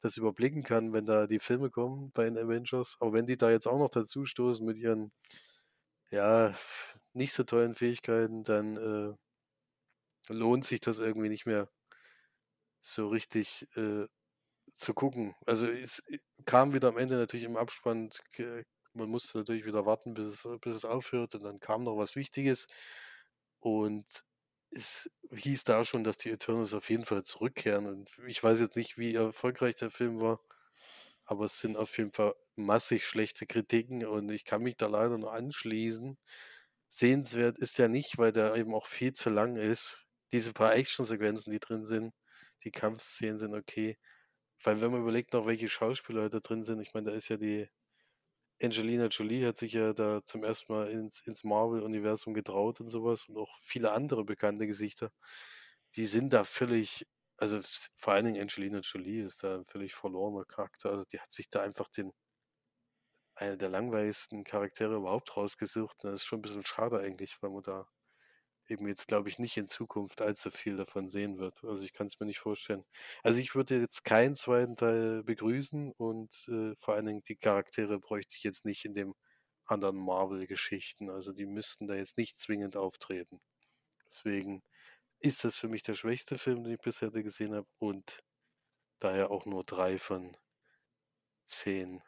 das 0.00 0.16
überblicken 0.18 0.62
kann, 0.62 0.92
wenn 0.92 1.06
da 1.06 1.26
die 1.26 1.40
Filme 1.40 1.70
kommen 1.70 2.10
bei 2.12 2.24
den 2.24 2.38
Avengers. 2.38 2.96
Aber 3.00 3.12
wenn 3.14 3.26
die 3.26 3.36
da 3.36 3.50
jetzt 3.50 3.66
auch 3.66 3.78
noch 3.78 3.90
dazu 3.90 4.26
stoßen 4.26 4.66
mit 4.66 4.78
ihren, 4.78 5.12
ja, 6.10 6.54
nicht 7.14 7.32
so 7.32 7.44
tollen 7.44 7.74
Fähigkeiten, 7.74 8.44
dann 8.44 8.76
äh, 8.76 9.14
lohnt 10.32 10.64
sich 10.64 10.80
das 10.80 11.00
irgendwie 11.00 11.28
nicht 11.28 11.46
mehr 11.46 11.68
so 12.80 13.08
richtig 13.08 13.66
äh, 13.76 14.06
zu 14.76 14.94
gucken. 14.94 15.34
Also 15.46 15.68
es 15.68 16.00
äh, 16.08 16.18
kam 16.44 16.74
wieder 16.74 16.88
am 16.88 16.98
Ende 16.98 17.16
natürlich 17.16 17.46
im 17.46 17.56
Abspann, 17.56 18.10
man 18.94 19.08
musste 19.10 19.38
natürlich 19.38 19.66
wieder 19.66 19.86
warten, 19.86 20.14
bis 20.14 20.26
es, 20.26 20.48
bis 20.60 20.74
es 20.76 20.84
aufhört 20.84 21.34
und 21.34 21.44
dann 21.44 21.60
kam 21.60 21.84
noch 21.84 21.96
was 21.98 22.16
Wichtiges. 22.16 22.68
Und 23.60 24.24
es 24.70 25.10
hieß 25.32 25.64
da 25.64 25.84
schon, 25.84 26.04
dass 26.04 26.16
die 26.18 26.30
Eternals 26.30 26.74
auf 26.74 26.90
jeden 26.90 27.04
Fall 27.04 27.22
zurückkehren. 27.24 27.86
Und 27.86 28.10
ich 28.26 28.42
weiß 28.42 28.60
jetzt 28.60 28.76
nicht, 28.76 28.98
wie 28.98 29.14
erfolgreich 29.14 29.76
der 29.76 29.90
Film 29.90 30.20
war, 30.20 30.40
aber 31.24 31.46
es 31.46 31.58
sind 31.58 31.76
auf 31.76 31.96
jeden 31.98 32.12
Fall 32.12 32.34
massig 32.56 33.04
schlechte 33.06 33.46
Kritiken 33.46 34.06
und 34.06 34.30
ich 34.30 34.44
kann 34.44 34.62
mich 34.62 34.76
da 34.76 34.86
leider 34.86 35.18
nur 35.18 35.32
anschließen. 35.32 36.18
Sehenswert 36.88 37.58
ist 37.58 37.78
der 37.78 37.88
nicht, 37.88 38.18
weil 38.18 38.32
der 38.32 38.54
eben 38.56 38.74
auch 38.74 38.86
viel 38.86 39.12
zu 39.12 39.30
lang 39.30 39.56
ist. 39.56 40.06
Diese 40.32 40.52
paar 40.52 40.74
Actionsequenzen, 40.74 41.52
die 41.52 41.60
drin 41.60 41.86
sind, 41.86 42.14
die 42.64 42.70
Kampfszenen 42.72 43.38
sind 43.38 43.54
okay. 43.54 43.98
Weil 44.62 44.80
wenn 44.80 44.90
man 44.90 45.00
überlegt 45.02 45.32
noch, 45.32 45.46
welche 45.46 45.68
Schauspieler 45.68 46.28
da 46.28 46.40
drin 46.40 46.64
sind, 46.64 46.80
ich 46.80 46.94
meine, 46.94 47.10
da 47.10 47.16
ist 47.16 47.28
ja 47.28 47.36
die 47.36 47.68
Angelina 48.62 49.06
Jolie 49.08 49.46
hat 49.46 49.56
sich 49.58 49.72
ja 49.74 49.92
da 49.92 50.24
zum 50.24 50.42
ersten 50.44 50.72
Mal 50.72 50.88
ins, 50.90 51.20
ins 51.26 51.44
Marvel-Universum 51.44 52.32
getraut 52.34 52.80
und 52.80 52.88
sowas 52.88 53.26
und 53.28 53.36
auch 53.36 53.54
viele 53.60 53.92
andere 53.92 54.24
bekannte 54.24 54.66
Gesichter, 54.66 55.10
die 55.96 56.06
sind 56.06 56.32
da 56.32 56.44
völlig, 56.44 57.06
also 57.38 57.60
vor 57.96 58.14
allen 58.14 58.26
Dingen 58.26 58.40
Angelina 58.42 58.80
Jolie 58.80 59.22
ist 59.24 59.42
da 59.44 59.56
ein 59.56 59.66
völlig 59.66 59.94
verlorener 59.94 60.44
Charakter. 60.46 60.90
Also 60.90 61.04
die 61.12 61.20
hat 61.20 61.32
sich 61.32 61.50
da 61.50 61.62
einfach 61.62 61.88
den, 61.88 62.12
einer 63.34 63.56
der 63.56 63.70
langweiligsten 63.70 64.44
Charaktere 64.44 64.96
überhaupt 64.96 65.36
rausgesucht. 65.38 66.04
Das 66.04 66.14
ist 66.14 66.24
schon 66.26 66.40
ein 66.40 66.42
bisschen 66.42 66.66
schade 66.66 66.98
eigentlich, 66.98 67.40
weil 67.42 67.50
man 67.50 67.62
da 67.62 67.88
eben 68.70 68.86
jetzt, 68.88 69.08
glaube 69.08 69.28
ich, 69.28 69.38
nicht 69.38 69.56
in 69.56 69.68
Zukunft 69.68 70.22
allzu 70.22 70.50
viel 70.50 70.76
davon 70.76 71.08
sehen 71.08 71.38
wird. 71.38 71.64
Also 71.64 71.84
ich 71.84 71.92
kann 71.92 72.06
es 72.06 72.18
mir 72.20 72.26
nicht 72.26 72.40
vorstellen. 72.40 72.84
Also 73.22 73.40
ich 73.40 73.54
würde 73.54 73.80
jetzt 73.80 74.04
keinen 74.04 74.34
zweiten 74.34 74.76
Teil 74.76 75.22
begrüßen 75.22 75.92
und 75.92 76.48
äh, 76.48 76.74
vor 76.76 76.94
allen 76.94 77.06
Dingen 77.06 77.22
die 77.28 77.36
Charaktere 77.36 77.98
bräuchte 77.98 78.36
ich 78.36 78.42
jetzt 78.44 78.64
nicht 78.64 78.84
in 78.84 78.94
dem 78.94 79.14
anderen 79.64 79.96
Marvel-Geschichten. 79.96 81.10
Also 81.10 81.32
die 81.32 81.46
müssten 81.46 81.86
da 81.86 81.94
jetzt 81.94 82.18
nicht 82.18 82.38
zwingend 82.38 82.76
auftreten. 82.76 83.40
Deswegen 84.06 84.62
ist 85.20 85.44
das 85.44 85.58
für 85.58 85.68
mich 85.68 85.82
der 85.82 85.94
schwächste 85.94 86.38
Film, 86.38 86.64
den 86.64 86.74
ich 86.74 86.80
bisher 86.80 87.10
gesehen 87.10 87.54
habe 87.54 87.68
und 87.78 88.22
daher 89.00 89.30
auch 89.30 89.46
nur 89.46 89.64
drei 89.64 89.98
von 89.98 90.36
zehn 91.44 92.02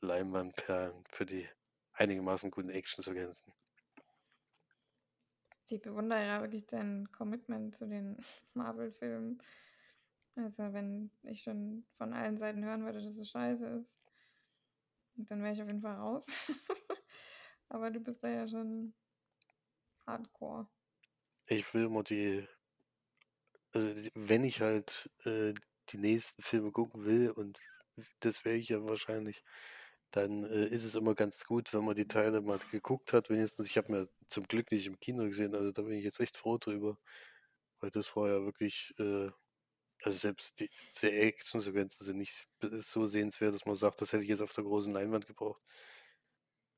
Leinwandperlen 0.00 1.04
für 1.10 1.26
die 1.26 1.48
einigermaßen 1.92 2.50
guten 2.50 2.70
Action-Sequenzen. 2.70 3.52
Ich 5.72 5.80
bewundere 5.80 6.26
ja 6.26 6.40
wirklich 6.40 6.66
dein 6.66 7.10
Commitment 7.12 7.76
zu 7.76 7.86
den 7.86 8.16
Marvel-Filmen. 8.54 9.40
Also, 10.34 10.72
wenn 10.72 11.10
ich 11.22 11.42
schon 11.42 11.84
von 11.96 12.12
allen 12.12 12.36
Seiten 12.36 12.64
hören 12.64 12.84
würde, 12.84 13.00
dass 13.00 13.16
es 13.16 13.30
scheiße 13.30 13.66
ist, 13.66 13.96
dann 15.14 15.42
wäre 15.42 15.52
ich 15.52 15.62
auf 15.62 15.68
jeden 15.68 15.82
Fall 15.82 15.94
raus. 15.94 16.26
Aber 17.68 17.90
du 17.90 18.00
bist 18.00 18.24
da 18.24 18.28
ja 18.28 18.48
schon 18.48 18.94
hardcore. 20.06 20.66
Ich 21.46 21.72
will 21.72 21.84
immer 21.84 22.02
die, 22.02 22.46
also 23.72 23.94
wenn 24.14 24.42
ich 24.42 24.60
halt 24.60 25.08
äh, 25.24 25.54
die 25.90 25.98
nächsten 25.98 26.42
Filme 26.42 26.72
gucken 26.72 27.04
will, 27.04 27.30
und 27.30 27.58
das 28.20 28.44
wäre 28.44 28.56
ich 28.56 28.70
ja 28.70 28.82
wahrscheinlich, 28.84 29.44
dann 30.10 30.44
äh, 30.44 30.66
ist 30.66 30.84
es 30.84 30.94
immer 30.94 31.14
ganz 31.14 31.44
gut, 31.46 31.72
wenn 31.74 31.84
man 31.84 31.94
die 31.96 32.08
Teile 32.08 32.40
mal 32.42 32.58
geguckt 32.70 33.12
hat. 33.12 33.30
Wenigstens, 33.30 33.68
ich 33.68 33.76
habe 33.78 33.92
mir 33.92 34.08
zum 34.26 34.44
Glück 34.48 34.70
nicht 34.72 34.86
im 34.86 34.98
Kino 35.00 35.24
gesehen, 35.24 35.54
also 35.54 35.72
da 35.72 35.82
bin 35.82 35.92
ich 35.94 36.04
jetzt 36.04 36.20
echt 36.20 36.36
froh 36.36 36.58
drüber, 36.58 36.98
weil 37.80 37.90
das 37.90 38.16
war 38.16 38.28
ja 38.28 38.44
wirklich, 38.44 38.94
äh, 38.98 39.30
also 40.02 40.18
selbst 40.18 40.60
die, 40.60 40.70
die 41.02 41.08
Action-Sequenzen 41.08 42.06
sind 42.06 42.18
nicht 42.18 42.48
so 42.62 43.06
sehenswert, 43.06 43.54
dass 43.54 43.66
man 43.66 43.76
sagt, 43.76 44.00
das 44.00 44.12
hätte 44.12 44.24
ich 44.24 44.30
jetzt 44.30 44.42
auf 44.42 44.52
der 44.54 44.64
großen 44.64 44.92
Leinwand 44.92 45.26
gebraucht. 45.26 45.62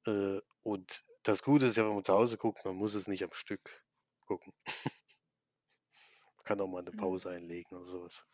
Äh, 0.06 0.40
und 0.62 1.04
das 1.22 1.42
Gute 1.42 1.66
ist 1.66 1.76
ja, 1.76 1.86
wenn 1.86 1.94
man 1.94 2.04
zu 2.04 2.12
Hause 2.14 2.36
guckt, 2.36 2.64
man 2.64 2.76
muss 2.76 2.94
es 2.94 3.08
nicht 3.08 3.22
am 3.24 3.32
Stück 3.32 3.84
gucken. 4.26 4.52
man 6.36 6.44
kann 6.44 6.60
auch 6.60 6.68
mal 6.68 6.80
eine 6.80 6.92
Pause 6.92 7.30
einlegen 7.30 7.76
oder 7.76 7.84
sowas. 7.84 8.26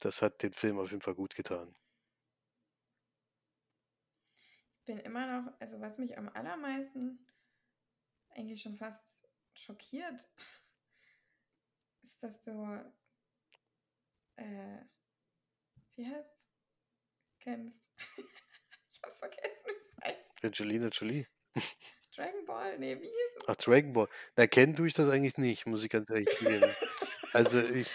Das 0.00 0.22
hat 0.22 0.42
den 0.42 0.52
Film 0.52 0.78
auf 0.78 0.90
jeden 0.90 1.02
Fall 1.02 1.14
gut 1.16 1.34
getan. 1.34 1.74
Ich 4.73 4.73
bin 4.84 4.98
immer 4.98 5.42
noch, 5.42 5.52
also 5.60 5.80
was 5.80 5.98
mich 5.98 6.16
am 6.18 6.28
allermeisten 6.28 7.26
eigentlich 8.30 8.62
schon 8.62 8.76
fast 8.76 9.28
schockiert, 9.54 10.20
ist, 12.02 12.22
dass 12.22 12.42
du, 12.42 12.92
äh, 14.36 14.78
wie 15.94 16.06
heißt 16.06 16.46
kennst. 17.40 17.92
ich 18.16 19.02
hab's 19.02 19.18
vergessen, 19.18 19.64
wie 19.66 19.72
es 19.72 20.04
heißt. 20.04 20.44
Angelina 20.44 20.88
Jolie. 20.88 21.26
Dragon 22.14 22.44
Ball, 22.46 22.78
nee, 22.78 23.00
wie? 23.00 23.10
Ach, 23.46 23.56
Dragon 23.56 23.92
Ball. 23.92 24.08
Na, 24.36 24.46
kennen 24.46 24.74
tue 24.74 24.86
ich 24.86 24.94
das 24.94 25.10
eigentlich 25.10 25.36
nicht, 25.36 25.66
muss 25.66 25.84
ich 25.84 25.90
ganz 25.90 26.10
ehrlich 26.10 26.30
zugeben. 26.30 26.74
Also 27.32 27.60
ich 27.60 27.90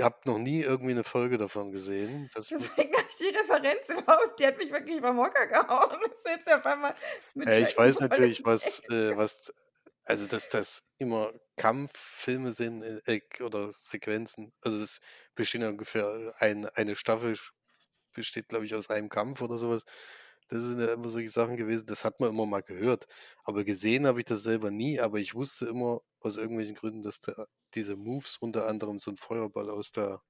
habe 0.00 0.16
noch 0.24 0.38
nie 0.38 0.62
irgendwie 0.62 0.92
eine 0.92 1.04
Folge 1.04 1.38
davon 1.38 1.72
gesehen. 1.72 2.30
Deswegen 2.36 2.62
habe 2.96 3.06
ich 3.08 3.16
die 3.16 3.28
Referenz 3.28 3.88
überhaupt, 3.88 4.40
die 4.40 4.46
hat 4.46 4.58
mich 4.58 4.72
wirklich 4.72 5.00
vom 5.00 5.18
Hocker 5.18 5.46
gehauen. 5.46 5.98
Mit 7.34 7.48
äh, 7.48 7.62
ich 7.62 7.76
weiß 7.76 8.00
natürlich, 8.00 8.44
was, 8.44 8.80
äh, 8.88 9.16
was, 9.16 9.52
also 10.04 10.26
dass 10.26 10.48
das 10.48 10.92
immer 10.98 11.32
Kampffilme 11.56 12.52
sind 12.52 12.82
äh, 13.06 13.20
oder 13.42 13.72
Sequenzen. 13.72 14.52
Also 14.62 14.78
das 14.78 15.00
besteht 15.34 15.62
ja 15.62 15.68
ungefähr 15.68 16.34
ein, 16.38 16.66
eine 16.74 16.96
Staffel 16.96 17.36
besteht, 18.12 18.48
glaube 18.48 18.66
ich, 18.66 18.74
aus 18.74 18.90
einem 18.90 19.08
Kampf 19.08 19.40
oder 19.42 19.58
sowas. 19.58 19.84
Das 20.48 20.62
sind 20.64 20.80
ja 20.80 20.92
immer 20.94 21.08
solche 21.08 21.30
Sachen 21.30 21.56
gewesen, 21.56 21.86
das 21.86 22.04
hat 22.04 22.20
man 22.20 22.30
immer 22.30 22.46
mal 22.46 22.62
gehört. 22.62 23.06
Aber 23.44 23.64
gesehen 23.64 24.06
habe 24.06 24.20
ich 24.20 24.24
das 24.26 24.42
selber 24.42 24.70
nie, 24.70 25.00
aber 25.00 25.18
ich 25.18 25.34
wusste 25.34 25.66
immer 25.66 26.00
aus 26.20 26.36
irgendwelchen 26.36 26.74
Gründen, 26.74 27.02
dass 27.02 27.20
der, 27.20 27.48
diese 27.74 27.96
Moves 27.96 28.36
unter 28.36 28.66
anderem 28.66 28.98
so 28.98 29.10
ein 29.10 29.16
Feuerball 29.16 29.70
aus 29.70 29.92
der, 29.92 30.22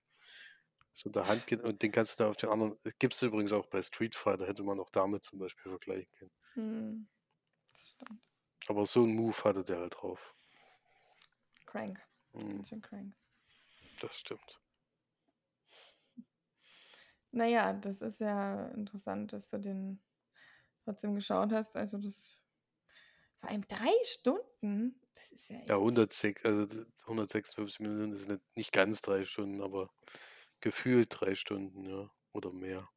so 0.92 1.10
der 1.10 1.26
Hand 1.26 1.46
geht 1.46 1.62
und 1.62 1.82
den 1.82 1.92
kannst 1.92 2.18
du 2.20 2.24
da 2.24 2.30
auf 2.30 2.36
den 2.36 2.50
anderen. 2.50 2.76
Gibt 2.98 3.14
es 3.14 3.22
übrigens 3.22 3.52
auch 3.52 3.66
bei 3.66 3.82
Street 3.82 4.14
Fighter, 4.14 4.46
hätte 4.46 4.62
man 4.62 4.80
auch 4.80 4.90
damit 4.90 5.24
zum 5.24 5.38
Beispiel 5.38 5.70
vergleichen 5.70 6.10
können. 6.18 6.32
Hm, 6.54 7.08
das 7.72 7.88
stimmt. 7.88 8.22
Aber 8.68 8.86
so 8.86 9.02
einen 9.02 9.14
Move 9.14 9.44
hatte 9.44 9.64
der 9.64 9.78
halt 9.78 9.94
drauf. 9.96 10.34
Crank. 11.66 12.00
Hm. 12.32 12.62
Crank. 12.82 13.14
Das 14.00 14.18
stimmt. 14.18 14.61
Naja, 17.34 17.72
das 17.72 18.00
ist 18.02 18.20
ja 18.20 18.68
interessant, 18.68 19.32
dass 19.32 19.48
du 19.48 19.58
den 19.58 20.02
trotzdem 20.84 21.14
geschaut 21.14 21.52
hast. 21.52 21.76
Also 21.76 21.98
das 21.98 22.38
vor 23.40 23.50
allem 23.50 23.66
drei 23.68 23.92
Stunden. 24.04 25.00
Das 25.14 25.32
ist 25.32 25.48
ja 25.48 25.58
Ja, 25.68 25.78
106, 25.78 26.44
also 26.44 26.84
156 27.06 27.80
Minuten 27.80 28.12
ist 28.12 28.28
nicht, 28.28 28.40
nicht 28.56 28.72
ganz 28.72 29.00
drei 29.00 29.24
Stunden, 29.24 29.60
aber 29.62 29.88
gefühlt 30.60 31.08
drei 31.10 31.34
Stunden, 31.34 31.84
ja. 31.86 32.10
Oder 32.32 32.52
mehr. 32.52 32.88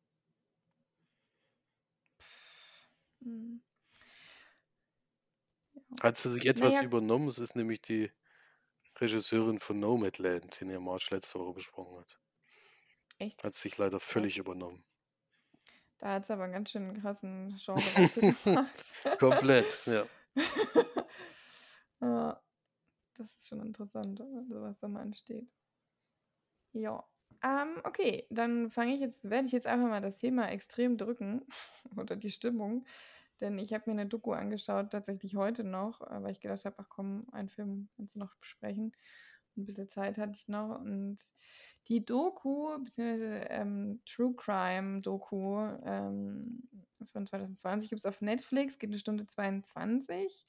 Hm. 3.22 3.58
Hat 6.02 6.18
sie 6.18 6.30
sich 6.32 6.46
etwas 6.46 6.80
Naja, 6.80 6.82
übernommen? 6.82 7.28
Es 7.28 7.38
ist 7.38 7.58
nämlich 7.58 7.82
die 7.82 8.10
Regisseurin 9.00 9.60
von 9.60 9.80
Nomadland, 9.80 10.62
den 10.62 10.70
ihr 10.72 10.80
March 10.82 11.12
letzte 11.12 11.40
Woche 11.40 11.54
besprochen 11.56 12.00
hat. 12.00 12.20
Echt? 13.18 13.44
Hat 13.44 13.56
sich 13.56 13.78
leider 13.78 14.00
völlig 14.00 14.38
übernommen. 14.38 14.84
Da 16.00 16.14
hat 16.14 16.24
es 16.24 16.32
aber 16.32 16.44
einen 16.44 16.54
ganz 16.54 16.70
schön 16.72 17.02
krassen 17.02 17.58
Genrewechsel 17.64 18.36
gemacht. 18.44 18.86
Komplett, 19.20 19.80
ja. 19.86 20.06
ja. 22.02 22.42
Das 23.18 23.28
ist 23.38 23.48
schon 23.48 23.62
interessant, 23.62 24.20
also 24.20 24.62
was 24.62 24.80
da 24.80 24.90
mal 24.90 25.02
ansteht. 25.02 25.48
Ja. 26.74 27.08
Ähm, 27.42 27.80
okay, 27.84 28.28
dann 28.30 28.70
fange 28.70 28.96
ich 28.96 29.00
jetzt, 29.00 29.24
werde 29.24 29.46
ich 29.48 29.54
jetzt 29.54 29.68
einfach 29.68 29.88
mal 29.88 30.02
das 30.02 30.18
Thema 30.18 30.50
extrem 30.50 30.98
drücken 30.98 31.46
oder 31.98 32.18
die 32.18 32.32
Stimmung. 32.32 32.86
Denn 33.42 33.58
ich 33.58 33.74
habe 33.74 33.84
mir 33.88 34.00
eine 34.00 34.10
Doku 34.10 34.32
angeschaut, 34.32 34.92
tatsächlich 34.92 35.36
heute 35.36 35.64
noch, 35.64 36.02
weil 36.02 36.32
ich 36.32 36.40
gedacht 36.40 36.66
habe, 36.66 36.76
ach 36.80 36.90
komm, 36.90 37.28
einen 37.32 37.50
Film 37.50 37.90
kannst 37.96 38.16
du 38.16 38.20
noch 38.20 38.36
besprechen. 38.36 38.94
Ein 39.58 39.66
bisschen 39.66 39.88
Zeit 39.90 40.18
hatte 40.18 40.38
ich 40.38 40.48
noch. 40.48 40.80
Und 40.80 41.18
die 41.88 42.04
Doku, 42.04 42.78
beziehungsweise 42.84 43.46
ähm, 43.50 44.02
True 44.06 44.34
Crime 44.36 45.02
Doku, 45.02 45.60
ähm, 45.84 46.68
das 47.00 47.12
von 47.12 47.26
2020, 47.26 47.90
gibt 47.90 48.00
es 48.02 48.06
auf 48.06 48.22
Netflix, 48.22 48.80
geht 48.80 48.90
eine 48.90 49.00
Stunde 49.00 49.28
22. 49.28 50.48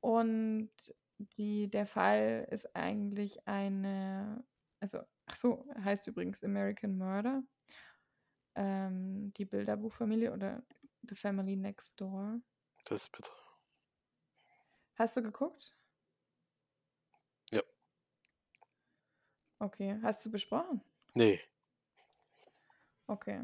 Und 0.00 0.70
die, 1.18 1.68
der 1.68 1.86
Fall 1.86 2.46
ist 2.50 2.74
eigentlich 2.74 3.46
eine, 3.46 4.44
also, 4.80 5.00
ach 5.26 5.36
so, 5.36 5.66
heißt 5.82 6.06
übrigens 6.08 6.42
American 6.44 6.98
Murder. 6.98 7.42
Ähm, 8.54 9.32
die 9.34 9.44
Bilderbuchfamilie 9.44 10.32
oder 10.32 10.62
The 11.08 11.14
Family 11.14 11.56
Next 11.56 11.92
Door. 12.00 12.40
Das 12.86 13.02
ist 13.02 13.12
bitter. 13.12 13.32
Hast 14.94 15.16
du 15.16 15.22
geguckt? 15.22 15.75
Okay. 19.60 19.98
Hast 20.02 20.24
du 20.24 20.30
besprochen? 20.30 20.82
Nee. 21.16 21.40
Okay. 23.08 23.40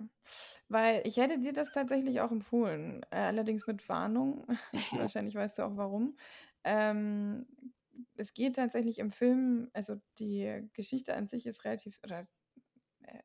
Weil 0.68 1.06
ich 1.06 1.18
hätte 1.18 1.38
dir 1.38 1.52
das 1.52 1.72
tatsächlich 1.72 2.20
auch 2.20 2.32
empfohlen, 2.32 3.02
äh, 3.10 3.16
allerdings 3.18 3.66
mit 3.66 3.88
Warnung. 3.88 4.46
Wahrscheinlich 4.92 5.34
weißt 5.36 5.58
du 5.58 5.62
auch 5.64 5.76
warum. 5.76 6.16
Ähm, 6.64 7.46
es 8.16 8.34
geht 8.34 8.56
tatsächlich 8.56 8.98
im 8.98 9.10
Film, 9.12 9.70
also 9.74 9.96
die 10.18 10.68
Geschichte 10.74 11.14
an 11.14 11.28
sich 11.28 11.46
ist 11.46 11.64
relativ, 11.64 12.00
oder 12.04 12.26
äh, 13.02 13.20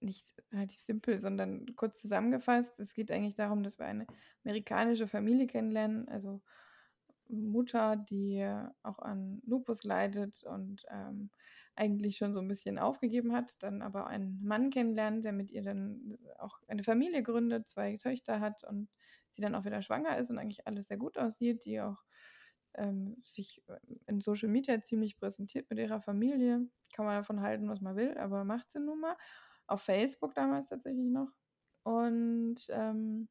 nicht 0.00 0.32
relativ 0.52 0.80
simpel, 0.80 1.20
sondern 1.20 1.66
kurz 1.76 2.00
zusammengefasst. 2.00 2.78
Es 2.80 2.94
geht 2.94 3.10
eigentlich 3.10 3.34
darum, 3.34 3.62
dass 3.62 3.78
wir 3.78 3.86
eine 3.86 4.06
amerikanische 4.44 5.08
Familie 5.08 5.46
kennenlernen, 5.46 6.08
also 6.08 6.42
Mutter, 7.32 7.96
die 7.96 8.46
auch 8.82 8.98
an 8.98 9.40
Lupus 9.46 9.84
leidet 9.84 10.42
und 10.44 10.84
ähm, 10.90 11.30
eigentlich 11.74 12.16
schon 12.18 12.32
so 12.32 12.40
ein 12.40 12.48
bisschen 12.48 12.78
aufgegeben 12.78 13.32
hat, 13.32 13.62
dann 13.62 13.82
aber 13.82 14.06
einen 14.06 14.44
Mann 14.44 14.70
kennenlernt, 14.70 15.24
der 15.24 15.32
mit 15.32 15.50
ihr 15.52 15.62
dann 15.62 16.18
auch 16.38 16.60
eine 16.68 16.84
Familie 16.84 17.22
gründet, 17.22 17.68
zwei 17.68 17.96
Töchter 17.96 18.40
hat 18.40 18.64
und 18.64 18.88
sie 19.30 19.42
dann 19.42 19.54
auch 19.54 19.64
wieder 19.64 19.82
schwanger 19.82 20.18
ist 20.18 20.30
und 20.30 20.38
eigentlich 20.38 20.66
alles 20.66 20.88
sehr 20.88 20.98
gut 20.98 21.18
aussieht, 21.18 21.64
die 21.64 21.80
auch 21.80 22.02
ähm, 22.74 23.22
sich 23.24 23.62
äh, 23.68 23.78
in 24.06 24.20
Social 24.20 24.48
Media 24.48 24.82
ziemlich 24.82 25.18
präsentiert 25.18 25.68
mit 25.70 25.78
ihrer 25.78 26.00
Familie. 26.00 26.68
Kann 26.94 27.06
man 27.06 27.16
davon 27.16 27.40
halten, 27.40 27.68
was 27.68 27.80
man 27.80 27.96
will, 27.96 28.16
aber 28.18 28.44
macht 28.44 28.70
sie 28.70 28.80
nun 28.80 29.00
mal. 29.00 29.16
Auf 29.66 29.82
Facebook 29.82 30.34
damals 30.34 30.68
tatsächlich 30.68 31.08
noch. 31.10 31.30
Und 31.84 32.66
ähm, 32.68 32.94
hm, 32.94 33.28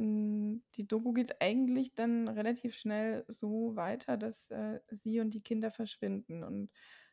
die 0.00 0.88
Doku 0.88 1.12
geht 1.12 1.40
eigentlich 1.42 1.94
dann 1.94 2.28
relativ 2.28 2.74
schnell 2.74 3.24
so 3.28 3.76
weiter, 3.76 4.16
dass 4.16 4.50
äh, 4.50 4.80
sie 4.90 5.20
und 5.20 5.34
die 5.34 5.42
Kinder 5.42 5.70
verschwinden 5.70 6.42
und 6.42 6.70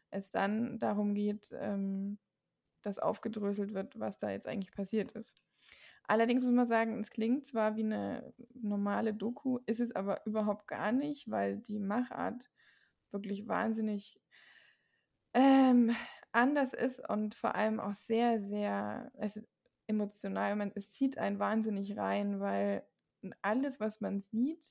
es 0.10 0.32
dann 0.32 0.80
darum 0.80 1.14
geht, 1.14 1.50
ähm, 1.54 2.18
dass 2.82 3.00
aufgedröselt 3.00 3.74
wird, 3.74 4.00
was 4.00 4.18
da 4.20 4.32
jetzt 4.32 4.48
eigentlich 4.48 4.72
passiert 4.72 5.12
ist. 5.12 5.36
Allerdings 6.04 6.44
muss 6.44 6.54
man 6.54 6.68
sagen, 6.68 7.00
es 7.02 7.10
klingt 7.10 7.48
zwar 7.48 7.76
wie 7.76 7.84
eine 7.84 8.34
normale 8.54 9.14
Doku, 9.14 9.60
ist 9.66 9.82
es 9.82 9.94
aber 9.94 10.26
überhaupt 10.26 10.68
gar 10.68 10.94
nicht, 10.94 11.30
weil 11.30 11.58
die 11.58 11.80
Machart 11.80 12.50
wirklich 13.12 13.48
wahnsinnig 13.48 14.18
ähm, 15.34 15.94
anders 16.32 16.74
ist 16.74 17.08
und 17.10 17.36
vor 17.36 17.56
allem 17.56 17.82
auch 17.82 17.94
sehr, 17.94 18.42
sehr 18.42 19.12
also, 19.18 19.42
emotional. 19.88 20.56
Man, 20.56 20.72
es 20.76 20.92
zieht 20.92 21.18
einen 21.18 21.40
wahnsinnig 21.40 21.98
rein, 21.98 22.40
weil 22.40 22.84
alles, 23.42 23.80
was 23.80 24.02
man 24.02 24.22
sieht, 24.22 24.66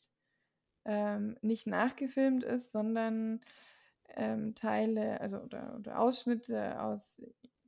ähm, 0.85 1.37
nicht 1.43 1.67
nachgefilmt 1.67 2.45
ist, 2.45 2.71
sondern 2.73 3.41
ähm, 4.14 4.55
Teile, 4.55 5.21
also 5.21 5.39
oder, 5.39 5.75
oder 5.77 5.99
Ausschnitte 5.99 6.81
aus 6.81 7.21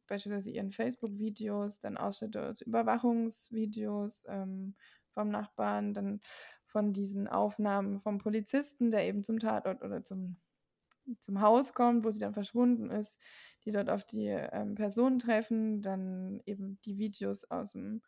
beispielsweise 0.06 0.50
ihren 0.50 0.72
Facebook-Videos, 0.72 1.80
dann 1.80 1.98
Ausschnitte 1.98 2.48
aus 2.48 2.62
Überwachungsvideos 2.62 4.24
ähm, 4.28 4.74
vom 5.12 5.28
Nachbarn, 5.28 5.94
dann 5.94 6.20
von 6.64 6.92
diesen 6.92 7.28
Aufnahmen 7.28 8.00
vom 8.00 8.18
Polizisten, 8.18 8.90
der 8.90 9.06
eben 9.06 9.22
zum 9.22 9.38
Tatort 9.38 9.82
oder 9.82 10.02
zum, 10.04 10.36
zum 11.20 11.40
Haus 11.40 11.74
kommt, 11.74 12.04
wo 12.04 12.10
sie 12.10 12.20
dann 12.20 12.34
verschwunden 12.34 12.90
ist, 12.90 13.20
die 13.64 13.72
dort 13.72 13.90
auf 13.90 14.04
die 14.04 14.26
ähm, 14.26 14.74
Person 14.74 15.18
treffen, 15.18 15.82
dann 15.82 16.40
eben 16.46 16.80
die 16.84 16.98
Videos 16.98 17.44
aus 17.44 17.72
dem, 17.72 18.02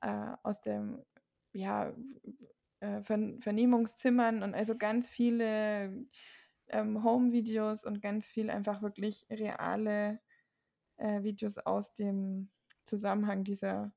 äh, 0.00 0.32
aus 0.42 0.60
dem, 0.60 1.04
ja, 1.52 1.92
äh, 2.80 3.02
Vernehmungszimmern 3.02 4.42
und 4.42 4.54
also 4.54 4.76
ganz 4.76 5.08
viele 5.08 6.06
ähm, 6.68 7.04
Home-Videos 7.04 7.84
und 7.84 8.00
ganz 8.00 8.26
viel 8.26 8.50
einfach 8.50 8.82
wirklich 8.82 9.26
reale 9.30 10.20
äh, 10.96 11.22
Videos 11.22 11.58
aus 11.58 11.92
dem 11.94 12.50
Zusammenhang 12.84 13.44
dieser, 13.44 13.92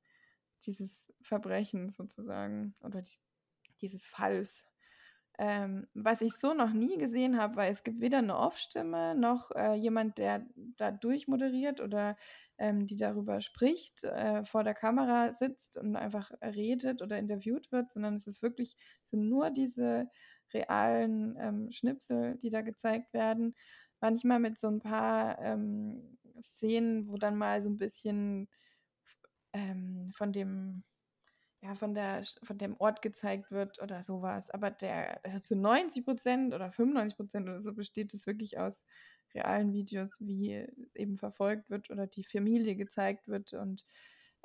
dieses 0.66 1.14
Verbrechens 1.22 1.96
sozusagen 1.96 2.76
oder 2.82 3.02
die, 3.02 3.18
dieses 3.82 4.06
Falls. 4.06 4.66
Ähm, 5.40 5.88
was 5.96 6.22
ich 6.22 6.34
so 6.36 6.54
noch 6.54 6.74
nie 6.74 6.98
gesehen 6.98 7.40
habe, 7.40 7.56
weil 7.56 7.72
es 7.72 7.84
gibt 7.84 8.02
weder 8.02 8.20
eine 8.20 8.38
Off-Stimme 8.38 9.16
noch 9.16 9.50
äh, 9.52 9.74
jemand, 9.74 10.20
der 10.20 10.46
da 10.78 10.92
durchmoderiert 10.92 11.82
oder 11.82 12.18
ähm, 12.60 12.86
die 12.86 12.98
darüber 12.98 13.42
spricht, 13.42 14.04
äh, 14.04 14.46
vor 14.46 14.64
der 14.64 14.76
Kamera 14.76 15.34
sitzt 15.34 15.78
und 15.78 15.96
einfach 15.96 16.32
redet 16.42 17.02
oder 17.02 17.18
interviewt 17.18 17.72
wird, 17.72 17.92
sondern 17.92 18.16
es 18.16 18.28
ist 18.28 18.44
wirklich, 18.44 18.78
es 19.04 19.10
sind 19.10 19.28
nur 19.28 19.50
diese 19.50 20.08
realen 20.54 21.36
ähm, 21.40 21.72
Schnipsel, 21.72 22.38
die 22.44 22.52
da 22.52 22.62
gezeigt 22.62 23.14
werden. 23.14 23.56
Manchmal 24.02 24.40
mit 24.40 24.60
so 24.60 24.68
ein 24.68 24.82
paar 24.82 25.40
ähm, 25.40 26.18
Szenen, 26.42 27.08
wo 27.08 27.18
dann 27.18 27.38
mal 27.38 27.64
so 27.64 27.70
ein 27.70 27.78
bisschen 27.78 28.48
ähm, 29.54 30.12
von 30.14 30.32
dem 30.32 30.84
ja, 31.64 31.76
von, 31.76 31.94
der, 31.94 32.22
von 32.44 32.58
dem 32.58 32.76
Ort 32.78 33.02
gezeigt 33.02 33.50
wird 33.50 33.82
oder 33.82 34.04
sowas. 34.04 34.50
Aber 34.50 34.70
der, 34.70 35.24
also 35.24 35.40
zu 35.40 35.56
90 35.56 36.04
Prozent 36.04 36.54
oder 36.54 36.72
95 36.72 37.16
Prozent 37.16 37.48
oder 37.48 37.62
so 37.62 37.74
besteht 37.74 38.14
es 38.14 38.28
wirklich 38.28 38.60
aus 38.60 38.84
realen 39.34 39.72
Videos, 39.72 40.18
wie 40.20 40.54
es 40.84 40.96
eben 40.96 41.18
verfolgt 41.18 41.70
wird 41.70 41.90
oder 41.90 42.06
die 42.06 42.26
Familie 42.26 42.76
gezeigt 42.76 43.30
wird 43.30 43.54
und 43.54 43.86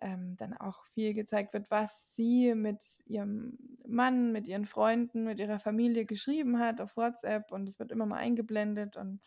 ähm, 0.00 0.36
dann 0.36 0.56
auch 0.56 0.84
viel 0.94 1.12
gezeigt 1.12 1.54
wird, 1.54 1.72
was 1.72 1.90
sie 2.14 2.54
mit 2.54 2.84
ihrem 3.06 3.58
Mann, 3.84 4.30
mit 4.30 4.46
ihren 4.46 4.64
Freunden, 4.64 5.24
mit 5.24 5.40
ihrer 5.40 5.58
Familie 5.58 6.06
geschrieben 6.06 6.60
hat 6.60 6.80
auf 6.80 6.96
WhatsApp 6.96 7.50
und 7.50 7.68
es 7.68 7.80
wird 7.80 7.90
immer 7.90 8.06
mal 8.06 8.18
eingeblendet 8.18 8.96
und 8.96 9.20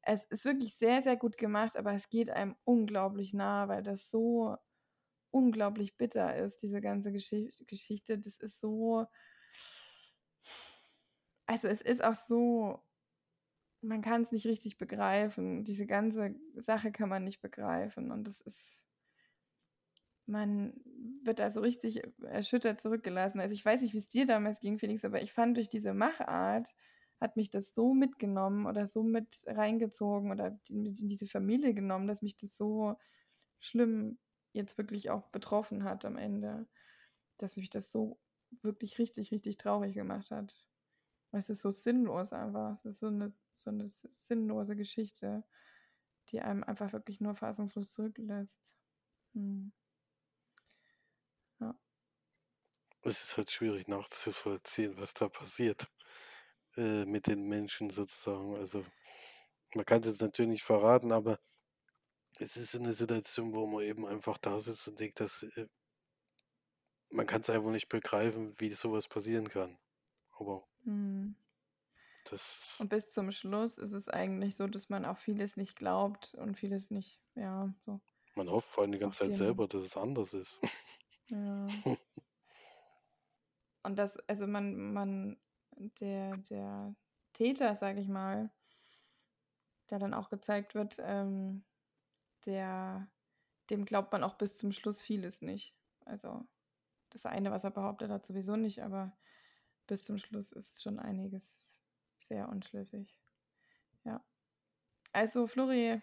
es 0.00 0.24
ist 0.28 0.46
wirklich 0.46 0.74
sehr, 0.76 1.02
sehr 1.02 1.16
gut 1.16 1.36
gemacht, 1.36 1.76
aber 1.76 1.92
es 1.92 2.08
geht 2.08 2.30
einem 2.30 2.56
unglaublich 2.64 3.34
nah, 3.34 3.68
weil 3.68 3.82
das 3.82 4.10
so 4.10 4.56
unglaublich 5.30 5.96
bitter 5.96 6.36
ist, 6.36 6.62
diese 6.62 6.80
ganze 6.80 7.12
Geschichte. 7.12 7.64
Geschichte. 7.64 8.18
Das 8.18 8.36
ist 8.38 8.60
so. 8.60 9.06
Also, 11.46 11.68
es 11.68 11.80
ist 11.80 12.02
auch 12.02 12.14
so. 12.14 12.82
Man 13.82 14.02
kann 14.02 14.22
es 14.22 14.32
nicht 14.32 14.46
richtig 14.46 14.76
begreifen. 14.78 15.64
Diese 15.64 15.86
ganze 15.86 16.34
Sache 16.56 16.92
kann 16.92 17.08
man 17.08 17.24
nicht 17.24 17.40
begreifen. 17.40 18.10
Und 18.10 18.28
es 18.28 18.40
ist. 18.42 18.58
Man 20.26 20.74
wird 21.24 21.40
da 21.40 21.50
so 21.50 21.60
richtig 21.60 22.02
erschüttert 22.22 22.80
zurückgelassen. 22.80 23.40
Also, 23.40 23.54
ich 23.54 23.64
weiß 23.64 23.82
nicht, 23.82 23.94
wie 23.94 23.98
es 23.98 24.08
dir 24.08 24.26
damals 24.26 24.60
ging, 24.60 24.78
Felix, 24.78 25.04
aber 25.04 25.22
ich 25.22 25.32
fand 25.32 25.56
durch 25.56 25.68
diese 25.68 25.94
Machart 25.94 26.68
hat 27.20 27.36
mich 27.36 27.50
das 27.50 27.74
so 27.74 27.92
mitgenommen 27.92 28.66
oder 28.66 28.86
so 28.86 29.02
mit 29.02 29.42
reingezogen 29.46 30.30
oder 30.30 30.58
in 30.68 30.84
diese 30.84 31.26
Familie 31.26 31.74
genommen, 31.74 32.06
dass 32.06 32.22
mich 32.22 32.36
das 32.36 32.56
so 32.56 32.96
schlimm 33.58 34.18
jetzt 34.52 34.78
wirklich 34.78 35.10
auch 35.10 35.28
betroffen 35.28 35.84
hat 35.84 36.04
am 36.04 36.16
Ende, 36.16 36.66
dass 37.38 37.56
mich 37.56 37.70
das 37.70 37.90
so 37.92 38.20
wirklich 38.62 38.98
richtig, 38.98 39.30
richtig 39.30 39.58
traurig 39.58 39.94
gemacht 39.94 40.30
hat. 40.30 40.66
Es 41.32 41.48
ist 41.48 41.62
so 41.62 41.70
sinnlos 41.70 42.32
einfach. 42.32 42.76
Es 42.78 42.84
ist 42.84 43.00
so 43.00 43.06
eine, 43.06 43.30
so 43.52 43.70
eine 43.70 43.88
sinnlose 43.88 44.74
Geschichte, 44.76 45.44
die 46.28 46.40
einem 46.40 46.64
einfach 46.64 46.92
wirklich 46.92 47.20
nur 47.20 47.34
fassungslos 47.36 47.92
zurücklässt. 47.92 48.74
Hm. 49.34 49.72
Ja. 51.60 51.78
Es 53.02 53.22
ist 53.22 53.36
halt 53.36 53.50
schwierig 53.50 53.88
nachzuvollziehen, 53.88 54.96
was 54.96 55.14
da 55.14 55.28
passiert 55.28 55.86
äh, 56.76 57.04
mit 57.04 57.26
den 57.28 57.48
Menschen 57.48 57.90
sozusagen. 57.90 58.56
Also 58.56 58.84
man 59.74 59.84
kann 59.84 60.00
es 60.00 60.08
jetzt 60.08 60.22
natürlich 60.22 60.50
nicht 60.50 60.64
verraten, 60.64 61.12
aber 61.12 61.38
es 62.40 62.56
ist 62.56 62.74
eine 62.74 62.92
Situation, 62.92 63.54
wo 63.54 63.66
man 63.66 63.82
eben 63.84 64.06
einfach 64.06 64.38
da 64.38 64.58
sitzt 64.58 64.88
und 64.88 64.98
denkt, 64.98 65.20
dass 65.20 65.42
äh, 65.42 65.66
man 67.12 67.26
kann 67.26 67.42
es 67.42 67.50
einfach 67.50 67.70
nicht 67.70 67.88
begreifen, 67.88 68.58
wie 68.58 68.70
sowas 68.72 69.08
passieren 69.08 69.48
kann. 69.48 69.78
Aber 70.38 70.66
Mhm. 70.84 71.36
das 72.24 72.78
Und 72.80 72.88
bis 72.88 73.10
zum 73.10 73.32
Schluss 73.32 73.76
ist 73.76 73.92
es 73.92 74.08
eigentlich 74.08 74.56
so, 74.56 74.66
dass 74.66 74.88
man 74.88 75.04
auch 75.04 75.18
vieles 75.18 75.56
nicht 75.56 75.76
glaubt 75.76 76.34
und 76.34 76.56
vieles 76.56 76.90
nicht, 76.90 77.20
ja, 77.34 77.74
so 77.84 78.00
man 78.36 78.48
hofft 78.48 78.68
vor 78.68 78.82
allem 78.82 78.92
die 78.92 78.98
ganze 78.98 79.24
Zeit 79.24 79.34
selber, 79.34 79.66
dass 79.66 79.82
es 79.82 79.96
anders 79.96 80.32
ist. 80.32 80.58
ja. 81.28 81.66
Und 83.82 83.98
das, 83.98 84.18
also 84.28 84.46
man, 84.46 84.92
man, 84.92 85.36
der, 86.00 86.36
der 86.36 86.94
Täter, 87.32 87.74
sage 87.76 88.00
ich 88.00 88.08
mal, 88.08 88.50
der 89.88 89.98
dann 89.98 90.14
auch 90.14 90.30
gezeigt 90.30 90.74
wird, 90.74 90.98
ähm, 91.00 91.64
der, 92.46 93.08
dem 93.70 93.84
glaubt 93.84 94.12
man 94.12 94.24
auch 94.24 94.34
bis 94.34 94.56
zum 94.56 94.72
Schluss 94.72 95.00
vieles 95.00 95.42
nicht. 95.42 95.74
Also 96.04 96.46
das 97.10 97.26
eine, 97.26 97.50
was 97.50 97.64
er 97.64 97.70
behauptet 97.70 98.10
hat, 98.10 98.26
sowieso 98.26 98.56
nicht, 98.56 98.82
aber 98.82 99.16
bis 99.86 100.04
zum 100.04 100.18
Schluss 100.18 100.52
ist 100.52 100.82
schon 100.82 100.98
einiges 100.98 101.60
sehr 102.16 102.48
unschlüssig. 102.48 103.18
Ja. 104.04 104.24
Also, 105.12 105.46
Flori, 105.46 106.00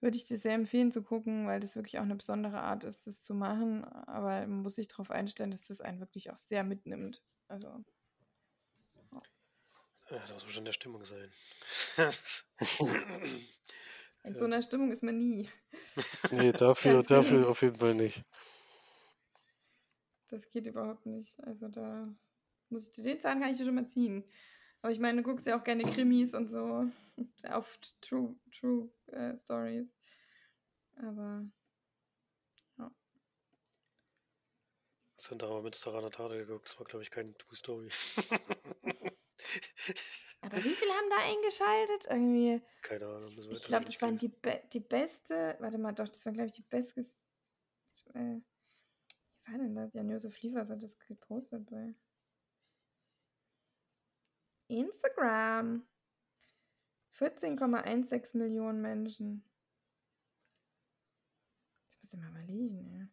würde 0.00 0.16
ich 0.16 0.24
dir 0.24 0.38
sehr 0.38 0.54
empfehlen 0.54 0.92
zu 0.92 1.02
gucken, 1.02 1.46
weil 1.46 1.60
das 1.60 1.74
wirklich 1.74 1.98
auch 1.98 2.04
eine 2.04 2.14
besondere 2.14 2.60
Art 2.60 2.84
ist, 2.84 3.06
das 3.06 3.22
zu 3.22 3.34
machen. 3.34 3.84
Aber 3.84 4.46
man 4.46 4.62
muss 4.62 4.76
sich 4.76 4.88
darauf 4.88 5.10
einstellen, 5.10 5.50
dass 5.50 5.66
das 5.66 5.80
einen 5.80 6.00
wirklich 6.00 6.30
auch 6.30 6.38
sehr 6.38 6.62
mitnimmt. 6.62 7.22
Also. 7.48 7.84
Ja, 10.10 10.18
das 10.28 10.44
muss 10.44 10.52
schon 10.52 10.64
der 10.64 10.72
Stimmung 10.72 11.04
sein. 11.04 11.32
In 14.26 14.36
so 14.36 14.44
einer 14.44 14.60
Stimmung 14.60 14.90
ist 14.90 15.04
man 15.04 15.18
nie. 15.18 15.48
Nee, 16.32 16.50
dafür, 16.52 17.04
dafür 17.04 17.48
auf 17.48 17.62
jeden 17.62 17.76
Fall 17.76 17.94
nicht. 17.94 18.24
Das 20.28 20.50
geht 20.50 20.66
überhaupt 20.66 21.06
nicht. 21.06 21.38
Also 21.44 21.68
da 21.68 22.12
muss 22.68 22.88
ich 22.88 22.90
dir 22.90 23.04
den 23.04 23.20
Zahn 23.20 23.40
kann 23.40 23.50
ich 23.50 23.58
dir 23.58 23.64
schon 23.64 23.76
mal 23.76 23.86
ziehen. 23.86 24.24
Aber 24.82 24.90
ich 24.90 24.98
meine, 24.98 25.22
du 25.22 25.28
guckst 25.28 25.46
ja 25.46 25.58
auch 25.58 25.62
gerne 25.62 25.84
Krimis 25.84 26.34
und 26.34 26.48
so 26.48 26.90
auf 27.48 27.78
True, 28.00 28.34
True 28.50 28.90
äh, 29.06 29.36
Stories. 29.36 29.94
Aber 30.96 31.48
ja. 32.78 32.90
Was 35.16 35.30
haben 35.30 35.38
da 35.38 35.60
mit 35.60 35.76
Starana 35.76 36.10
Tate 36.10 36.38
geguckt? 36.38 36.68
Das 36.68 36.78
war, 36.80 36.86
glaube 36.86 37.04
ich, 37.04 37.12
keine 37.12 37.36
True 37.38 37.56
Story. 37.56 37.90
Aber 40.40 40.56
wie 40.62 40.74
viele 40.74 40.92
haben 40.92 41.10
da 41.10 41.16
eingeschaltet? 41.18 42.06
Irgendwie. 42.08 42.62
Keine 42.82 43.06
Ahnung. 43.06 43.34
müssen 43.34 43.50
wir 43.50 43.56
Ich 43.56 43.64
glaube, 43.64 43.84
das 43.84 44.00
waren 44.00 44.14
lesen. 44.14 44.30
die, 44.30 44.36
be 44.40 44.62
die 44.72 44.80
beste. 44.80 45.56
Warte 45.58 45.78
mal, 45.78 45.92
doch, 45.92 46.08
das 46.08 46.24
war, 46.24 46.32
glaube 46.32 46.46
ich, 46.48 46.52
die 46.52 46.62
beste. 46.62 47.00
Äh, 48.14 48.40
wie 49.44 49.52
war 49.52 49.58
denn 49.58 49.74
das? 49.74 49.94
Jan 49.94 50.08
Josef 50.08 50.40
Liefers 50.42 50.70
hat 50.70 50.82
das 50.82 50.98
gepostet 50.98 51.66
bei 51.70 51.92
Instagram. 54.68 55.86
14,16 57.18 58.36
Millionen 58.36 58.82
Menschen. 58.82 59.42
Das 61.88 61.98
müsste 62.02 62.16
mal 62.18 62.30
überlegen, 62.30 62.84
ey. 62.84 63.08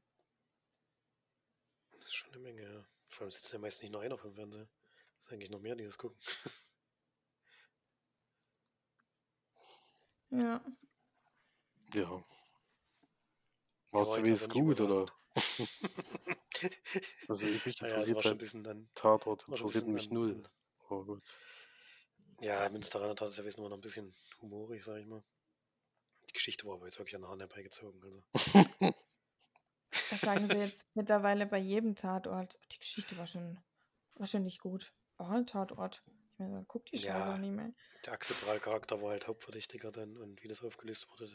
Das 1.94 2.06
ist 2.06 2.14
schon 2.14 2.34
eine 2.34 2.42
Menge, 2.42 2.64
ja. 2.64 2.86
Vor 3.10 3.22
allem 3.22 3.32
sitzt 3.32 3.54
ja 3.54 3.60
meist 3.60 3.82
nicht 3.82 3.92
nur 3.92 4.02
einer 4.02 4.18
vom 4.18 4.34
Fernseher. 4.34 4.68
Das 5.18 5.28
ist 5.28 5.34
eigentlich 5.34 5.52
noch 5.52 5.62
mehr, 5.62 5.76
die 5.76 5.86
das 5.86 5.98
gucken. 5.98 6.18
Ja. 10.34 10.62
Ja. 11.94 12.24
Ja, 13.94 14.00
Warst 14.00 14.12
war 14.12 14.24
du 14.24 14.30
jetzt 14.30 14.50
wenigstens 14.50 14.54
gut, 14.54 14.82
oder? 14.82 15.06
Also 17.28 17.48
ich 17.48 17.66
mich 17.66 17.82
Naja, 17.82 17.96
interessiert 17.96 18.20
ein 18.20 18.24
halt 18.24 18.38
bisschen 18.40 18.64
dann, 18.64 18.90
Tatort, 18.96 19.48
ein 19.48 19.54
interessiert 19.54 19.86
bisschen 19.86 19.94
mich 19.94 20.08
dann, 20.10 20.18
null. 20.18 20.44
Aber 20.88 21.06
gut. 21.06 21.24
Ja, 22.40 22.70
Münsteraner 22.70 23.16
Tatsache 23.16 23.48
ist 23.48 23.58
nur 23.58 23.70
noch 23.70 23.78
ein 23.78 23.82
bisschen 23.82 24.14
humorig, 24.42 24.84
sag 24.84 24.98
ich 25.00 25.06
mal. 25.06 25.24
Die 26.30 26.34
Geschichte 26.34 26.66
war 26.66 26.76
aber 26.76 26.86
jetzt 26.86 27.00
wirklich 27.00 27.16
an 27.16 27.22
den 27.22 27.28
Haaren 27.28 27.40
herbeigezogen. 27.40 28.02
Also. 28.04 28.24
Das 30.10 30.22
sagen 30.22 30.48
sie 30.48 30.58
jetzt 30.58 30.86
mittlerweile 30.96 31.46
bei 31.46 31.60
jedem 31.60 31.96
Tatort. 31.96 32.60
Die 32.72 32.80
Geschichte 32.80 33.18
war 33.18 33.28
schon, 33.28 33.60
war 34.16 34.28
schon 34.28 34.44
nicht 34.44 34.60
gut. 34.60 34.94
Oh, 35.18 35.42
Tatort. 35.44 36.04
Ich 36.34 36.40
meine, 36.40 36.66
guck 36.68 36.86
die 36.88 36.98
Scheiße 36.98 37.08
Ja. 37.08 37.34
auch 37.34 37.38
nicht 37.38 37.52
mehr. 37.52 37.72
Der 38.06 38.14
Axel 38.14 38.36
Brahl-Charakter 38.44 39.02
war 39.02 39.12
halt 39.12 39.28
Hauptverdächtiger 39.28 39.92
dann 39.92 40.18
und 40.18 40.42
wie 40.44 40.48
das 40.48 40.64
aufgelöst 40.64 41.10
wurde, 41.12 41.30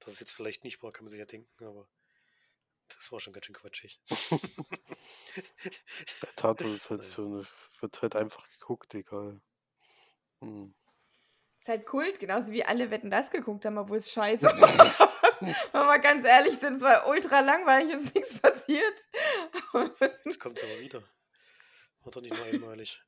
dass 0.00 0.14
es 0.14 0.20
jetzt 0.20 0.32
vielleicht 0.32 0.64
nicht 0.64 0.82
war, 0.82 0.92
kann 0.92 1.04
man 1.04 1.10
sich 1.10 1.20
ja 1.20 1.26
denken, 1.26 1.64
aber 1.64 1.88
das 2.88 3.10
war 3.10 3.20
schon 3.20 3.32
ganz 3.32 3.46
schön 3.46 3.54
quatschig. 3.54 4.00
Der 6.22 6.28
Tatort 6.36 6.60
ist 6.62 6.90
halt 6.90 7.02
so 7.02 7.24
eine, 7.24 7.46
wird 7.80 8.02
halt 8.02 8.16
einfach 8.16 8.46
geguckt, 8.50 8.94
egal. 8.94 9.40
Hm. 10.40 10.74
Ist 11.60 11.68
halt 11.68 11.86
Kult, 11.86 12.20
genauso 12.20 12.52
wie 12.52 12.64
alle 12.64 12.90
Wetten 12.90 13.10
das 13.10 13.30
geguckt 13.30 13.64
haben, 13.64 13.78
obwohl 13.78 13.96
es 13.96 14.12
scheiße 14.12 14.42
war. 14.44 15.10
Wenn 15.40 15.54
wir 15.72 15.84
mal 15.84 16.00
ganz 16.00 16.26
ehrlich 16.26 16.58
sind, 16.58 16.76
es 16.76 16.82
war 16.82 17.06
ultra 17.08 17.40
langweilig 17.40 17.94
und 17.96 18.04
ist 18.04 18.14
nichts 18.14 18.38
passiert. 18.38 19.08
Jetzt 20.24 20.38
kommt 20.40 20.58
es 20.58 20.64
aber 20.64 20.78
wieder. 20.80 21.02
War 22.02 22.12
doch 22.12 22.20
nicht 22.20 22.34
nur 22.36 22.44
einmalig. 22.44 23.02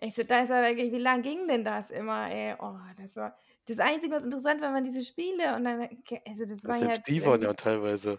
Ich 0.00 0.14
so, 0.14 0.22
da 0.22 0.42
ist 0.42 0.50
aber 0.50 0.68
wirklich, 0.68 0.92
wie 0.92 0.98
lang 0.98 1.22
ging 1.22 1.48
denn 1.48 1.64
das 1.64 1.90
immer, 1.90 2.30
ey? 2.30 2.54
Oh, 2.60 2.76
das 2.96 3.16
war 3.16 3.36
das 3.66 3.78
Einzige, 3.78 4.14
was 4.14 4.24
interessant 4.24 4.60
war, 4.60 4.72
waren 4.72 4.84
diese 4.84 5.02
Spiele 5.02 5.54
und 5.54 5.64
dann, 5.64 5.88
also 6.26 6.44
das 6.44 6.64
war 6.64 6.76
ja 6.76 6.86
Selbst 6.86 7.08
die 7.08 7.24
waren 7.24 7.40
ja 7.40 7.52
teilweise. 7.54 8.18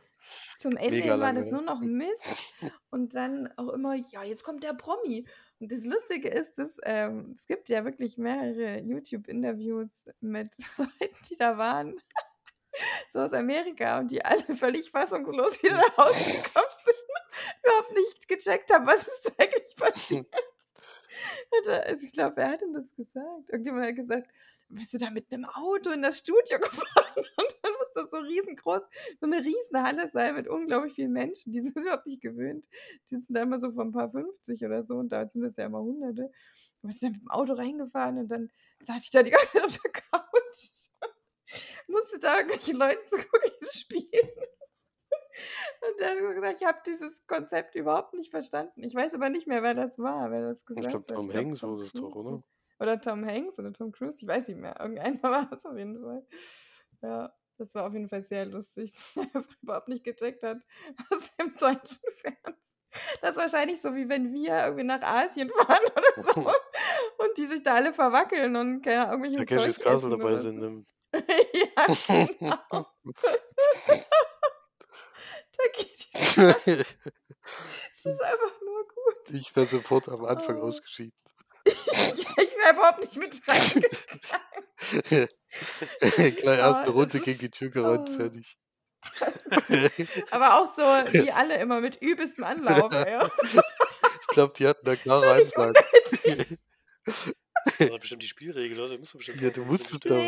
zum 0.60 0.78
Ende 0.78 1.00
mega 1.00 1.12
war 1.12 1.18
lange, 1.18 1.40
das 1.40 1.50
ne? 1.50 1.52
nur 1.52 1.62
noch 1.62 1.82
Mist 1.82 2.56
und 2.90 3.14
dann 3.14 3.50
auch 3.58 3.70
immer, 3.70 3.96
ja, 3.96 4.24
jetzt 4.24 4.44
kommt 4.44 4.64
der 4.64 4.74
Promi. 4.74 5.28
Und 5.60 5.72
das 5.72 5.84
Lustige 5.84 6.30
ist, 6.30 6.58
dass, 6.58 6.72
ähm, 6.84 7.36
es 7.38 7.46
gibt 7.46 7.70
ja 7.70 7.84
wirklich 7.84 8.18
mehrere 8.18 8.80
YouTube-Interviews 8.80 9.90
mit 10.22 10.50
Leuten, 10.78 11.16
die 11.30 11.36
da 11.38 11.58
waren, 11.58 12.00
so 13.14 13.20
aus 13.20 13.34
Amerika 13.34 14.00
und 14.00 14.12
die 14.12 14.24
alle 14.24 14.56
völlig 14.56 14.92
fassungslos 14.92 15.62
wieder 15.62 15.78
nach 15.78 15.98
Hause 15.98 16.32
gekommen 16.32 16.66
sind, 16.86 17.64
überhaupt 17.64 17.92
nicht 17.94 18.28
gecheckt 18.30 18.74
haben, 18.74 18.88
was 18.88 19.08
ist 19.08 19.32
eigentlich 19.38 19.76
passiert. 19.76 20.28
Und 21.52 21.70
Also 21.70 22.06
ich 22.06 22.14
glaube, 22.14 22.38
wer 22.38 22.50
hat 22.50 22.62
denn 22.62 22.74
das 22.74 22.94
gesagt? 22.96 23.50
Irgendjemand 23.50 23.86
hat 23.88 23.96
gesagt, 23.96 24.30
bist 24.70 24.94
du 24.94 24.98
da 24.98 25.10
mit 25.10 25.32
einem 25.32 25.46
Auto 25.46 25.92
in 25.92 26.02
das 26.02 26.20
Studio 26.20 26.60
gefahren? 26.60 27.26
Und 27.38 27.56
dann 27.62 27.74
muss 27.74 27.94
das 27.94 28.10
so 28.10 28.18
riesengroß, 28.18 28.82
so 29.20 29.26
eine 29.26 29.38
riesen 29.38 29.84
Halle 29.84 30.10
sein 30.10 30.36
mit 30.36 30.48
unglaublich 30.48 30.94
vielen 30.94 31.14
Menschen. 31.14 31.52
Die 31.52 31.62
sind 31.62 31.78
überhaupt 31.78 32.06
nicht 32.06 32.22
gewöhnt. 32.22 32.68
Die 33.10 33.16
sitzen 33.16 33.34
da 33.34 33.44
immer 33.44 33.60
so 33.60 33.72
von 33.72 33.90
ein 33.90 33.92
paar 33.92 34.12
50 34.12 34.64
oder 34.66 34.84
so 34.84 34.96
und 34.96 35.10
da 35.10 35.28
sind 35.28 35.42
das 35.44 35.56
ja 35.58 35.66
immer 35.66 35.82
Hunderte. 35.82 36.32
Du 36.82 36.88
bist 36.88 37.02
dann 37.04 37.14
mit 37.14 37.22
dem 37.22 37.30
Auto 37.30 37.54
reingefahren 37.54 38.18
und 38.18 38.28
dann 38.28 38.50
saß 38.80 39.04
ich 39.04 39.12
da 39.12 39.24
die 39.24 39.32
ganze 39.32 39.48
Zeit 39.48 39.64
auf 39.64 39.78
der 39.78 39.92
Couch. 39.92 40.84
Musste 41.88 42.20
da 42.20 42.38
irgendwelche 42.38 42.74
Leuten 42.74 43.08
zugucken, 43.10 43.52
die 43.62 43.66
es 43.66 43.80
spielen. 43.80 44.30
Und 45.82 46.02
dann 46.02 46.10
hat 46.10 46.24
er 46.24 46.34
gesagt, 46.34 46.62
ich 46.62 46.68
habe 46.68 46.78
dieses 46.86 47.28
Konzept 47.28 47.76
überhaupt 47.76 48.14
nicht 48.14 48.32
verstanden. 48.32 48.84
Ich 48.84 48.96
weiß 48.96 49.14
aber 49.14 49.30
nicht 49.30 49.48
mehr, 49.48 49.64
wer 49.64 49.74
das 49.74 49.98
war, 50.00 50.32
wer 50.32 50.50
das 50.50 50.66
gesagt 50.66 50.86
Ich 50.86 50.92
glaube, 50.92 51.06
hat. 51.10 51.16
Tom 51.16 51.30
glaub, 51.30 51.44
Hanks 51.44 51.64
war 51.64 51.78
das 51.78 51.92
doch, 51.92 52.16
oder? 52.16 52.44
Oder 52.80 53.00
Tom 53.00 53.26
Hanks 53.26 53.60
oder 53.60 53.72
Tom 53.72 53.92
Cruise, 53.92 54.18
ich 54.20 54.28
weiß 54.28 54.48
nicht 54.48 54.60
mehr. 54.60 54.76
Irgendeiner 54.80 55.22
war 55.24 55.52
es 55.52 55.66
auf 55.66 55.78
jeden 55.78 56.02
Fall. 56.02 56.26
Ja, 57.02 57.34
das 57.58 57.74
war 57.76 57.88
auf 57.88 57.94
jeden 57.94 58.10
Fall 58.10 58.24
sehr 58.24 58.46
lustig, 58.46 58.94
dass 59.16 59.26
er 59.26 59.36
einfach 59.36 59.56
überhaupt 59.62 59.88
nicht 59.88 60.04
gecheckt 60.04 60.44
hat, 60.44 60.58
was 61.10 61.32
im 61.38 61.56
deutschen 61.58 62.00
Fernsehen. 62.16 62.58
Das 63.22 63.32
ist 63.32 63.38
wahrscheinlich 63.38 63.82
so, 63.82 63.96
wie 63.96 64.08
wenn 64.08 64.32
wir 64.34 64.66
irgendwie 64.66 64.84
nach 64.84 65.02
Asien 65.02 65.50
fahren 65.50 65.82
oder 65.96 66.24
so 66.24 66.42
und 67.18 67.38
die 67.38 67.46
sich 67.46 67.64
da 67.64 67.74
alle 67.74 67.92
verwackeln 67.92 68.56
und 68.56 68.84
keine 68.84 69.08
Ahnung, 69.08 69.24
irgendwelches 69.24 69.48
Takeshis 69.48 69.76
Zeug 69.76 69.86
Castle 69.86 70.10
essen 70.10 70.20
dabei 70.20 70.36
sind. 70.36 70.88
ja, 71.54 72.26
genau. 72.40 72.86
Das 76.36 76.68
ist 78.16 78.22
einfach 78.22 78.62
nur 78.62 78.88
gut. 78.88 79.34
ich 79.34 79.56
wäre 79.56 79.66
sofort 79.66 80.10
am 80.10 80.26
Anfang 80.26 80.60
Oh. 80.62 80.68
ausgeschieden. 80.68 81.14
Ich 81.66 82.66
wäre 82.66 82.74
überhaupt 82.74 83.00
nicht 83.00 83.16
mit 83.18 83.42
reingegangen. 83.48 85.28
Gleich 86.38 86.60
erste 86.60 86.90
Oh, 86.90 86.94
Runde 86.94 87.20
gegen 87.20 87.40
die 87.40 87.50
Tür 87.50 87.70
gerannt, 87.70 88.10
Oh. 88.12 88.18
fertig. 88.18 88.58
Aber 90.32 90.60
auch 90.62 90.74
so, 90.76 90.82
wie 91.14 91.32
alle 91.32 91.58
immer 91.58 91.82
mit 91.82 92.02
übelstem 92.02 92.44
Anlauf. 92.46 92.94
Ja. 92.94 93.30
ich 93.44 94.28
glaube, 94.30 94.54
die 94.58 94.66
hatten 94.68 94.86
da 94.86 94.96
klare 94.96 95.32
Ansagen. 95.34 95.74
Das 97.06 97.90
war 97.92 98.00
bestimmt 98.00 98.24
die 98.24 98.28
Spielregel, 98.28 98.80
oder? 98.80 98.98
Du 98.98 99.02
bestimmt 99.02 99.42
Ja, 99.42 99.50
du 99.50 99.64
musstest 99.66 100.06
da- 100.06 100.10
glaub 100.10 100.22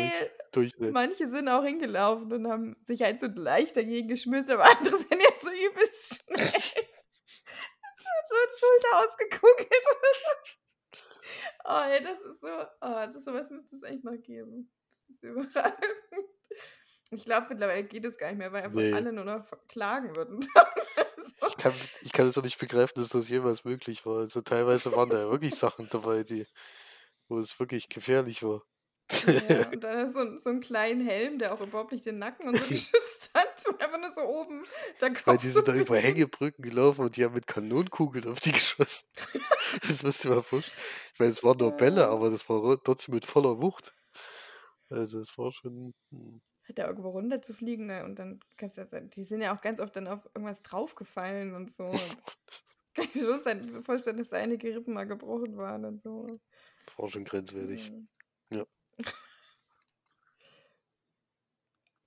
Durchrennen. 0.56 0.92
manche 0.92 1.28
sind 1.28 1.48
auch 1.48 1.64
hingelaufen 1.64 2.32
und 2.32 2.48
haben 2.48 2.76
sich 2.82 3.02
halt 3.02 3.20
so 3.20 3.26
leicht 3.26 3.76
dagegen 3.76 4.08
geschmissen, 4.08 4.52
aber 4.52 4.64
andere 4.64 4.96
sind 4.98 5.20
jetzt 5.20 5.42
so 5.42 5.50
übelst 5.50 6.22
schnell. 6.24 6.36
so 8.28 8.34
die 8.44 8.58
Schulter 8.58 8.98
ausgekugelt 8.98 9.68
oder 9.70 10.12
so. 10.22 11.00
Oh, 11.68 11.82
ey, 11.90 12.02
das 12.02 12.20
ist 12.20 12.40
so, 12.40 12.48
oh, 12.48 13.06
das, 13.12 13.24
sowas 13.24 13.50
müsste 13.50 13.76
es 13.76 13.82
echt 13.82 14.04
noch 14.04 14.20
geben. 14.22 14.70
Das 15.08 15.16
ist 15.16 15.22
überragend. 15.22 15.94
Ich 17.10 17.24
glaube, 17.24 17.46
mittlerweile 17.50 17.84
geht 17.84 18.04
es 18.04 18.18
gar 18.18 18.28
nicht 18.28 18.38
mehr, 18.38 18.52
weil 18.52 18.64
einfach 18.64 18.80
Nee. 18.80 18.92
alle 18.92 19.12
nur 19.12 19.24
noch 19.24 19.46
klagen 19.68 20.14
würden. 20.16 20.42
so. 20.42 20.48
Ich 21.48 21.56
kann, 21.58 21.74
ich 22.00 22.12
kann 22.12 22.26
es 22.26 22.38
auch 22.38 22.42
nicht 22.42 22.58
begreifen, 22.58 22.94
dass 22.96 23.08
das 23.10 23.28
jemals 23.28 23.64
möglich 23.64 24.06
war. 24.06 24.18
Also 24.20 24.40
teilweise 24.40 24.92
waren 24.92 25.10
da 25.10 25.18
ja 25.18 25.30
wirklich 25.30 25.54
Sachen 25.54 25.88
dabei, 25.90 26.22
die, 26.22 26.46
wo 27.28 27.38
es 27.38 27.58
wirklich 27.60 27.88
gefährlich 27.88 28.42
war. 28.42 28.62
Ja, 29.10 29.68
und 29.72 29.80
dann 29.84 30.12
so, 30.12 30.18
ein- 30.20 30.38
so 30.38 30.50
einen 30.50 30.60
kleinen 30.60 31.06
Helm, 31.06 31.38
der 31.38 31.52
auch 31.54 31.60
überhaupt 31.60 31.92
nicht 31.92 32.04
den 32.06 32.18
Nacken 32.18 32.48
und 32.48 32.56
so 32.56 32.68
geschützt 32.74 33.30
hat. 33.34 33.46
Und 33.68 33.80
einfach 33.80 33.98
nur 33.98 34.12
so 34.14 34.20
oben. 34.22 34.62
Weil 35.24 35.38
die 35.38 35.48
so 35.48 35.54
sind 35.58 35.68
da 35.68 35.74
über. 35.74 35.96
Hängebrücken 35.98 36.62
gelaufen 36.62 37.00
und 37.04 37.16
die 37.16 37.24
haben 37.24 37.34
mit 37.34 37.46
Kanonenkugeln 37.48 38.28
auf 38.28 38.38
die 38.38 38.52
geschossen. 38.52 39.08
Das 39.82 40.02
musst 40.04 40.22
du 40.24 40.28
dir 40.28 40.36
mal 40.36 40.42
vorstellen. 40.42 40.78
Ich 41.14 41.18
meine, 41.18 41.32
es 41.32 41.42
waren 41.42 41.58
nur 41.58 41.72
Bälle, 41.72 42.02
Ja. 42.02 42.10
aber 42.10 42.30
das 42.30 42.48
war 42.48 42.58
ro- 42.58 42.76
trotzdem 42.76 43.14
mit 43.16 43.26
voller 43.26 43.60
Wucht. 43.60 43.92
Also 44.88 45.18
es 45.18 45.36
war 45.36 45.50
schon. 45.52 45.94
hm. 46.12 46.40
Hat 46.68 46.78
er 46.78 46.86
irgendwo 46.88 47.10
runter 47.10 47.42
zu 47.42 47.54
fliegen, 47.54 47.86
ne? 47.86 48.04
Und 48.04 48.18
dann 48.20 48.38
kannst 48.56 48.76
du 48.76 48.82
ja 48.82 49.00
die 49.00 49.24
sind 49.24 49.40
ja 49.42 49.54
auch 49.56 49.60
ganz 49.60 49.80
oft 49.80 49.96
dann 49.96 50.06
auf 50.06 50.20
irgendwas 50.34 50.62
draufgefallen 50.62 51.54
und 51.54 51.74
so. 51.76 51.90
Kann 52.94 53.04
ich 53.04 53.14
mir 53.16 53.24
schon 53.24 53.82
vorstellen, 53.84 54.16
dass 54.18 54.28
da 54.28 54.36
einige 54.36 54.74
Rippen 54.76 54.94
mal 54.94 55.06
gebrochen 55.08 55.56
waren 55.56 55.84
und 55.84 56.00
so. 56.02 56.38
Das 56.84 56.98
war 56.98 57.08
schon 57.08 57.24
grenzwertig. 57.24 57.90
Mhm. 57.90 58.08
Ja. 58.52 58.64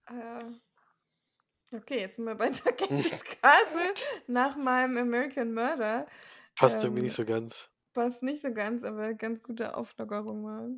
Äh, 0.10 1.76
okay, 1.76 2.00
jetzt 2.00 2.16
sind 2.16 2.26
wir 2.26 2.36
bei 2.36 2.50
Takeshis 2.50 3.24
Castle 3.42 3.94
nach 4.28 4.56
meinem 4.56 4.98
American 4.98 5.54
Murder. 5.54 6.08
Passt 6.56 6.84
irgendwie 6.84 7.02
Ähm, 7.02 7.06
nicht 7.06 7.16
so 7.16 7.26
ganz. 7.26 7.70
Passt 7.94 8.24
nicht 8.24 8.42
so 8.42 8.54
ganz, 8.54 8.84
aber 8.84 9.14
ganz 9.14 9.42
gute 9.44 9.76
Auflockerung 9.76 10.42
mal. 10.42 10.72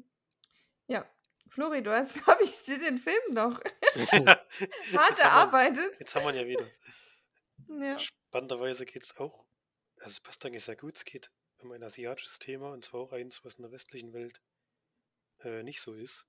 Ja. 0.88 1.10
Flori, 1.50 1.84
du 1.84 1.92
hast, 1.92 2.14
glaube 2.24 2.44
ich, 2.44 2.62
dir 2.64 2.80
den 2.80 2.98
Film 2.98 3.22
noch 3.34 3.60
hart 3.94 5.20
erarbeitet. 5.20 6.00
Jetzt 6.00 6.16
haben 6.16 6.24
wir 6.24 6.32
ihn 6.32 6.40
ja 6.40 6.48
wieder. 6.48 6.68
Ja. 7.80 8.00
Spannenderweise 8.00 8.86
geht 8.86 9.04
es 9.04 9.18
auch, 9.18 9.46
also 9.98 10.10
es 10.10 10.20
passt 10.20 10.46
eigentlich 10.46 10.64
sehr 10.64 10.76
gut, 10.76 10.98
es 10.98 11.06
geht 11.06 11.32
um 11.58 11.72
ein 11.72 11.84
asiatisches 11.84 12.40
Thema 12.40 12.72
und 12.72 12.84
zwar 12.84 13.02
auch 13.02 13.14
eins, 13.14 13.44
was 13.46 13.56
in 13.56 13.64
der 13.64 13.72
westlichen 13.72 14.14
Welt 14.14 14.42
äh, 15.40 15.64
nicht 15.64 15.82
so 15.82 15.94
ist. 15.94 16.26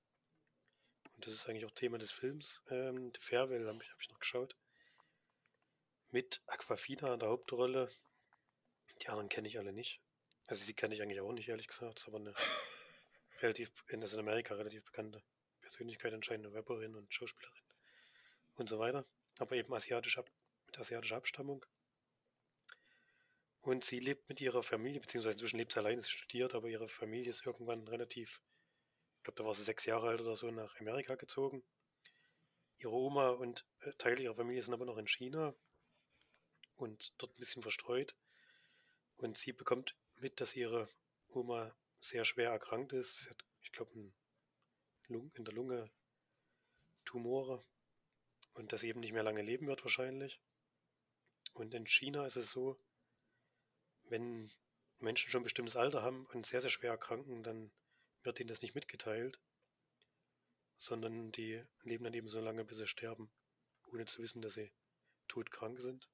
Und 1.23 1.29
das 1.29 1.35
ist 1.35 1.49
eigentlich 1.49 1.65
auch 1.67 1.71
Thema 1.71 1.99
des 1.99 2.11
Films. 2.11 2.65
Ähm, 2.69 3.13
The 3.15 3.21
Farewell 3.21 3.69
habe 3.69 3.79
ich, 3.81 3.93
hab 3.93 4.01
ich 4.01 4.11
noch 4.11 4.19
geschaut. 4.19 4.57
Mit 6.11 6.43
Aquafina 6.49 7.15
in 7.15 7.21
der 7.21 7.29
Hauptrolle. 7.29 7.89
Die 9.01 9.09
anderen 9.09 9.29
kenne 9.29 9.47
ich 9.47 9.57
alle 9.57 9.73
nicht. 9.73 10.01
Also 10.49 10.65
die 10.67 10.75
kenne 10.75 10.97
ich 10.97 11.01
eigentlich 11.01 11.21
auch 11.21 11.33
nicht, 11.33 11.49
ehrlich 11.49 11.69
gesagt. 11.69 11.95
Das 11.95 12.03
ist 12.03 12.09
aber 12.09 12.19
eine 12.19 12.35
relativ, 13.41 13.71
das 13.89 14.15
in 14.15 14.19
Amerika 14.19 14.57
relativ 14.57 14.85
bekannte 14.85 15.23
Persönlichkeit, 15.61 16.13
anscheinend 16.13 16.47
eine 16.49 16.57
Rapperin 16.57 16.97
und 16.97 17.15
Schauspielerin 17.15 17.63
und 18.57 18.69
so 18.69 18.81
weiter. 18.81 19.07
Aber 19.39 19.55
eben 19.55 19.73
asiatisch 19.73 20.19
ab, 20.19 20.29
mit 20.67 20.77
asiatischer 20.77 21.19
Abstammung. 21.19 21.65
Und 23.61 23.85
sie 23.85 24.01
lebt 24.01 24.29
mit 24.29 24.41
ihrer 24.41 24.65
Familie, 24.65 24.99
beziehungsweise 24.99 25.35
inzwischen 25.35 25.59
lebt 25.59 25.73
sie 25.73 25.79
alleine, 25.79 26.03
sie 26.03 26.11
studiert, 26.11 26.57
aber 26.57 26.67
ihre 26.67 26.89
Familie 26.89 27.31
ist 27.31 27.47
irgendwann 27.47 27.87
relativ, 27.87 28.41
ich 29.23 29.25
glaube, 29.25 29.39
da 29.39 29.45
war 29.45 29.55
sie 29.55 29.63
sechs 29.63 29.87
Jahre 29.87 30.09
alt 30.09 30.21
oder 30.21 30.35
so, 30.35 30.51
nach 30.51 30.81
Amerika 30.81 31.15
gezogen. 31.15 31.63
Ihre 32.79 32.91
Oma 32.91 33.29
und 33.29 33.65
äh, 33.83 33.93
Teile 33.93 34.21
ihrer 34.21 34.35
Familie 34.35 34.61
sind 34.61 34.75
aber 34.75 34.85
noch 34.85 34.99
in 34.99 35.07
China 35.07 35.55
und 36.75 37.15
dort 37.19 37.33
ein 37.33 37.39
bisschen 37.39 37.63
verstreut. 37.63 38.17
Und 39.19 39.39
sie 39.39 39.53
bekommt 39.53 39.95
mit, 40.17 40.41
dass 40.41 40.57
ihre 40.57 40.89
Oma 41.29 41.73
sehr 42.01 42.25
schwer 42.25 42.51
erkrankt 42.51 42.95
ist. 42.95 43.19
Sie 43.19 43.31
hat, 43.31 43.45
ich 43.61 43.71
glaube, 43.71 43.93
in, 43.95 44.13
der 45.45 45.55
Lunge 45.55 45.89
Tumore 47.05 47.65
und 48.55 48.73
dass 48.73 48.81
sie 48.81 48.89
eben 48.89 48.99
nicht 48.99 49.13
mehr 49.13 49.23
lange 49.23 49.43
leben 49.43 49.69
wird 49.69 49.85
wahrscheinlich. 49.85 50.41
Und 51.53 51.75
in 51.75 51.87
China 51.87 52.27
ist 52.27 52.35
es 52.35 52.51
so, 52.51 52.77
wenn 54.03 54.53
Menschen 54.99 55.31
schon 55.31 55.43
ein 55.43 55.45
bestimmtes 55.45 55.77
Alter 55.77 56.03
haben 56.03 56.27
und 56.33 56.45
sehr, 56.45 56.61
sehr 56.61 56.71
schwer 56.71 56.91
erkranken, 56.91 57.45
dann 57.45 57.71
wird 58.23 58.39
denen 58.39 58.49
das 58.49 58.63
nicht 58.63 58.75
mitgeteilt, 58.75 59.41
sondern 60.77 61.33
die 61.33 61.63
leben 61.83 62.05
dann 62.05 62.15
eben 62.15 62.29
so 62.29 62.41
lange, 62.41 62.65
bis 62.65 62.79
sie 62.79 62.87
sterben, 62.87 63.33
ohne 63.93 64.05
zu 64.07 64.23
wissen, 64.23 64.43
dass 64.43 64.55
sie 64.55 64.73
todkrank 65.29 65.81
sind, 65.81 66.09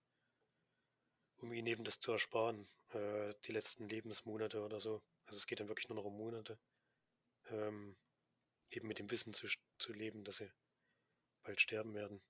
um 1.38 1.52
ihnen 1.52 1.66
eben 1.66 1.84
das 1.84 2.00
zu 2.00 2.12
ersparen, 2.12 2.68
äh, 2.90 3.34
die 3.44 3.52
letzten 3.52 3.88
Lebensmonate 3.88 4.62
oder 4.62 4.80
so. 4.80 5.02
Also 5.26 5.38
es 5.38 5.46
geht 5.46 5.60
dann 5.60 5.68
wirklich 5.68 5.88
nur 5.88 5.96
noch 5.96 6.04
um 6.04 6.16
Monate, 6.16 6.58
ähm, 7.46 7.96
eben 8.70 8.88
mit 8.88 8.98
dem 8.98 9.10
Wissen 9.10 9.34
zu, 9.34 9.48
zu 9.78 9.92
leben, 9.92 10.24
dass 10.24 10.36
sie 10.36 10.50
bald 11.42 11.60
sterben 11.60 11.94
werden. 11.94 12.22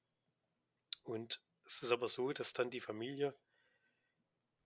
Und 1.03 1.43
es 1.65 1.83
ist 1.83 1.93
aber 1.93 2.09
so, 2.09 2.33
dass 2.33 2.53
dann 2.53 2.71
die 2.71 2.81
Familie 2.81 3.35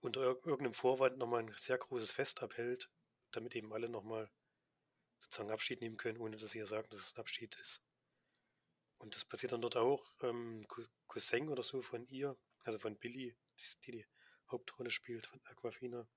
unter 0.01 0.21
irgendeinem 0.21 0.73
Vorwand 0.73 1.17
nochmal 1.17 1.43
ein 1.43 1.55
sehr 1.57 1.77
großes 1.77 2.11
Fest 2.11 2.43
abhält, 2.43 2.89
damit 3.31 3.55
eben 3.55 3.73
alle 3.73 3.89
nochmal 3.89 4.29
sozusagen 5.23 5.51
Abschied 5.51 5.81
nehmen 5.81 5.97
können, 5.97 6.19
ohne 6.19 6.37
dass 6.37 6.51
sie 6.51 6.59
ja 6.59 6.65
sagen, 6.65 6.87
dass 6.89 6.99
es 6.99 7.15
ein 7.15 7.21
Abschied 7.21 7.55
ist. 7.55 7.81
Und 8.97 9.15
das 9.15 9.25
passiert 9.25 9.51
dann 9.53 9.61
dort 9.61 9.77
auch. 9.77 10.13
Ähm, 10.21 10.67
Cousin 11.07 11.49
oder 11.49 11.63
so 11.63 11.81
von 11.81 12.05
ihr, 12.07 12.37
also 12.63 12.79
von 12.79 12.97
Billy, 12.97 13.35
die 13.59 13.91
die 13.91 14.05
Hauptrolle 14.51 14.91
spielt, 14.91 15.27
von 15.27 15.41
Aquafina, 15.45 16.07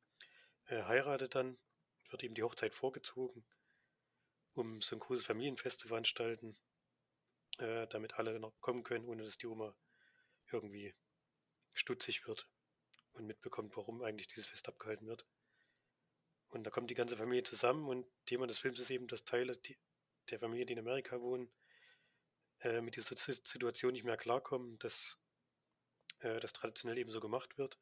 äh, 0.66 0.82
heiratet 0.82 1.34
dann, 1.34 1.58
wird 2.10 2.22
ihm 2.22 2.34
die 2.34 2.42
Hochzeit 2.42 2.74
vorgezogen, 2.74 3.44
um 4.54 4.80
so 4.82 4.96
ein 4.96 5.00
großes 5.00 5.26
Familienfest 5.26 5.80
zu 5.80 5.88
veranstalten, 5.88 6.56
äh, 7.58 7.86
damit 7.88 8.14
alle 8.14 8.38
noch 8.40 8.60
kommen 8.60 8.82
können, 8.82 9.06
ohne 9.06 9.24
dass 9.24 9.38
die 9.38 9.46
Oma 9.46 9.76
irgendwie 10.50 10.94
stutzig 11.74 12.26
wird 12.26 12.48
und 13.12 13.26
mitbekommt, 13.26 13.76
warum 13.76 14.02
eigentlich 14.02 14.28
dieses 14.28 14.46
Fest 14.46 14.68
abgehalten 14.68 15.06
wird. 15.06 15.26
Und 16.48 16.64
da 16.64 16.70
kommt 16.70 16.90
die 16.90 16.94
ganze 16.94 17.16
Familie 17.16 17.42
zusammen 17.42 17.88
und 17.88 18.06
Thema 18.24 18.46
des 18.46 18.58
Films 18.58 18.78
ist 18.78 18.90
eben, 18.90 19.08
dass 19.08 19.24
Teile 19.24 19.58
der 20.30 20.38
Familie, 20.38 20.66
die 20.66 20.72
in 20.74 20.78
Amerika 20.78 21.20
wohnen, 21.20 21.50
äh, 22.60 22.80
mit 22.80 22.96
dieser 22.96 23.16
Situation 23.16 23.92
nicht 23.92 24.04
mehr 24.04 24.16
klarkommen, 24.16 24.78
dass 24.78 25.18
äh, 26.20 26.40
das 26.40 26.52
traditionell 26.52 26.98
eben 26.98 27.10
so 27.10 27.20
gemacht 27.20 27.58
wird, 27.58 27.78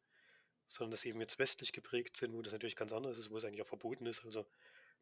sondern 0.67 0.93
dass 0.93 1.03
sie 1.03 1.11
eben 1.11 1.21
jetzt 1.21 1.39
westlich 1.39 1.73
geprägt 1.73 2.17
sind, 2.17 2.33
wo 2.35 2.43
das 2.43 2.53
natürlich 2.53 2.77
ganz 2.77 2.93
anders 2.93 3.19
ist, 3.19 3.31
wo 3.31 3.37
es 3.37 3.45
eigentlich 3.45 3.63
auch 3.63 3.69
verboten 3.69 4.07
ist. 4.07 4.25
Also 4.25 4.47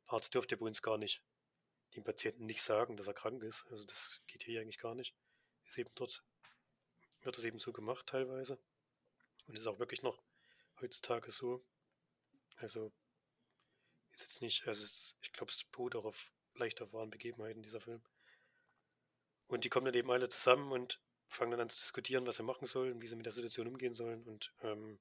Arzt 0.06 0.34
dürfte 0.34 0.56
bei 0.56 0.66
uns 0.66 0.82
gar 0.82 0.98
nicht 0.98 1.22
dem 1.94 2.04
Patienten 2.04 2.46
nicht 2.46 2.62
sagen, 2.62 2.96
dass 2.96 3.06
er 3.06 3.14
krank 3.14 3.42
ist. 3.42 3.66
Also 3.70 3.84
das 3.84 4.20
geht 4.26 4.42
hier 4.42 4.60
eigentlich 4.60 4.78
gar 4.78 4.94
nicht. 4.94 5.14
Ist 5.66 5.78
eben 5.78 5.90
dort, 5.94 6.24
wird 7.22 7.36
das 7.36 7.44
eben 7.44 7.58
so 7.58 7.72
gemacht 7.72 8.06
teilweise. 8.06 8.58
Und 9.46 9.58
ist 9.58 9.66
auch 9.66 9.78
wirklich 9.78 10.02
noch 10.02 10.22
heutzutage 10.80 11.30
so. 11.30 11.64
Also 12.56 12.92
ist 14.14 14.22
jetzt 14.22 14.42
nicht, 14.42 14.66
also 14.66 14.82
ist, 14.84 15.16
ich 15.22 15.32
glaube, 15.32 15.50
es 15.52 15.64
beruht 15.64 15.96
auch 15.96 16.04
auf 16.04 16.32
leicht 16.54 16.80
erfahrenen 16.80 17.10
Begebenheiten, 17.10 17.62
dieser 17.62 17.80
Film. 17.80 18.02
Und 19.46 19.64
die 19.64 19.68
kommen 19.68 19.86
dann 19.86 19.94
eben 19.94 20.10
alle 20.10 20.28
zusammen 20.28 20.72
und 20.72 21.00
fangen 21.28 21.52
dann 21.52 21.60
an 21.60 21.68
zu 21.70 21.78
diskutieren, 21.78 22.26
was 22.26 22.36
sie 22.36 22.42
machen 22.42 22.66
sollen, 22.66 23.00
wie 23.00 23.06
sie 23.06 23.16
mit 23.16 23.26
der 23.26 23.32
Situation 23.32 23.66
umgehen 23.66 23.94
sollen 23.94 24.26
und 24.26 24.54
ähm, 24.62 25.00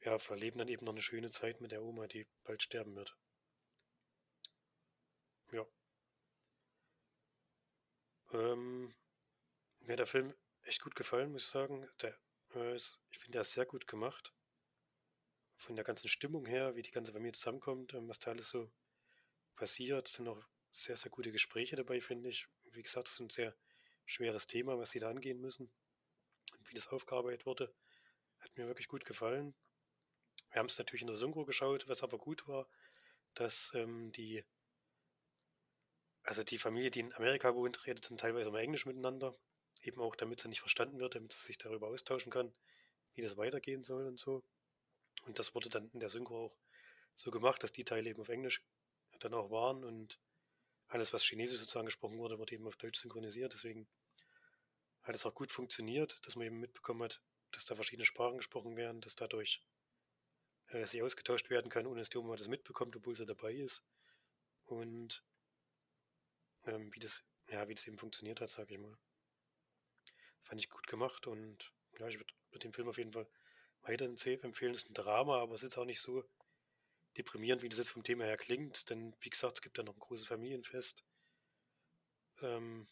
ja, 0.00 0.18
verleben 0.18 0.58
dann 0.58 0.68
eben 0.68 0.84
noch 0.84 0.92
eine 0.92 1.02
schöne 1.02 1.30
Zeit 1.30 1.60
mit 1.60 1.72
der 1.72 1.82
Oma, 1.82 2.06
die 2.06 2.26
bald 2.44 2.62
sterben 2.62 2.94
wird. 2.94 3.16
Ja. 5.52 5.66
Ähm, 8.32 8.94
mir 9.80 9.92
hat 9.92 9.98
der 10.00 10.06
Film 10.06 10.34
echt 10.62 10.82
gut 10.82 10.94
gefallen, 10.94 11.32
muss 11.32 11.42
ich 11.42 11.48
sagen. 11.48 11.88
Der, 12.02 12.18
äh, 12.54 12.74
ist, 12.74 13.00
ich 13.10 13.18
finde, 13.18 13.32
der 13.32 13.42
ist 13.42 13.52
sehr 13.52 13.66
gut 13.66 13.86
gemacht. 13.86 14.32
Von 15.56 15.74
der 15.76 15.84
ganzen 15.84 16.08
Stimmung 16.08 16.46
her, 16.46 16.76
wie 16.76 16.82
die 16.82 16.90
ganze 16.90 17.12
Familie 17.12 17.32
zusammenkommt, 17.32 17.94
ähm, 17.94 18.08
was 18.08 18.18
da 18.18 18.30
alles 18.30 18.50
so 18.50 18.70
passiert, 19.56 20.08
sind 20.08 20.28
auch 20.28 20.42
sehr, 20.70 20.96
sehr 20.96 21.10
gute 21.10 21.32
Gespräche 21.32 21.76
dabei, 21.76 22.00
finde 22.00 22.28
ich. 22.28 22.46
Wie 22.72 22.82
gesagt, 22.82 23.08
es 23.08 23.14
ist 23.14 23.20
ein 23.20 23.30
sehr 23.30 23.56
schweres 24.04 24.46
Thema, 24.46 24.78
was 24.78 24.90
sie 24.90 24.98
da 24.98 25.08
angehen 25.08 25.40
müssen. 25.40 25.70
Und 26.58 26.68
wie 26.68 26.74
das 26.74 26.88
aufgearbeitet 26.88 27.46
wurde, 27.46 27.74
hat 28.40 28.56
mir 28.56 28.66
wirklich 28.66 28.88
gut 28.88 29.04
gefallen. 29.04 29.54
Wir 30.50 30.60
haben 30.60 30.66
es 30.66 30.78
natürlich 30.78 31.02
in 31.02 31.08
der 31.08 31.16
Synchro 31.16 31.44
geschaut, 31.44 31.88
was 31.88 32.02
aber 32.02 32.18
gut 32.18 32.46
war, 32.46 32.68
dass 33.34 33.72
ähm, 33.74 34.12
die, 34.12 34.44
also 36.22 36.42
die 36.42 36.58
Familie, 36.58 36.90
die 36.90 37.00
in 37.00 37.14
Amerika 37.14 37.54
wohnt, 37.54 37.86
redet 37.86 38.10
dann 38.10 38.18
teilweise 38.18 38.50
immer 38.50 38.60
Englisch 38.60 38.86
miteinander. 38.86 39.36
Eben 39.82 40.00
auch, 40.00 40.16
damit 40.16 40.40
sie 40.40 40.48
nicht 40.48 40.60
verstanden 40.60 40.98
wird, 40.98 41.14
damit 41.14 41.32
sie 41.32 41.46
sich 41.46 41.58
darüber 41.58 41.88
austauschen 41.88 42.32
kann, 42.32 42.54
wie 43.14 43.22
das 43.22 43.36
weitergehen 43.36 43.84
soll 43.84 44.06
und 44.06 44.18
so. 44.18 44.42
Und 45.26 45.38
das 45.38 45.54
wurde 45.54 45.68
dann 45.68 45.90
in 45.90 46.00
der 46.00 46.08
Synchro 46.08 46.46
auch 46.46 46.58
so 47.14 47.30
gemacht, 47.30 47.62
dass 47.62 47.72
die 47.72 47.84
Teile 47.84 48.10
eben 48.10 48.20
auf 48.20 48.28
Englisch 48.28 48.62
dann 49.20 49.34
auch 49.34 49.50
waren 49.50 49.84
und 49.84 50.20
alles, 50.88 51.12
was 51.12 51.24
Chinesisch 51.24 51.58
sozusagen 51.58 51.86
gesprochen 51.86 52.18
wurde, 52.18 52.38
wurde 52.38 52.54
eben 52.54 52.66
auf 52.66 52.76
Deutsch 52.76 53.00
synchronisiert. 53.00 53.52
Deswegen 53.52 53.88
hat 55.02 55.14
es 55.14 55.26
auch 55.26 55.34
gut 55.34 55.50
funktioniert, 55.50 56.24
dass 56.26 56.36
man 56.36 56.46
eben 56.46 56.60
mitbekommen 56.60 57.02
hat, 57.02 57.20
dass 57.50 57.64
da 57.64 57.74
verschiedene 57.74 58.06
Sprachen 58.06 58.36
gesprochen 58.36 58.76
werden, 58.76 59.00
dass 59.00 59.16
dadurch 59.16 59.62
äh, 60.68 60.86
sie 60.86 61.02
ausgetauscht 61.02 61.50
werden 61.50 61.70
kann, 61.70 61.86
ohne 61.86 62.00
dass 62.00 62.10
die 62.10 62.18
Oma 62.18 62.36
das 62.36 62.48
mitbekommt, 62.48 62.94
obwohl 62.94 63.16
sie 63.16 63.24
dabei 63.24 63.52
ist. 63.52 63.82
Und 64.64 65.24
ähm, 66.64 66.94
wie 66.94 67.00
das, 67.00 67.24
ja, 67.48 67.68
wie 67.68 67.74
das 67.74 67.86
eben 67.86 67.98
funktioniert 67.98 68.40
hat, 68.40 68.50
sage 68.50 68.74
ich 68.74 68.80
mal. 68.80 68.96
Fand 70.42 70.60
ich 70.60 70.68
gut 70.68 70.86
gemacht 70.86 71.26
und 71.26 71.72
ja, 71.98 72.06
ich 72.06 72.18
würde 72.18 72.34
würd 72.50 72.64
den 72.64 72.72
Film 72.72 72.88
auf 72.88 72.98
jeden 72.98 73.12
Fall 73.12 73.28
weiter 73.86 74.04
empfehlen. 74.04 74.74
Es 74.74 74.84
ist 74.84 74.90
ein 74.90 74.94
Drama, 74.94 75.40
aber 75.40 75.54
es 75.54 75.62
ist 75.62 75.78
auch 75.78 75.84
nicht 75.84 76.00
so 76.00 76.24
deprimierend, 77.16 77.62
wie 77.62 77.68
das 77.68 77.78
jetzt 77.78 77.90
vom 77.90 78.04
Thema 78.04 78.24
her 78.24 78.36
klingt, 78.36 78.90
denn 78.90 79.14
wie 79.20 79.30
gesagt, 79.30 79.54
es 79.54 79.62
gibt 79.62 79.78
da 79.78 79.82
noch 79.82 79.94
ein 79.94 80.00
großes 80.00 80.26
Familienfest. 80.26 81.04
Ähm, 82.42 82.86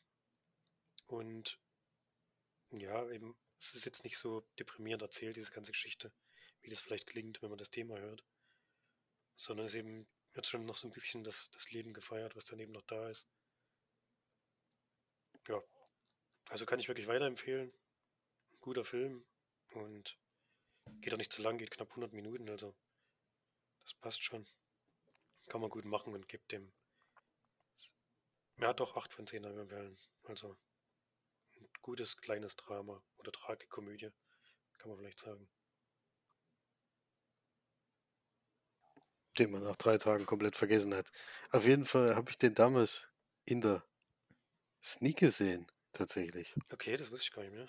und 1.06 1.58
ja, 2.70 3.08
eben, 3.10 3.36
es 3.58 3.74
ist 3.74 3.84
jetzt 3.84 4.04
nicht 4.04 4.16
so 4.16 4.40
deprimierend 4.58 5.02
erzählt, 5.02 5.36
diese 5.36 5.52
ganze 5.52 5.72
Geschichte, 5.72 6.12
wie 6.62 6.70
das 6.70 6.80
vielleicht 6.80 7.06
klingt, 7.06 7.42
wenn 7.42 7.50
man 7.50 7.58
das 7.58 7.70
Thema 7.70 7.98
hört. 7.98 8.24
Sondern 9.36 9.66
es 9.66 9.74
eben 9.74 10.06
wird 10.32 10.46
schon 10.46 10.64
noch 10.64 10.76
so 10.76 10.88
ein 10.88 10.92
bisschen 10.92 11.22
das, 11.22 11.50
das 11.52 11.70
Leben 11.70 11.92
gefeiert, 11.92 12.34
was 12.36 12.44
dann 12.44 12.60
eben 12.60 12.72
noch 12.72 12.82
da 12.82 13.08
ist. 13.08 13.26
Ja, 15.48 15.62
also 16.48 16.64
kann 16.66 16.80
ich 16.80 16.88
wirklich 16.88 17.06
weiterempfehlen. 17.06 17.72
Guter 18.60 18.84
Film 18.84 19.26
und 19.72 20.18
geht 21.00 21.12
auch 21.12 21.18
nicht 21.18 21.32
zu 21.32 21.42
lang, 21.42 21.58
geht 21.58 21.70
knapp 21.70 21.90
100 21.90 22.12
Minuten, 22.12 22.48
also 22.48 22.74
das 23.84 23.94
passt 23.94 24.22
schon. 24.22 24.46
Kann 25.48 25.60
man 25.60 25.70
gut 25.70 25.84
machen 25.84 26.14
und 26.14 26.28
gibt 26.28 26.52
dem. 26.52 26.72
Er 28.56 28.68
hat 28.68 28.80
doch 28.80 28.96
8 28.96 29.12
von 29.12 29.26
10 29.26 29.44
Wellen. 29.44 29.98
Also 30.24 30.56
ein 31.56 31.68
gutes 31.82 32.16
kleines 32.16 32.56
Drama 32.56 33.02
oder 33.18 33.32
Tragikomödie, 33.32 34.10
kann 34.78 34.88
man 34.88 34.98
vielleicht 34.98 35.20
sagen. 35.20 35.48
Den 39.38 39.50
man 39.50 39.64
nach 39.64 39.76
drei 39.76 39.98
Tagen 39.98 40.26
komplett 40.26 40.56
vergessen 40.56 40.94
hat. 40.94 41.10
Auf 41.50 41.66
jeden 41.66 41.84
Fall 41.84 42.14
habe 42.14 42.30
ich 42.30 42.38
den 42.38 42.54
damals 42.54 43.08
in 43.44 43.60
der 43.60 43.84
Sneak 44.82 45.18
gesehen, 45.18 45.70
tatsächlich. 45.92 46.54
Okay, 46.70 46.96
das 46.96 47.10
wusste 47.10 47.24
ich 47.24 47.32
gar 47.32 47.42
nicht 47.42 47.54
mehr. 47.54 47.68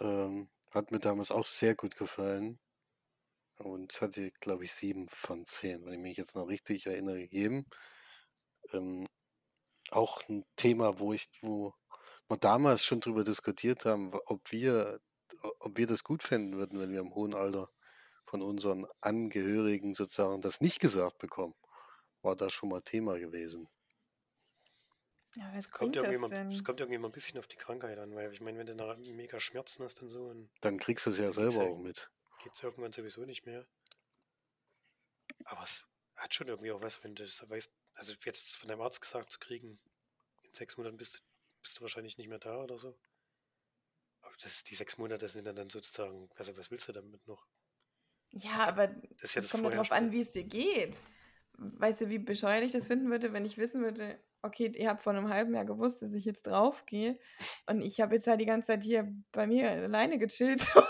Ähm, 0.00 0.50
hat 0.70 0.90
mir 0.90 1.00
damals 1.00 1.30
auch 1.30 1.46
sehr 1.46 1.74
gut 1.74 1.96
gefallen. 1.96 2.58
Und 3.58 4.00
hatte, 4.00 4.30
glaube 4.40 4.64
ich, 4.64 4.72
sieben 4.72 5.08
von 5.08 5.44
zehn, 5.44 5.84
wenn 5.84 5.94
ich 5.94 5.98
mich 6.00 6.16
jetzt 6.16 6.36
noch 6.36 6.46
richtig 6.46 6.86
erinnere, 6.86 7.18
gegeben. 7.18 7.66
Ähm, 8.72 9.06
auch 9.90 10.22
ein 10.28 10.44
Thema, 10.56 11.00
wo 11.00 11.12
ich, 11.12 11.28
wo 11.40 11.74
wir 12.28 12.36
damals 12.36 12.84
schon 12.84 13.00
drüber 13.00 13.24
diskutiert 13.24 13.84
haben, 13.84 14.12
ob 14.26 14.52
wir, 14.52 15.00
ob 15.60 15.76
wir 15.76 15.86
das 15.88 16.04
gut 16.04 16.22
finden 16.22 16.56
würden, 16.56 16.78
wenn 16.78 16.92
wir 16.92 17.00
im 17.00 17.14
hohen 17.14 17.34
Alter 17.34 17.68
von 18.26 18.42
unseren 18.42 18.86
Angehörigen 19.00 19.94
sozusagen 19.94 20.40
das 20.42 20.60
nicht 20.60 20.80
gesagt 20.80 21.18
bekommen. 21.18 21.54
War 22.22 22.36
da 22.36 22.50
schon 22.50 22.68
mal 22.68 22.82
Thema 22.82 23.18
gewesen. 23.18 23.68
Ja, 25.38 25.50
was 25.54 25.66
Es 25.66 25.70
kommt, 25.70 25.94
bringt 25.94 26.02
das 26.02 26.16
irgendwie 26.16 26.18
mal, 26.18 26.34
es 26.52 26.62
denn? 26.62 26.64
kommt 26.64 26.80
irgendwie 26.80 26.98
mal 26.98 27.08
ein 27.08 27.12
bisschen 27.12 27.38
auf 27.38 27.46
die 27.46 27.56
Krankheit 27.56 27.96
an, 27.98 28.12
weil 28.14 28.32
ich 28.32 28.40
meine, 28.40 28.58
wenn 28.58 28.66
du 28.66 28.74
da 28.74 28.96
mega 28.96 29.38
Schmerzen 29.38 29.84
hast 29.84 30.02
und 30.02 30.08
so, 30.08 30.26
dann 30.28 30.50
Dann 30.60 30.78
kriegst 30.78 31.04
du 31.04 31.10
es 31.10 31.18
ja 31.18 31.32
selber 31.32 31.62
ja, 31.62 31.64
auch 31.64 31.78
mit. 31.80 32.12
geht's 32.38 32.62
irgendwann 32.62 32.92
sowieso 32.92 33.24
nicht 33.24 33.46
mehr. 33.46 33.66
Aber 35.46 35.64
es 35.64 35.84
hat 36.14 36.32
schon 36.32 36.46
irgendwie 36.46 36.70
auch 36.70 36.80
was, 36.80 37.02
wenn 37.02 37.16
du 37.16 37.24
das 37.24 37.50
weißt, 37.50 37.74
also 37.94 38.14
jetzt 38.24 38.54
von 38.56 38.68
deinem 38.68 38.82
Arzt 38.82 39.00
gesagt 39.00 39.32
zu 39.32 39.40
kriegen, 39.40 39.80
in 40.44 40.54
sechs 40.54 40.76
Monaten 40.76 40.96
bist, 40.98 41.16
du- 41.18 41.20
bist 41.62 41.78
du 41.78 41.82
wahrscheinlich 41.82 42.18
nicht 42.18 42.28
mehr 42.28 42.38
da 42.40 42.58
oder 42.62 42.78
so. 42.78 42.98
Aber 44.22 44.36
das, 44.40 44.62
die 44.62 44.76
sechs 44.76 44.96
Monate 44.96 45.28
sind 45.28 45.44
dann, 45.48 45.56
dann 45.56 45.70
sozusagen, 45.70 46.30
also 46.36 46.56
was 46.56 46.70
willst 46.70 46.86
du 46.86 46.92
damit 46.92 47.26
noch? 47.26 47.48
Ja, 48.32 48.66
aber 48.66 48.94
Das 49.20 49.34
ja 49.34 49.40
es 49.40 49.48
das 49.48 49.50
kommt 49.50 49.64
ja 49.64 49.70
drauf 49.70 49.90
Vorherrschende. 49.90 49.92
an, 49.92 50.12
wie 50.12 50.20
es 50.20 50.30
dir 50.32 50.44
geht. 50.44 51.02
Weißt 51.54 52.00
du, 52.02 52.08
wie 52.08 52.18
bescheuert 52.18 52.64
ich 52.64 52.72
das 52.72 52.86
finden 52.86 53.10
würde, 53.10 53.32
wenn 53.32 53.44
ich 53.44 53.58
wissen 53.58 53.82
würde, 53.82 54.18
okay, 54.42 54.72
ihr 54.74 54.88
habt 54.88 55.02
vor 55.02 55.12
einem 55.12 55.28
halben 55.28 55.54
Jahr 55.54 55.64
gewusst, 55.64 56.02
dass 56.02 56.12
ich 56.12 56.24
jetzt 56.24 56.46
draufgehe 56.46 57.18
und 57.66 57.82
ich 57.82 58.00
habe 58.00 58.14
jetzt 58.14 58.26
halt 58.26 58.40
die 58.40 58.46
ganze 58.46 58.68
Zeit 58.68 58.84
hier 58.84 59.12
bei 59.32 59.46
mir 59.46 59.70
alleine 59.70 60.18
gechillt 60.18 60.74
und 60.76 60.86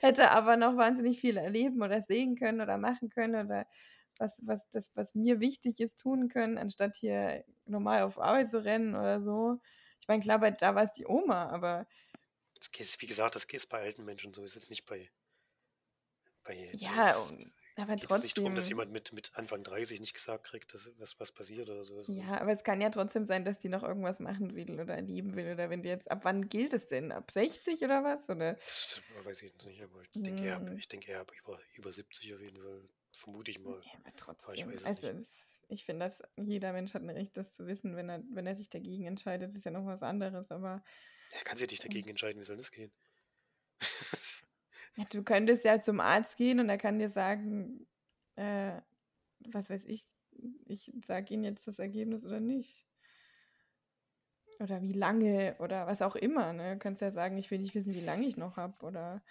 hätte 0.00 0.30
aber 0.30 0.56
noch 0.56 0.76
wahnsinnig 0.76 1.20
viel 1.20 1.36
erleben 1.36 1.82
oder 1.82 2.02
sehen 2.02 2.36
können 2.36 2.60
oder 2.60 2.78
machen 2.78 3.08
können 3.08 3.46
oder 3.46 3.66
was, 4.18 4.38
was, 4.42 4.68
das, 4.70 4.90
was 4.94 5.14
mir 5.14 5.40
wichtig 5.40 5.80
ist, 5.80 5.98
tun 5.98 6.28
können, 6.28 6.58
anstatt 6.58 6.96
hier 6.96 7.44
normal 7.64 8.02
auf 8.02 8.18
Arbeit 8.18 8.50
zu 8.50 8.64
rennen 8.64 8.94
oder 8.94 9.22
so. 9.22 9.60
Ich 10.00 10.08
meine, 10.08 10.22
klar, 10.22 10.38
bei, 10.38 10.50
da 10.50 10.74
war 10.74 10.84
es 10.84 10.92
die 10.92 11.06
Oma, 11.06 11.48
aber. 11.48 11.86
Das 12.54 12.68
ist, 12.78 13.02
wie 13.02 13.06
gesagt, 13.06 13.34
das 13.34 13.44
ist 13.44 13.66
bei 13.68 13.80
alten 13.80 14.04
Menschen 14.04 14.32
so, 14.32 14.44
ist 14.44 14.54
jetzt 14.54 14.70
nicht 14.70 14.86
bei. 14.86 15.10
bei 16.44 16.70
ja, 16.72 16.94
das, 16.94 17.32
aber 17.76 17.96
geht 17.96 18.04
trotzdem. 18.04 18.16
Es 18.16 18.22
nicht 18.22 18.38
darum, 18.38 18.54
dass 18.54 18.68
jemand 18.68 18.92
mit, 18.92 19.12
mit 19.12 19.32
Anfang 19.34 19.64
30 19.64 20.00
nicht 20.00 20.14
gesagt 20.14 20.44
kriegt, 20.44 20.72
dass 20.74 20.90
was, 20.98 21.18
was 21.18 21.32
passiert 21.32 21.68
oder 21.68 21.84
so. 21.84 22.02
Ja, 22.06 22.40
aber 22.40 22.52
es 22.52 22.62
kann 22.62 22.80
ja 22.80 22.90
trotzdem 22.90 23.26
sein, 23.26 23.44
dass 23.44 23.58
die 23.58 23.68
noch 23.68 23.82
irgendwas 23.82 24.20
machen 24.20 24.54
will 24.54 24.80
oder 24.80 25.00
lieben 25.00 25.34
will. 25.34 25.52
Oder 25.52 25.70
wenn 25.70 25.82
die 25.82 25.88
jetzt, 25.88 26.10
ab 26.10 26.20
wann 26.22 26.48
gilt 26.48 26.72
es 26.72 26.86
denn? 26.86 27.10
Ab 27.10 27.30
60 27.30 27.82
oder 27.82 28.04
was? 28.04 28.28
Oder? 28.28 28.54
Das 28.54 29.02
weiß 29.24 29.42
ich 29.42 29.52
nicht, 29.64 29.82
aber 29.82 30.02
ich 30.02 30.10
denke 30.10 30.42
hm. 30.42 30.46
eher, 30.46 30.76
ich 30.76 30.88
denke 30.88 31.10
eher 31.10 31.26
über, 31.42 31.58
über 31.74 31.92
70 31.92 32.34
auf 32.34 32.40
jeden 32.40 32.62
Fall. 32.62 32.88
Vermute 33.12 33.50
ich 33.50 33.60
mal. 33.60 33.80
Ja, 33.84 33.92
aber 34.00 34.16
trotzdem. 34.16 34.68
Aber 34.68 34.74
ich 34.74 34.86
also, 34.86 35.12
das, 35.12 35.26
ich 35.68 35.84
finde, 35.84 36.06
dass 36.06 36.22
jeder 36.36 36.72
Mensch 36.72 36.94
hat 36.94 37.02
ein 37.02 37.10
Recht, 37.10 37.36
das 37.36 37.52
zu 37.52 37.66
wissen. 37.66 37.96
Wenn 37.96 38.08
er, 38.08 38.22
wenn 38.30 38.46
er 38.46 38.56
sich 38.56 38.68
dagegen 38.68 39.06
entscheidet, 39.06 39.54
ist 39.54 39.64
ja 39.64 39.70
noch 39.70 39.86
was 39.86 40.02
anderes. 40.02 40.50
Aber. 40.50 40.84
Er 41.30 41.44
kann 41.44 41.56
sich 41.56 41.70
nicht 41.70 41.84
dagegen 41.84 42.08
entscheiden, 42.08 42.40
wie 42.40 42.44
soll 42.44 42.56
das 42.56 42.70
gehen? 42.70 42.92
Ja, 44.96 45.04
du 45.10 45.22
könntest 45.22 45.64
ja 45.64 45.80
zum 45.80 46.00
Arzt 46.00 46.36
gehen 46.36 46.60
und 46.60 46.68
er 46.68 46.78
kann 46.78 46.98
dir 46.98 47.08
sagen, 47.08 47.86
äh, 48.36 48.80
was 49.40 49.68
weiß 49.70 49.84
ich, 49.86 50.06
ich 50.66 50.92
sage 51.06 51.34
Ihnen 51.34 51.44
jetzt 51.44 51.66
das 51.66 51.78
Ergebnis 51.78 52.24
oder 52.24 52.40
nicht. 52.40 52.84
Oder 54.60 54.82
wie 54.82 54.92
lange 54.92 55.56
oder 55.58 55.86
was 55.86 56.00
auch 56.00 56.14
immer. 56.14 56.52
Ne? 56.52 56.74
Du 56.74 56.78
kannst 56.78 57.02
ja 57.02 57.10
sagen, 57.10 57.36
ich 57.38 57.50
will 57.50 57.58
nicht 57.58 57.74
wissen, 57.74 57.94
wie 57.94 58.00
lange 58.00 58.26
ich 58.26 58.36
noch 58.36 58.56
habe 58.56 58.84
oder. 58.86 59.22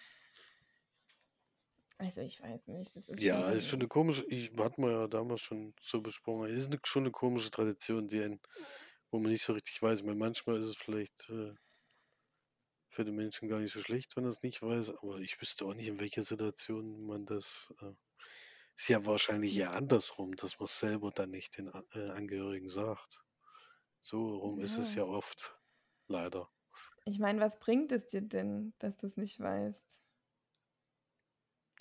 Also 1.98 2.22
ich 2.22 2.42
weiß 2.42 2.68
nicht. 2.68 2.96
Das 2.96 3.08
ist 3.08 3.22
ja, 3.22 3.50
es 3.50 3.58
ist 3.58 3.70
schon 3.70 3.80
eine 3.80 3.88
komische, 3.88 4.26
ich 4.28 4.52
hatten 4.58 4.84
wir 4.84 4.92
ja 4.92 5.08
damals 5.08 5.42
schon 5.42 5.74
so 5.82 6.02
besprochen, 6.02 6.48
es 6.48 6.54
ist 6.54 6.68
eine, 6.68 6.80
schon 6.84 7.04
eine 7.04 7.12
komische 7.12 7.52
Tradition, 7.52 8.08
die 8.10 8.22
ein, 8.22 8.42
wo 9.12 9.20
man 9.20 9.32
nicht 9.32 9.44
so 9.44 9.54
richtig 9.54 9.82
weiß. 9.82 10.06
Weil 10.06 10.16
manchmal 10.16 10.60
ist 10.60 10.68
es 10.68 10.76
vielleicht 10.76 11.30
äh, 11.30 11.54
für 12.94 13.06
den 13.06 13.16
Menschen 13.16 13.50
gar 13.50 13.60
nicht 13.60 13.74
so 13.74 13.82
schlecht, 13.82 14.16
wenn 14.16 14.26
er 14.26 14.30
es 14.32 14.44
nicht 14.44 14.62
weiß, 14.62 14.92
aber 14.98 15.20
ich 15.20 15.40
wüsste 15.42 15.66
auch 15.66 15.74
nicht, 15.76 15.88
in 15.88 16.00
welcher 16.00 16.24
Situation 16.24 17.06
man 17.06 17.26
das. 17.26 17.74
Äh, 17.82 17.94
ist 18.76 18.90
ja 18.90 19.06
wahrscheinlich 19.06 19.58
eher 19.58 19.74
andersrum, 19.74 20.36
dass 20.36 20.60
man 20.60 20.66
es 20.66 20.80
selber 20.80 21.12
dann 21.12 21.32
nicht 21.32 21.58
den 21.58 21.68
äh, 21.94 22.10
Angehörigen 22.12 22.70
sagt. 22.70 23.22
So 24.02 24.38
rum 24.38 24.60
ist 24.62 24.78
es 24.78 24.96
ja 24.96 25.04
oft, 25.06 25.58
leider. 26.08 26.50
Ich 27.06 27.18
meine, 27.20 27.40
was 27.40 27.60
bringt 27.60 27.92
es 27.94 28.08
dir 28.08 28.22
denn, 28.22 28.74
dass 28.80 28.98
du 28.98 29.08
es 29.08 29.16
nicht 29.18 29.40
weißt? 29.40 30.02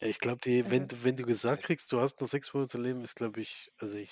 Ja, 0.00 0.08
ich 0.08 0.18
glaube, 0.18 0.40
wenn, 0.70 0.86
Also, 0.86 0.88
du- 0.88 1.02
wenn 1.04 1.16
du 1.16 1.24
gesagt 1.24 1.62
kriegst, 1.64 1.90
du 1.92 2.00
hast 2.00 2.20
noch 2.20 2.28
sechs 2.28 2.52
Monate 2.52 2.76
Leben, 2.78 3.02
ist, 3.04 3.16
glaube 3.16 3.40
ich, 3.40 3.72
also 3.78 3.96
ich, 3.96 4.10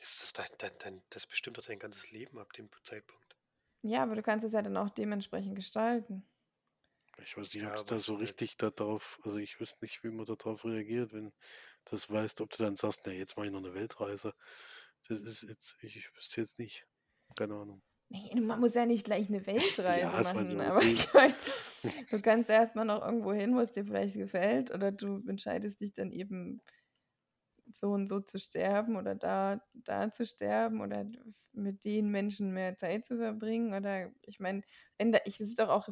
Das, 0.00 0.22
ist 0.22 0.36
dein, 0.38 0.50
dein, 0.58 0.72
dein, 0.80 1.02
das 1.08 1.26
bestimmt 1.26 1.56
doch 1.56 1.64
dein 1.64 1.78
ganzes 1.78 2.10
Leben 2.10 2.38
ab 2.38 2.52
dem 2.52 2.68
Zeitpunkt. 2.84 3.21
Ja, 3.82 4.02
aber 4.02 4.14
du 4.16 4.22
kannst 4.22 4.44
es 4.44 4.52
ja 4.52 4.62
dann 4.62 4.76
auch 4.76 4.90
dementsprechend 4.90 5.54
gestalten. 5.56 6.26
ich 7.18 7.36
weiß 7.36 7.54
nicht, 7.54 7.66
ob 7.66 7.74
Ja, 7.74 7.76
du 7.76 7.84
da 7.86 7.98
so 7.98 8.14
richtig 8.16 8.56
darauf, 8.56 9.18
also 9.24 9.36
ich 9.38 9.60
wüsste 9.60 9.84
nicht, 9.84 10.02
wie 10.04 10.10
man 10.10 10.26
darauf 10.26 10.64
reagiert, 10.64 11.12
wenn 11.12 11.26
du 11.30 11.32
das 11.84 12.10
weißt, 12.10 12.40
ob 12.40 12.50
du 12.50 12.62
dann 12.62 12.76
sagst, 12.76 13.02
na, 13.06 13.12
jetzt 13.12 13.36
mache 13.36 13.46
ich 13.46 13.52
noch 13.52 13.60
eine 13.64 13.74
Weltreise. 13.74 14.34
Das 15.08 15.20
ist 15.20 15.42
jetzt, 15.42 15.76
ich, 15.82 15.96
ich 15.96 16.14
wüsste 16.16 16.40
jetzt 16.42 16.58
nicht. 16.58 16.86
Keine 17.36 17.54
Ahnung. 17.56 17.82
Nee, 18.10 18.38
man 18.40 18.60
muss 18.60 18.74
ja 18.74 18.84
nicht 18.84 19.04
gleich 19.04 19.28
eine 19.28 19.46
Weltreise 19.46 20.18
Ja, 20.18 20.20
es 20.20 20.34
machen, 20.34 20.60
aber 20.60 20.82
okay. 20.82 20.98
ich 21.04 21.12
mein, 21.14 21.34
du 22.10 22.20
kannst 22.20 22.50
erstmal 22.50 22.84
noch 22.84 23.02
irgendwo 23.04 23.32
hin, 23.32 23.54
wo 23.56 23.60
es 23.60 23.72
dir 23.72 23.84
vielleicht 23.86 24.14
gefällt, 24.16 24.70
oder 24.70 24.92
du 24.92 25.22
entscheidest 25.26 25.80
dich 25.80 25.92
dann 25.94 26.12
eben 26.12 26.60
so 27.76 27.90
und 27.90 28.08
so 28.08 28.20
zu 28.20 28.38
sterben 28.38 28.96
oder 28.96 29.14
da, 29.14 29.60
da 29.74 30.10
zu 30.10 30.24
sterben 30.24 30.80
oder 30.80 31.06
mit 31.52 31.84
den 31.84 32.10
Menschen 32.10 32.52
mehr 32.52 32.76
Zeit 32.76 33.04
zu 33.04 33.16
verbringen. 33.16 33.74
Oder 33.74 34.10
ich 34.22 34.40
meine, 34.40 34.62
wenn 34.98 35.12
da, 35.12 35.20
ich, 35.24 35.40
es 35.40 35.48
ist 35.48 35.58
doch 35.58 35.68
auch 35.68 35.88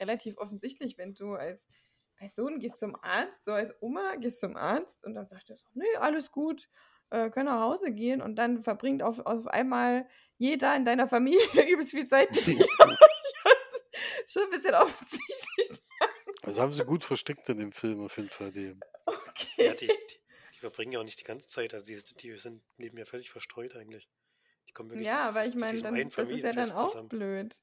relativ 0.00 0.38
offensichtlich, 0.38 0.98
wenn 0.98 1.14
du 1.14 1.34
als 1.34 1.68
Person 2.16 2.58
gehst 2.60 2.78
zum 2.78 2.96
Arzt, 3.02 3.44
so 3.44 3.52
als 3.52 3.74
Oma 3.80 4.16
gehst 4.16 4.40
zum 4.40 4.56
Arzt 4.56 5.04
und 5.04 5.14
dann 5.14 5.26
sagt 5.26 5.50
er 5.50 5.56
so, 5.56 5.66
nee, 5.74 5.96
alles 5.98 6.30
gut, 6.30 6.68
äh, 7.10 7.30
können 7.30 7.46
nach 7.46 7.60
Hause 7.60 7.92
gehen 7.92 8.22
und 8.22 8.36
dann 8.36 8.62
verbringt 8.62 9.02
auf, 9.02 9.18
auf 9.20 9.46
einmal 9.46 10.06
jeder 10.38 10.74
in 10.76 10.84
deiner 10.84 11.08
Familie 11.08 11.40
übelst 11.68 11.90
viel 11.90 12.06
Zeit 12.06 12.30
mit 12.30 12.46
dir. 12.46 12.66
Schon 14.26 14.44
ein 14.44 14.50
bisschen 14.50 14.74
offensichtlich. 14.74 15.82
Also 16.42 16.62
haben 16.62 16.72
sie 16.72 16.84
gut 16.84 17.04
versteckt 17.04 17.48
in 17.48 17.58
dem 17.58 17.72
Film 17.72 18.04
auf 18.04 18.16
jeden 18.16 18.30
Fall. 18.30 18.50
Die. 18.50 18.78
Okay. 19.04 19.66
Ja, 19.66 19.74
die 19.74 19.90
verbringen 20.62 20.92
ja 20.92 21.00
auch 21.00 21.04
nicht 21.04 21.20
die 21.20 21.24
ganze 21.24 21.46
Zeit. 21.46 21.74
Also 21.74 21.86
die, 21.86 22.00
die 22.16 22.38
sind 22.38 22.62
neben 22.78 22.96
mir 22.96 23.06
völlig 23.06 23.30
verstreut 23.30 23.76
eigentlich. 23.76 24.08
Die 24.68 24.72
kommen 24.72 24.90
wirklich 24.90 25.06
ja, 25.06 25.20
aber 25.20 25.44
ich 25.44 25.54
meine, 25.54 25.80
das 25.80 26.28
ist 26.28 26.42
ja 26.42 26.52
dann 26.52 26.72
auch 26.72 26.90
zusammen. 26.90 27.08
blöd. 27.08 27.60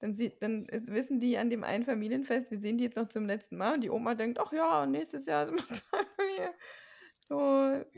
Dann, 0.00 0.14
sieht, 0.14 0.42
dann 0.42 0.66
ist, 0.66 0.88
wissen 0.88 1.20
die 1.20 1.38
an 1.38 1.50
dem 1.50 1.64
einen 1.64 1.84
Familienfest, 1.84 2.50
wir 2.50 2.58
sehen 2.58 2.78
die 2.78 2.84
jetzt 2.84 2.96
noch 2.96 3.08
zum 3.08 3.26
letzten 3.26 3.56
Mal 3.56 3.74
und 3.74 3.80
die 3.80 3.90
Oma 3.90 4.14
denkt, 4.14 4.38
ach 4.38 4.52
ja, 4.52 4.86
nächstes 4.86 5.26
Jahr 5.26 5.46
sind 5.46 5.56
wir 5.56 6.54
so 7.28 7.38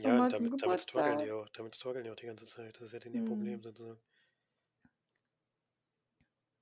ja, 0.01 0.29
damit, 0.29 0.35
zum 0.35 0.57
damit 0.57 0.79
strugglen 0.81 1.17
die 1.17 1.31
auch, 1.31 1.49
damit 1.49 1.75
strugglen 1.75 2.03
die 2.03 2.11
auch 2.11 2.15
die 2.15 2.27
ganze 2.27 2.47
Zeit. 2.47 2.75
Das 2.75 2.83
ist 2.83 2.93
ja 2.93 2.99
denen 2.99 3.15
ihr 3.15 3.25
Problem 3.25 3.61
sozusagen. 3.61 3.99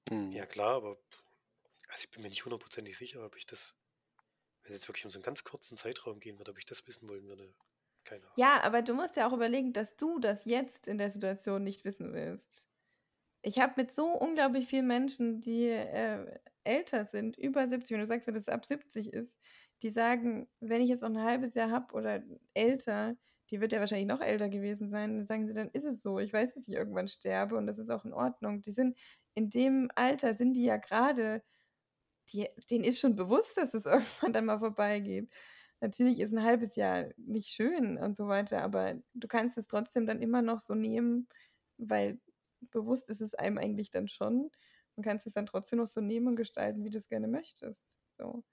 Mhm. 0.10 0.32
Ja, 0.32 0.46
klar, 0.46 0.76
aber 0.76 0.98
also 1.90 2.04
ich 2.04 2.12
bin 2.12 2.24
mir 2.24 2.30
nicht 2.30 2.46
hundertprozentig 2.46 2.98
sicher, 2.98 3.24
ob 3.24 3.36
ich 3.36 3.46
das, 3.46 3.76
wenn 4.64 4.72
es 4.72 4.82
jetzt 4.82 4.88
wirklich 4.88 5.06
um 5.06 5.12
so 5.12 5.18
einen 5.18 5.24
ganz 5.24 5.44
kurzen 5.44 5.78
Zeitraum 5.78 6.20
gehen 6.20 6.38
würde, 6.38 6.52
ob 6.52 6.58
ich 6.58 6.66
das 6.66 6.88
wissen 6.88 7.08
wollen 7.08 7.28
würde. 7.28 7.54
Keine 8.06 8.24
Ahnung. 8.26 8.38
Ja, 8.38 8.62
aber 8.64 8.82
du 8.82 8.94
musst 8.94 9.16
ja 9.18 9.28
auch 9.28 9.34
überlegen, 9.34 9.74
dass 9.74 9.96
du 9.96 10.20
das 10.20 10.46
jetzt 10.46 10.88
in 10.88 10.98
der 10.98 11.10
Situation 11.10 11.64
nicht 11.64 11.86
wissen 11.86 12.14
willst. 12.14 12.68
Ich 13.44 13.60
habe 13.60 13.74
mit 13.78 13.92
so 13.92 14.08
unglaublich 14.10 14.68
vielen 14.68 14.88
Menschen, 14.88 15.42
die 15.42 15.68
äh, 15.68 16.40
älter 16.64 17.06
sind, 17.06 17.38
über 17.38 17.68
70, 17.68 17.94
wenn 17.94 18.02
du 18.02 18.08
sagst, 18.08 18.28
wenn 18.28 18.36
das 18.36 18.50
ab 18.50 18.66
70 18.66 19.14
ist, 19.14 19.38
die 19.82 19.90
sagen, 19.92 20.50
wenn 20.60 20.82
ich 20.82 20.90
jetzt 20.90 21.02
noch 21.02 21.10
ein 21.10 21.22
halbes 21.24 21.54
Jahr 21.56 21.72
habe 21.72 21.94
oder 21.96 22.24
älter, 22.54 23.16
die 23.52 23.62
wird 23.62 23.72
ja 23.74 23.80
wahrscheinlich 23.80 24.08
noch 24.08 24.22
älter 24.22 24.50
gewesen 24.50 24.90
sein, 24.90 25.18
dann 25.18 25.26
sagen 25.26 25.48
sie, 25.48 25.54
dann 25.54 25.70
ist 25.72 25.86
es 25.86 26.02
so. 26.02 26.20
Ich 26.20 26.34
weiß, 26.34 26.56
dass 26.56 26.68
ich 26.68 26.74
irgendwann 26.76 27.08
sterbe 27.08 27.56
und 27.58 27.68
das 27.68 27.78
ist 27.80 27.92
auch 27.92 28.06
in 28.06 28.14
Ordnung. 28.14 28.62
Die 28.62 28.72
sind 28.72 28.98
in 29.36 29.50
dem 29.50 29.90
Alter, 29.96 30.34
sind 30.36 30.54
die 30.56 30.64
ja 30.66 30.78
gerade, 30.78 31.44
denen 32.70 32.84
ist 32.84 33.00
schon 33.00 33.16
bewusst, 33.16 33.58
dass 33.58 33.74
es 33.74 33.86
irgendwann 33.86 34.34
dann 34.34 34.46
mal 34.46 34.60
vorbeigeht. 34.60 35.30
Natürlich 35.86 36.20
ist 36.20 36.34
ein 36.34 36.44
halbes 36.44 36.76
Jahr 36.76 37.10
nicht 37.16 37.50
schön 37.50 37.98
und 38.00 38.16
so 38.18 38.28
weiter, 38.28 38.64
aber 38.64 38.96
du 39.14 39.28
kannst 39.28 39.56
es 39.60 39.68
trotzdem 39.68 40.08
dann 40.08 40.20
immer 40.20 40.42
noch 40.42 40.60
so 40.60 40.74
nehmen, 40.74 41.28
weil 41.78 42.20
bewusst 42.72 43.08
ist 43.12 43.22
es 43.22 43.36
einem 43.36 43.60
eigentlich 43.60 43.92
dann 43.92 44.08
schon. 44.08 44.50
und 44.96 45.04
kannst 45.04 45.28
es 45.28 45.34
dann 45.34 45.46
trotzdem 45.46 45.78
noch 45.80 45.88
so 45.88 46.02
nehmen 46.02 46.28
und 46.30 46.38
gestalten, 46.38 46.84
wie 46.84 46.90
du 46.90 46.98
es 46.98 47.08
gerne 47.08 47.28
möchtest. 47.28 47.98
So. 48.18 48.44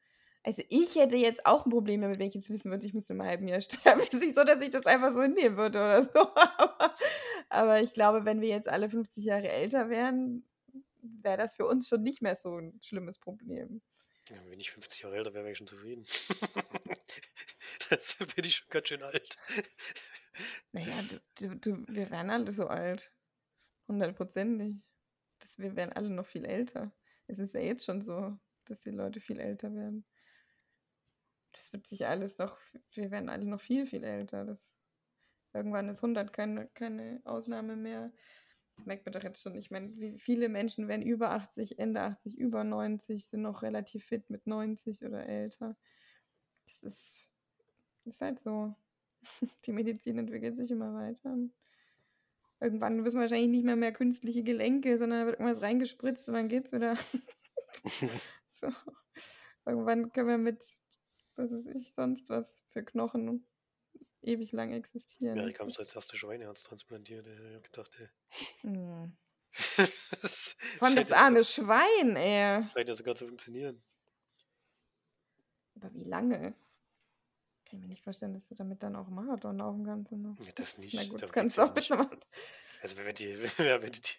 Also 0.44 0.62
ich 0.68 0.96
hätte 0.96 1.16
jetzt 1.16 1.46
auch 1.46 1.64
ein 1.64 1.70
Problem 1.70 2.02
damit, 2.02 2.18
wenn 2.18 2.28
ich 2.28 2.34
jetzt 2.34 2.50
wissen 2.50 2.70
würde, 2.70 2.84
ich 2.86 2.92
müsste 2.94 3.14
einem 3.14 3.22
halben 3.22 3.48
Jahr 3.48 3.60
sterben. 3.62 4.00
Es 4.00 4.12
ist 4.12 4.20
nicht 4.20 4.34
so, 4.36 4.44
dass 4.44 4.60
ich 4.60 4.70
das 4.70 4.84
einfach 4.86 5.12
so 5.14 5.22
hinnehmen 5.22 5.56
würde 5.56 5.78
oder 5.78 6.02
so. 6.02 6.10
Aber 7.48 7.80
ich 7.80 7.94
glaube, 7.94 8.26
wenn 8.26 8.42
wir 8.42 8.48
jetzt 8.48 8.68
alle 8.68 8.90
50 8.90 9.24
Jahre 9.24 9.48
älter 9.48 9.88
wären, 9.88 10.44
wäre 11.00 11.38
das 11.38 11.54
für 11.54 11.66
uns 11.66 11.88
schon 11.88 12.02
nicht 12.02 12.20
mehr 12.20 12.36
so 12.36 12.58
ein 12.58 12.78
schlimmes 12.82 13.18
Problem. 13.18 13.80
Ja, 14.28 14.36
wenn 14.48 14.60
ich 14.60 14.70
50 14.70 15.02
Jahre 15.02 15.16
älter 15.16 15.34
wäre, 15.34 15.44
wäre 15.44 15.52
ich 15.52 15.58
schon 15.58 15.66
zufrieden. 15.66 16.06
das 17.90 18.16
bin 18.34 18.44
ich 18.44 18.56
schon 18.56 18.68
ganz 18.70 18.88
schön 18.88 19.02
alt. 19.02 19.36
Naja, 20.72 21.02
das, 21.10 21.22
du, 21.34 21.56
du, 21.56 21.84
wir 21.88 22.10
wären 22.10 22.30
alle 22.30 22.52
so 22.52 22.66
alt. 22.66 23.12
Hundertprozentig. 23.88 24.82
Wir 25.56 25.76
wären 25.76 25.92
alle 25.92 26.08
noch 26.08 26.26
viel 26.26 26.44
älter. 26.44 26.92
Es 27.26 27.38
ist 27.38 27.54
ja 27.54 27.60
jetzt 27.60 27.84
schon 27.84 28.00
so, 28.00 28.38
dass 28.64 28.80
die 28.80 28.90
Leute 28.90 29.20
viel 29.20 29.40
älter 29.40 29.74
werden 29.74 30.06
das 31.52 31.72
wird 31.72 31.86
sich 31.86 32.06
alles 32.06 32.38
noch, 32.38 32.58
wir 32.92 33.10
werden 33.10 33.28
alle 33.28 33.44
noch 33.44 33.60
viel, 33.60 33.86
viel 33.86 34.04
älter. 34.04 34.44
Das, 34.44 34.60
irgendwann 35.52 35.88
ist 35.88 35.98
100 35.98 36.32
keine, 36.32 36.68
keine 36.68 37.20
Ausnahme 37.24 37.76
mehr. 37.76 38.12
Das 38.76 38.86
merkt 38.86 39.04
man 39.04 39.12
doch 39.12 39.22
jetzt 39.22 39.42
schon. 39.42 39.56
Ich 39.56 39.70
meine, 39.70 39.96
wie 39.98 40.18
viele 40.18 40.48
Menschen 40.48 40.88
werden 40.88 41.02
über 41.02 41.30
80, 41.30 41.78
Ende 41.78 42.00
80, 42.00 42.38
über 42.38 42.64
90, 42.64 43.26
sind 43.26 43.42
noch 43.42 43.62
relativ 43.62 44.04
fit 44.04 44.28
mit 44.30 44.46
90 44.46 45.04
oder 45.04 45.26
älter. 45.26 45.76
Das 46.64 46.94
ist, 46.94 47.16
ist 48.04 48.20
halt 48.20 48.40
so. 48.40 48.74
Die 49.66 49.72
Medizin 49.72 50.18
entwickelt 50.18 50.56
sich 50.56 50.70
immer 50.70 50.94
weiter. 50.94 51.36
Irgendwann 52.60 53.04
wissen 53.04 53.16
wir 53.16 53.22
wahrscheinlich 53.22 53.50
nicht 53.50 53.64
mehr 53.64 53.76
mehr 53.76 53.92
künstliche 53.92 54.42
Gelenke, 54.42 54.96
sondern 54.98 55.20
da 55.20 55.26
wird 55.26 55.40
irgendwas 55.40 55.62
reingespritzt 55.62 56.28
und 56.28 56.34
dann 56.34 56.48
geht's 56.48 56.72
wieder. 56.72 56.96
so. 58.60 58.68
Irgendwann 59.64 60.12
können 60.12 60.28
wir 60.28 60.38
mit 60.38 60.64
was 61.36 61.50
weiß 61.50 61.66
ich, 61.74 61.92
sonst 61.94 62.28
was 62.28 62.62
für 62.70 62.82
Knochen 62.82 63.46
ewig 64.22 64.52
lang 64.52 64.72
existieren. 64.72 65.36
Ja, 65.36 65.46
ich 65.46 65.54
kam 65.54 65.68
als 65.68 65.94
erste 65.94 66.16
Schweineherz 66.16 66.62
transplantiert. 66.62 67.26
Ich 67.26 67.38
habe 67.38 67.60
gedacht, 67.60 67.90
ey. 67.98 68.08
Hm. 68.62 69.16
das 70.22 70.56
Von 70.78 70.96
das 70.96 71.12
arme 71.12 71.44
so, 71.44 71.62
Schwein, 71.62 72.16
ey. 72.16 72.64
Scheint 72.72 72.88
ja 72.88 72.94
sogar 72.94 73.14
zu 73.14 73.26
funktionieren. 73.26 73.82
Aber 75.74 75.92
wie 75.92 76.04
lange? 76.04 76.54
kann 77.72 77.80
mir 77.80 77.88
nicht 77.88 78.04
vorstellen, 78.04 78.34
dass 78.34 78.48
du 78.48 78.54
damit 78.54 78.82
dann 78.82 78.96
auch 78.96 79.08
Marathon 79.08 79.56
laufen 79.56 79.86
kannst. 79.86 80.12
Ne? 80.12 80.36
Ja, 80.44 80.52
das 80.52 80.76
nicht. 80.76 80.92
Na 80.92 81.04
gut, 81.04 81.22
Da 81.22 81.26
das 81.26 81.32
kannst 81.32 81.56
du 81.56 81.62
auch 81.62 81.74
mit 81.74 81.90
einem 81.90 82.10
Also 82.82 82.98
wenn 82.98 83.14
die, 83.14 83.34
wenn 83.58 83.80
du 83.80 83.90
die, 83.90 84.18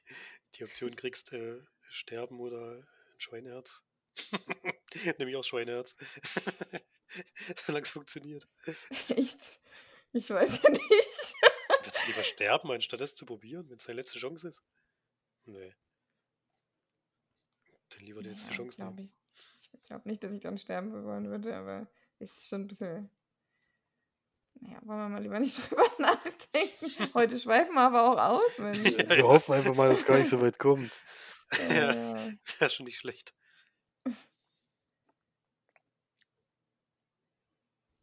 die 0.55 0.63
Option 0.63 0.95
kriegst, 0.95 1.33
äh, 1.33 1.61
sterben 1.87 2.39
oder 2.39 2.77
ein 2.77 3.19
Schweineherz. 3.19 3.83
Nehme 5.19 5.29
ich 5.29 5.37
auch 5.37 5.43
Schweineherz. 5.43 5.95
Solange 7.63 7.83
es 7.83 7.91
funktioniert. 7.91 8.47
Echt? 9.09 9.59
Ich 10.13 10.29
weiß 10.29 10.61
ja 10.61 10.69
nicht. 10.69 10.83
Würdest 11.83 12.03
du 12.03 12.07
lieber 12.07 12.23
sterben, 12.23 12.71
anstatt 12.71 13.01
das 13.01 13.15
zu 13.15 13.25
probieren, 13.25 13.69
wenn 13.69 13.77
es 13.77 13.85
deine 13.85 13.97
letzte 14.01 14.19
Chance 14.19 14.47
ist? 14.47 14.63
Nee. 15.45 15.75
Dann 17.89 18.01
lieber 18.01 18.21
die 18.21 18.29
letzte 18.29 18.49
Ja, 18.51 18.55
Chance 18.57 18.81
nehmen. 18.81 18.97
ich. 18.99 19.17
Ich 19.73 19.83
glaube 19.83 20.07
nicht, 20.07 20.23
dass 20.23 20.31
ich 20.31 20.41
dann 20.41 20.57
sterben 20.57 21.03
wollen 21.03 21.29
würde, 21.29 21.55
aber 21.55 21.87
ist 22.19 22.47
schon 22.47 22.61
ein 22.61 22.67
bisschen. 22.67 23.09
Naja, 24.61 24.79
wollen 24.83 24.99
wir 24.99 25.09
mal 25.09 25.21
lieber 25.21 25.39
nicht 25.39 25.57
drüber 25.69 25.89
nachdenken. 25.97 27.13
Heute 27.15 27.39
schweifen 27.39 27.73
wir 27.73 27.81
aber 27.81 28.03
auch 28.03 28.39
aus, 28.39 28.57
Mensch. 28.59 28.77
Wir 29.09 29.27
hoffen 29.27 29.53
einfach 29.55 29.73
mal, 29.75 29.89
dass 29.89 30.01
es 30.01 30.05
gar 30.05 30.17
nicht 30.17 30.29
so 30.29 30.39
weit 30.41 30.59
kommt. 30.59 30.91
Ja, 31.69 31.73
Ja, 31.73 31.93
ja. 32.27 32.33
das 32.59 32.67
ist 32.71 32.73
schon 32.75 32.85
nicht 32.85 32.99
schlecht. 32.99 33.33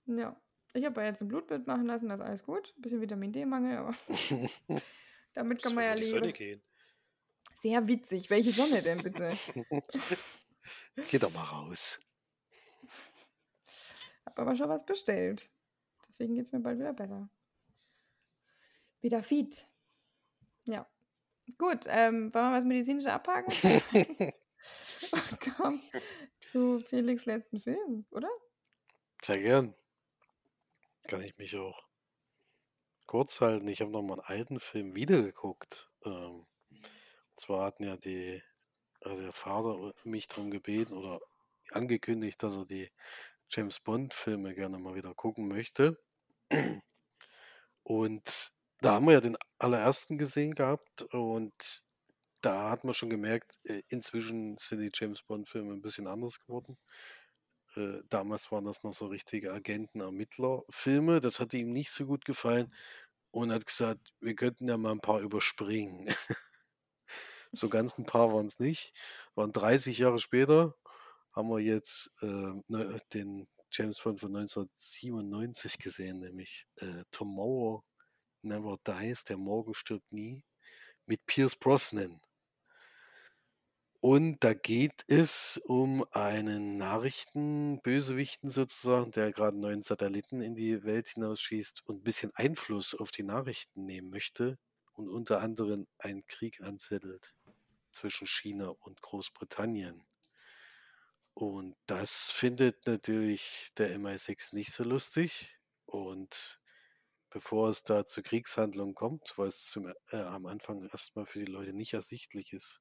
ja. 0.07 0.37
Ich 0.73 0.85
habe 0.85 1.01
ja 1.01 1.09
jetzt 1.09 1.21
ein 1.21 1.29
Blutbild 1.29 1.67
machen 1.67 1.87
lassen, 1.87 2.09
das 2.09 2.21
ist 2.21 2.27
alles 2.27 2.43
gut. 2.45 2.73
Ein 2.77 2.83
bisschen 2.83 3.01
Vitamin 3.01 3.33
D-Mangel, 3.33 3.77
aber 3.79 3.95
damit 5.35 5.63
kann 5.63 5.75
man 5.75 5.85
ja 5.85 5.95
leben. 5.95 6.63
Sehr 7.61 7.87
witzig. 7.87 8.31
Welche 8.31 8.53
Sonne 8.53 8.81
denn 8.83 9.03
bitte? 9.03 9.33
Geh 11.11 11.19
doch 11.19 11.33
mal 11.33 11.43
raus. 11.43 12.01
Hab 14.25 14.39
aber 14.39 14.57
schon 14.57 14.69
was 14.69 14.87
bestellt. 14.87 15.51
Deswegen 16.09 16.35
geht 16.35 16.47
es 16.47 16.53
mir 16.53 16.61
bald 16.61 16.79
wieder 16.79 16.93
besser. 16.93 17.29
Wieder 19.01 19.23
fit. 19.23 19.67
Ja. 20.65 20.89
Gut, 21.59 21.87
ähm, 21.89 22.33
wollen 22.33 22.51
wir 22.51 22.59
was 22.59 22.65
medizinisches 22.65 23.11
abhaken? 23.11 23.53
Komm 25.57 25.81
zu 26.53 26.81
Felix 26.81 27.27
letzten 27.27 27.61
Film, 27.61 28.07
oder? 28.11 28.31
Sehr 29.21 29.39
gern. 29.39 29.75
Kann 31.11 31.25
ich 31.25 31.37
mich 31.39 31.57
auch 31.57 31.83
kurz 33.07 33.41
halten. 33.41 33.67
Ich 33.67 33.81
habe 33.81 33.91
noch 33.91 34.01
mal 34.01 34.21
einen 34.21 34.39
alten 34.39 34.61
Film 34.61 34.95
wiedergeguckt. 34.95 35.91
Ähm, 36.05 36.47
und 36.71 36.87
zwar 37.37 37.67
hatten 37.67 37.83
ja 37.83 37.97
die, 37.97 38.41
äh, 39.01 39.17
der 39.17 39.33
Vater 39.33 39.93
mich 40.05 40.29
darum 40.29 40.53
gebeten 40.53 40.93
oder 40.97 41.21
angekündigt, 41.73 42.41
dass 42.45 42.55
er 42.55 42.65
die 42.65 42.93
James 43.49 43.81
Bond-Filme 43.81 44.55
gerne 44.55 44.79
mal 44.79 44.95
wieder 44.95 45.13
gucken 45.13 45.49
möchte. 45.49 46.01
Und 47.83 48.53
da 48.81 48.93
haben 48.93 49.07
wir 49.07 49.15
ja 49.15 49.21
den 49.21 49.37
allerersten 49.59 50.17
gesehen 50.17 50.55
gehabt 50.55 51.03
und 51.13 51.83
da 52.41 52.71
hat 52.71 52.85
man 52.85 52.95
schon 52.95 53.11
gemerkt, 53.11 53.59
äh, 53.65 53.83
inzwischen 53.89 54.59
sind 54.59 54.79
die 54.79 54.93
James 54.95 55.23
Bond-Filme 55.23 55.73
ein 55.73 55.83
bisschen 55.83 56.07
anders 56.07 56.39
geworden. 56.39 56.79
Äh, 57.77 58.03
damals 58.09 58.51
waren 58.53 58.65
das 58.65 58.83
noch 58.83 58.95
so 58.95 59.07
richtige 59.07 59.53
Agenten-Ermittler-Filme. 59.53 61.21
Das 61.21 61.41
hatte 61.41 61.57
ihm 61.57 61.73
nicht 61.73 61.91
so 61.91 62.07
gut 62.07 62.25
gefallen 62.25 62.73
und 63.31 63.53
hat 63.53 63.67
gesagt, 63.67 64.13
wir 64.21 64.35
könnten 64.35 64.69
ja 64.69 64.77
mal 64.77 64.93
ein 64.93 65.01
paar 65.01 65.21
überspringen. 65.21 66.09
so 67.53 67.69
ganz 67.69 67.99
ein 67.99 68.07
paar 68.07 68.33
waren 68.33 68.47
es 68.47 68.59
nicht. 68.59 68.93
Waren 69.35 69.53
30 69.53 69.99
Jahre 69.99 70.19
später, 70.19 70.75
haben 71.33 71.49
wir 71.49 71.61
jetzt 71.61 72.11
äh, 72.23 72.53
ne, 72.69 72.97
den 73.15 73.47
James 73.71 74.01
Bond 74.01 74.21
von 74.21 74.35
1997 74.37 75.79
gesehen, 75.79 76.21
nämlich 76.21 76.67
äh, 76.77 77.05
Tomorrow 77.13 77.85
Never 78.43 78.79
Dies, 78.87 79.25
der 79.25 79.37
Morgen 79.37 79.75
stirbt 79.75 80.13
nie, 80.13 80.43
mit 81.07 81.25
Pierce 81.27 81.57
Brosnan. 81.57 82.21
Und 84.03 84.43
da 84.43 84.55
geht 84.55 85.05
es 85.09 85.59
um 85.59 86.07
einen 86.13 86.79
Nachrichtenbösewichten 86.79 88.51
sozusagen, 88.51 89.13
der 89.13 89.31
gerade 89.31 89.53
einen 89.53 89.61
neuen 89.61 89.83
Satelliten 89.83 90.41
in 90.41 90.55
die 90.55 90.85
Welt 90.85 91.09
hinausschießt 91.09 91.83
und 91.87 92.01
ein 92.01 92.05
bisschen 92.05 92.31
Einfluss 92.35 92.95
auf 92.95 93.11
die 93.11 93.25
Nachrichten 93.25 93.85
nehmen 93.85 94.09
möchte 94.09 94.59
und 94.95 95.11
unter 95.11 95.43
anderem 95.43 95.87
einen 95.99 96.27
Krieg 96.27 96.63
anzettelt 96.63 97.35
zwischen 97.93 98.27
China 98.27 98.69
und 98.69 99.03
Großbritannien. 99.03 100.03
Und 101.35 101.77
das 101.87 102.31
findet 102.31 102.87
natürlich 102.87 103.69
der 103.77 103.95
MI6 103.99 104.55
nicht 104.55 104.73
so 104.73 104.83
lustig. 104.85 105.59
Und 105.85 106.61
bevor 107.29 107.69
es 107.69 107.83
da 107.83 108.07
zu 108.07 108.23
Kriegshandlungen 108.23 108.95
kommt, 108.95 109.35
weil 109.37 109.49
es 109.49 109.67
zum, 109.67 109.93
äh, 110.11 110.17
am 110.17 110.47
Anfang 110.47 110.83
erstmal 110.89 111.27
für 111.27 111.41
die 111.41 111.53
Leute 111.53 111.75
nicht 111.75 111.93
ersichtlich 111.93 112.53
ist, 112.55 112.81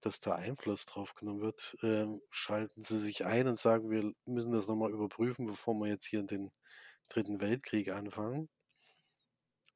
dass 0.00 0.20
da 0.20 0.34
Einfluss 0.34 0.86
drauf 0.86 1.14
genommen 1.14 1.40
wird, 1.40 1.76
ähm, 1.82 2.22
schalten 2.30 2.80
sie 2.80 2.98
sich 2.98 3.24
ein 3.26 3.46
und 3.48 3.58
sagen, 3.58 3.90
wir 3.90 4.12
müssen 4.26 4.52
das 4.52 4.68
nochmal 4.68 4.92
überprüfen, 4.92 5.46
bevor 5.46 5.74
wir 5.74 5.88
jetzt 5.88 6.06
hier 6.06 6.22
den 6.22 6.50
Dritten 7.08 7.40
Weltkrieg 7.40 7.90
anfangen. 7.90 8.48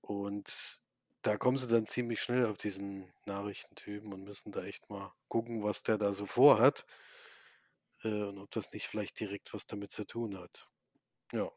Und 0.01 0.81
da 1.22 1.37
kommen 1.39 1.57
sie 1.57 1.68
dann 1.68 1.87
ziemlich 1.87 2.20
schnell 2.20 2.47
auf 2.47 2.59
diesen 2.59 3.12
Nachrichtentypen 3.27 4.12
und 4.12 4.25
müssen 4.25 4.53
da 4.53 4.62
echt 4.64 4.91
mal 4.91 5.12
gucken, 5.29 5.62
was 5.62 5.83
der 5.83 5.99
da 5.99 6.12
so 6.12 6.27
vorhat 6.27 6.85
äh, 8.03 8.22
und 8.22 8.39
ob 8.39 8.51
das 8.51 8.72
nicht 8.72 8.87
vielleicht 8.89 9.18
direkt 9.20 9.55
was 9.55 9.66
damit 9.66 9.93
zu 9.93 10.05
tun 10.07 10.39
hat. 10.39 10.68
Ja, 11.33 11.51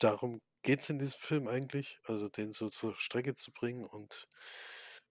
darum 0.00 0.40
geht 0.62 0.80
es 0.80 0.90
in 0.90 0.98
diesem 0.98 1.18
Film 1.20 1.48
eigentlich, 1.48 1.98
also 2.04 2.28
den 2.28 2.52
so 2.52 2.70
zur 2.70 2.96
Strecke 2.96 3.34
zu 3.34 3.52
bringen 3.52 3.84
und 3.84 4.28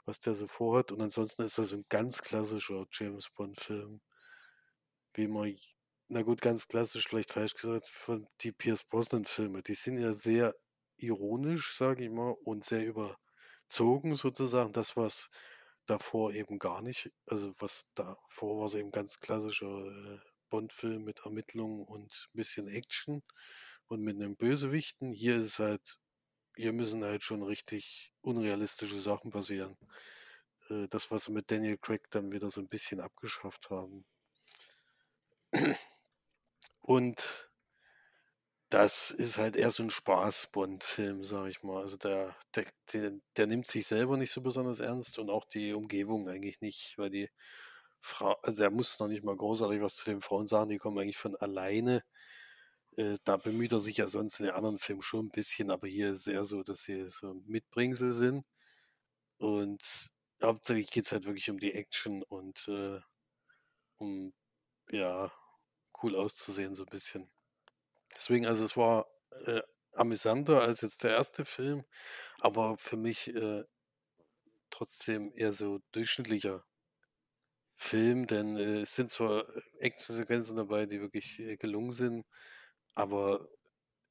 was 0.06 0.20
der 0.20 0.36
so 0.36 0.48
vorhat. 0.48 0.92
Und 0.92 1.02
ansonsten 1.02 1.44
ist 1.44 1.58
das 1.58 1.74
ein 1.74 1.86
ganz 1.90 2.22
klassischer 2.22 2.86
James 2.92 3.30
Bond-Film, 3.30 4.02
wie 5.14 5.28
man, 5.28 5.56
na 6.08 6.22
gut, 6.22 6.42
ganz 6.42 6.68
klassisch, 6.68 7.08
vielleicht 7.08 7.32
falsch 7.32 7.54
gesagt, 7.54 7.88
von 7.88 8.28
die 8.42 8.52
Pierce 8.52 8.84
Brosnan-Filme. 8.84 9.64
Die 9.64 9.76
sind 9.76 10.00
ja 10.00 10.14
sehr 10.14 10.54
ironisch, 10.98 11.76
sage 11.76 12.06
ich 12.06 12.12
mal, 12.12 12.36
und 12.44 12.64
sehr 12.66 12.86
überzogen 12.86 14.16
sozusagen. 14.16 14.74
Das, 14.74 14.98
was 14.98 15.30
davor 15.86 16.34
eben 16.34 16.60
gar 16.60 16.82
nicht, 16.82 17.12
also 17.26 17.54
was 17.60 17.88
davor 17.96 18.62
war 18.62 18.70
so 18.70 18.78
eben 18.80 18.92
ganz 18.92 19.20
klassischer 19.20 19.86
äh, 19.86 20.20
Bond-Film 20.50 21.04
mit 21.04 21.26
Ermittlungen 21.26 21.84
und 21.84 22.28
ein 22.34 22.38
bisschen 22.38 22.68
Action 22.68 23.24
und 23.88 24.02
mit 24.02 24.16
einem 24.16 24.36
Bösewichten. 24.36 25.12
Hier 25.12 25.36
ist 25.36 25.46
es 25.46 25.60
halt, 25.60 25.98
hier 26.56 26.74
müssen 26.74 27.04
halt 27.04 27.24
schon 27.24 27.44
richtig 27.44 28.12
unrealistische 28.22 29.00
Sachen 29.00 29.32
passieren. 29.32 29.78
Äh, 30.70 30.88
das, 30.90 31.12
was 31.12 31.26
sie 31.26 31.32
mit 31.32 31.52
Daniel 31.52 31.78
Craig 31.78 32.10
dann 32.12 32.32
wieder 32.32 32.50
so 32.50 32.62
ein 32.62 32.68
bisschen 32.68 33.00
abgeschafft 33.02 33.70
haben. 33.70 34.06
Und 36.82 37.50
das 38.70 39.12
ist 39.12 39.38
halt 39.38 39.56
eher 39.56 39.70
so 39.72 39.84
ein 39.84 39.92
Spaß-Bond-Film, 39.92 41.24
sag 41.24 41.48
ich 41.50 41.64
mal. 41.64 41.82
Also 41.82 41.98
der, 41.98 42.36
der, 42.56 42.66
der, 42.92 43.12
der 43.38 43.48
nimmt 43.48 43.68
sich 43.68 43.86
selber 43.86 44.18
nicht 44.18 44.32
so 44.32 44.42
besonders 44.42 44.80
ernst 44.80 45.20
und 45.20 45.30
auch 45.30 45.46
die 45.46 45.74
Umgebung 45.74 46.28
eigentlich 46.28 46.60
nicht, 46.62 46.98
weil 46.98 47.12
die 47.12 47.30
Frau, 48.02 48.36
also 48.44 48.64
er 48.64 48.72
muss 48.72 49.00
noch 49.00 49.08
nicht 49.08 49.24
mal 49.24 49.38
großartig 49.38 49.82
was 49.82 49.96
zu 49.96 50.06
den 50.06 50.22
Frauen 50.22 50.48
sagen, 50.48 50.70
die 50.72 50.78
kommen 50.80 51.00
eigentlich 51.00 51.18
von 51.18 51.36
alleine. 51.38 52.04
Äh, 52.98 53.18
da 53.24 53.38
bemüht 53.38 53.72
er 53.72 53.80
sich 53.80 53.98
ja 53.98 54.08
sonst 54.08 54.40
in 54.40 54.48
den 54.48 54.56
anderen 54.56 54.80
Filmen 54.80 55.02
schon 55.02 55.28
ein 55.28 55.32
bisschen, 55.32 55.72
aber 55.72 55.88
hier 55.88 56.12
ist 56.14 56.28
eher 56.28 56.46
so, 56.46 56.64
dass 56.64 56.84
sie 56.84 57.10
so 57.10 57.34
Mitbringsel 57.46 58.12
sind. 58.12 58.46
Und 59.38 60.12
hauptsächlich 60.42 60.92
geht 60.92 61.06
es 61.06 61.12
halt 61.12 61.26
wirklich 61.26 61.50
um 61.50 61.60
die 61.60 61.74
Action 61.74 62.24
und 62.24 62.68
äh, 62.68 63.00
um, 63.98 64.34
ja, 64.90 65.32
cool 66.02 66.16
auszusehen 66.16 66.76
so 66.76 66.84
ein 66.84 66.90
bisschen. 66.90 67.30
Deswegen, 68.16 68.46
also 68.46 68.66
es 68.66 68.78
war 68.78 69.08
äh, 69.46 69.62
amüsanter 69.94 70.62
als 70.62 70.82
jetzt 70.82 71.04
der 71.04 71.12
erste 71.12 71.46
Film, 71.46 71.84
aber 72.40 72.78
für 72.78 72.98
mich 72.98 73.34
äh, 73.36 73.64
trotzdem 74.70 75.32
eher 75.36 75.54
so 75.54 75.80
durchschnittlicher 75.92 76.64
Film, 77.76 78.28
denn 78.28 78.58
äh, 78.58 78.82
es 78.82 78.96
sind 78.96 79.12
zwar 79.12 79.46
Actionsequenzen 79.80 80.56
dabei, 80.56 80.86
die 80.86 81.02
wirklich 81.02 81.40
äh, 81.40 81.58
gelungen 81.58 81.92
sind, 81.92 82.26
aber 82.96 83.48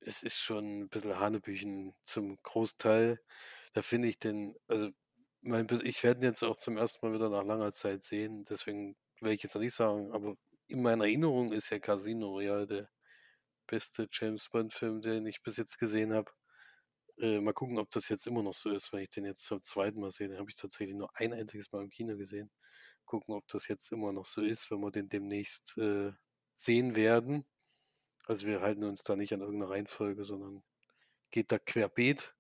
es 0.01 0.23
ist 0.23 0.39
schon 0.39 0.83
ein 0.83 0.89
bisschen 0.89 1.19
Hanebüchen 1.19 1.95
zum 2.05 2.39
Großteil. 2.43 3.21
Da 3.75 3.83
finde 3.83 4.09
ich 4.09 4.19
den, 4.19 4.57
also 4.69 4.91
mein, 5.43 5.67
ich 5.85 6.03
werde 6.05 6.21
ihn 6.21 6.25
jetzt 6.25 6.43
auch 6.45 6.57
zum 6.57 6.77
ersten 6.77 7.07
Mal 7.07 7.15
wieder 7.15 7.31
nach 7.31 7.45
langer 7.45 7.73
Zeit 7.73 8.03
sehen, 8.03 8.45
deswegen 8.49 8.97
will 9.21 9.33
ich 9.33 9.43
jetzt 9.43 9.55
noch 9.55 9.63
nicht 9.63 9.75
sagen, 9.75 10.13
aber 10.13 10.37
in 10.69 10.83
meiner 10.83 11.05
Erinnerung 11.05 11.53
ist 11.53 11.71
ja 11.71 11.79
Casino 11.79 12.29
Royale 12.31 12.67
der 12.67 12.89
beste 13.67 14.09
James 14.13 14.49
Bond-Film, 14.51 15.01
den 15.03 15.27
ich 15.27 15.43
bis 15.43 15.57
jetzt 15.57 15.79
gesehen 15.79 16.13
habe. 16.13 16.31
Äh, 17.19 17.41
mal 17.41 17.53
gucken, 17.53 17.79
ob 17.79 17.91
das 17.91 18.09
jetzt 18.09 18.27
immer 18.27 18.43
noch 18.43 18.55
so 18.55 18.71
ist, 18.71 18.93
wenn 18.93 19.01
ich 19.01 19.11
den 19.11 19.25
jetzt 19.25 19.45
zum 19.45 19.63
zweiten 19.63 20.01
Mal 20.01 20.11
sehe. 20.11 20.29
Den 20.29 20.39
habe 20.39 20.51
ich 20.51 20.57
tatsächlich 20.57 20.97
nur 20.97 21.11
ein 21.15 21.33
einziges 21.33 21.71
Mal 21.73 21.83
im 21.83 21.91
Kino 21.91 22.17
gesehen. 22.17 22.51
Gucken, 23.05 23.35
ob 23.35 23.47
das 23.49 23.69
jetzt 23.69 23.93
immer 23.93 24.13
noch 24.13 24.27
so 24.27 24.43
ist, 24.43 24.71
wenn 24.71 24.81
wir 24.81 24.91
den 24.91 25.09
demnächst 25.09 25.77
äh, 25.79 26.13
sehen 26.55 26.97
werden. 26.97 27.45
Also 28.27 28.47
wir 28.47 28.61
halten 28.61 28.85
uns 28.85 29.03
da 29.05 29.17
nicht 29.17 29.33
an 29.33 29.41
irgendeine 29.41 29.71
Reihenfolge, 29.71 30.25
sondern 30.25 30.63
geht 31.31 31.53
da 31.53 31.59
querbeet. 31.59 32.35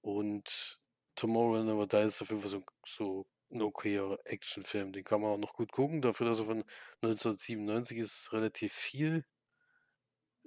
Und 0.00 0.80
Tomorrow 1.16 1.62
Never 1.62 1.86
Dies 1.86 2.06
ist 2.06 2.22
auf 2.22 2.30
jeden 2.30 2.42
Fall 2.42 2.50
so, 2.50 2.64
so 2.86 3.26
ein 3.50 3.62
okayer 3.62 4.18
Actionfilm. 4.24 4.92
Den 4.92 5.04
kann 5.04 5.20
man 5.20 5.30
auch 5.30 5.38
noch 5.38 5.54
gut 5.54 5.72
gucken. 5.72 6.02
Dafür, 6.02 6.26
dass 6.26 6.40
er 6.40 6.46
von 6.46 6.64
1997 7.02 7.98
ist, 7.98 8.32
relativ 8.32 8.72
viel 8.72 9.24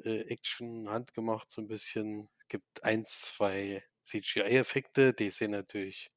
äh, 0.03 0.21
Action 0.27 0.89
handgemacht, 0.89 1.51
so 1.51 1.61
ein 1.61 1.67
bisschen. 1.67 2.29
Gibt 2.47 2.83
eins, 2.83 3.19
zwei 3.21 3.83
CGI-Effekte, 4.03 5.13
die 5.13 5.29
sehen 5.29 5.51
natürlich 5.51 6.11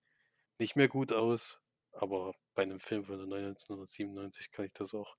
nicht 0.59 0.77
mehr 0.77 0.89
gut 0.89 1.13
aus, 1.13 1.59
aber 1.93 2.35
bei 2.55 2.63
einem 2.63 2.81
Film 2.81 3.05
von 3.05 3.21
1997 3.21 4.51
kann 4.51 4.65
ich 4.65 4.73
das 4.73 4.95
auch 4.95 5.17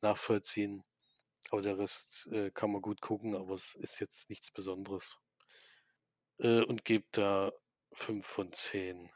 nachvollziehen. 0.00 0.84
Aber 1.50 1.62
der 1.62 1.78
Rest 1.78 2.26
äh, 2.32 2.50
kann 2.50 2.72
man 2.72 2.82
gut 2.82 3.00
gucken, 3.00 3.34
aber 3.34 3.54
es 3.54 3.74
ist 3.74 4.00
jetzt 4.00 4.30
nichts 4.30 4.50
Besonderes. 4.50 5.18
Äh, 6.38 6.62
und 6.64 6.84
gibt 6.84 7.18
da 7.18 7.52
5 7.92 8.26
von 8.26 8.52
10 8.52 9.10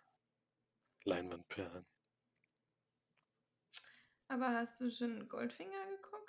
Leinwandperlen. 1.05 1.87
Aber 4.29 4.51
hast 4.51 4.81
du 4.81 4.91
schon 4.91 5.29
Goldfinger 5.29 5.87
geguckt? 5.97 6.29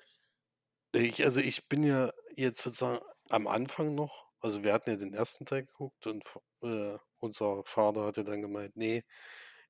Ich, 0.94 1.24
also 1.24 1.42
ich 1.42 1.68
bin 1.68 1.84
ja 1.84 2.12
jetzt 2.36 2.62
sozusagen 2.62 3.04
am 3.30 3.48
Anfang 3.48 3.94
noch, 3.94 4.26
also 4.40 4.64
wir 4.64 4.74
hatten 4.74 4.90
ja 4.90 4.96
den 4.96 5.14
ersten 5.14 5.46
Teil 5.46 5.66
geguckt 5.66 6.08
und 6.08 6.24
äh, 6.64 6.98
unser 7.20 7.64
Vater 7.66 8.06
hatte 8.06 8.24
dann 8.24 8.42
gemeint, 8.42 8.76
nee, 8.76 9.04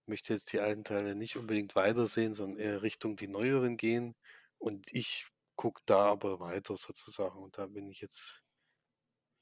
ich 0.03 0.07
möchte 0.07 0.34
jetzt 0.34 0.53
die 0.53 0.59
alten 0.59 0.84
Teile 0.84 1.15
nicht 1.15 1.36
unbedingt 1.36 1.75
weitersehen, 1.75 2.34
sondern 2.34 2.59
eher 2.59 2.82
Richtung 2.82 3.15
die 3.15 3.27
neueren 3.27 3.77
gehen. 3.77 4.15
Und 4.59 4.93
ich 4.93 5.27
gucke 5.60 5.82
da 5.86 6.05
aber 6.05 6.39
weiter 6.39 6.78
sozusagen. 6.78 7.43
Und 7.43 7.57
da 7.57 7.68
bin 7.68 7.89
ich 7.89 7.99
jetzt 7.99 8.43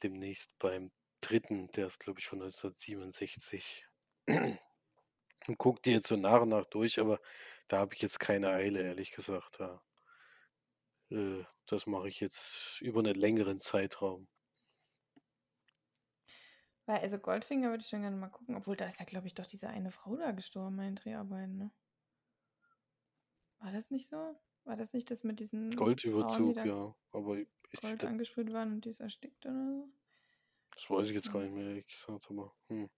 demnächst 0.02 0.58
beim 0.58 0.92
dritten, 1.22 1.68
der 1.76 1.86
ist 1.86 2.00
glaube 2.00 2.20
ich 2.20 2.26
von 2.26 2.40
1967. 2.40 3.86
und 5.48 5.58
gucke 5.60 5.80
die 5.84 5.92
jetzt 5.92 6.08
so 6.08 6.16
nach 6.16 6.42
und 6.42 6.50
nach 6.50 6.66
durch, 6.66 7.00
aber 7.00 7.20
da 7.68 7.78
habe 7.78 7.94
ich 7.94 8.02
jetzt 8.02 8.20
keine 8.20 8.50
Eile, 8.50 8.82
ehrlich 8.82 9.12
gesagt. 9.12 9.60
Da, 9.60 9.84
äh, 11.12 11.44
das 11.68 11.86
mache 11.86 12.10
ich 12.10 12.20
jetzt 12.20 12.82
über 12.82 13.02
einen 13.02 13.14
längeren 13.14 13.60
Zeitraum. 13.60 14.28
Weil, 16.88 17.02
also 17.02 17.20
Goldfinger 17.20 17.70
würde 17.70 17.84
ich 17.84 17.90
schon 17.90 18.02
gerne 18.02 18.18
mal 18.18 18.30
gucken, 18.30 18.56
obwohl 18.56 18.76
da 18.76 18.88
ist 18.88 18.98
ja, 18.98 19.06
glaube 19.06 19.28
ich, 19.28 19.36
doch 19.36 19.46
diese 19.46 19.68
eine 19.68 19.92
Frau 19.92 20.16
da 20.16 20.32
gestorben 20.32 20.78
bei 20.78 20.86
den 20.86 20.96
Dreharbeiten, 20.96 21.58
ne? 21.58 21.72
War 23.60 23.72
das 23.72 23.92
nicht 23.92 24.10
so? 24.10 24.36
War 24.68 24.76
das 24.76 24.92
nicht 24.92 25.10
das 25.10 25.24
mit 25.24 25.40
diesen 25.40 25.72
Goldüberzug, 25.72 26.56
Frauen, 26.56 26.68
ja. 26.68 26.96
Aber 27.14 27.38
ist 27.72 27.84
Gold 27.84 28.04
angesprüht 28.04 28.52
waren 28.52 28.74
und 28.74 28.84
die 28.84 28.90
ist 28.90 29.00
erstickt 29.00 29.46
oder 29.46 29.56
so? 29.56 29.90
Das 30.72 30.90
weiß 30.90 31.06
ich 31.08 31.16
jetzt 31.16 31.32
gar 31.32 31.42
nicht 31.42 31.56
mehr, 31.56 31.68
ehrlich 31.68 31.88
gesagt, 31.88 32.28
aber. 32.30 32.54
Hm. 32.68 32.90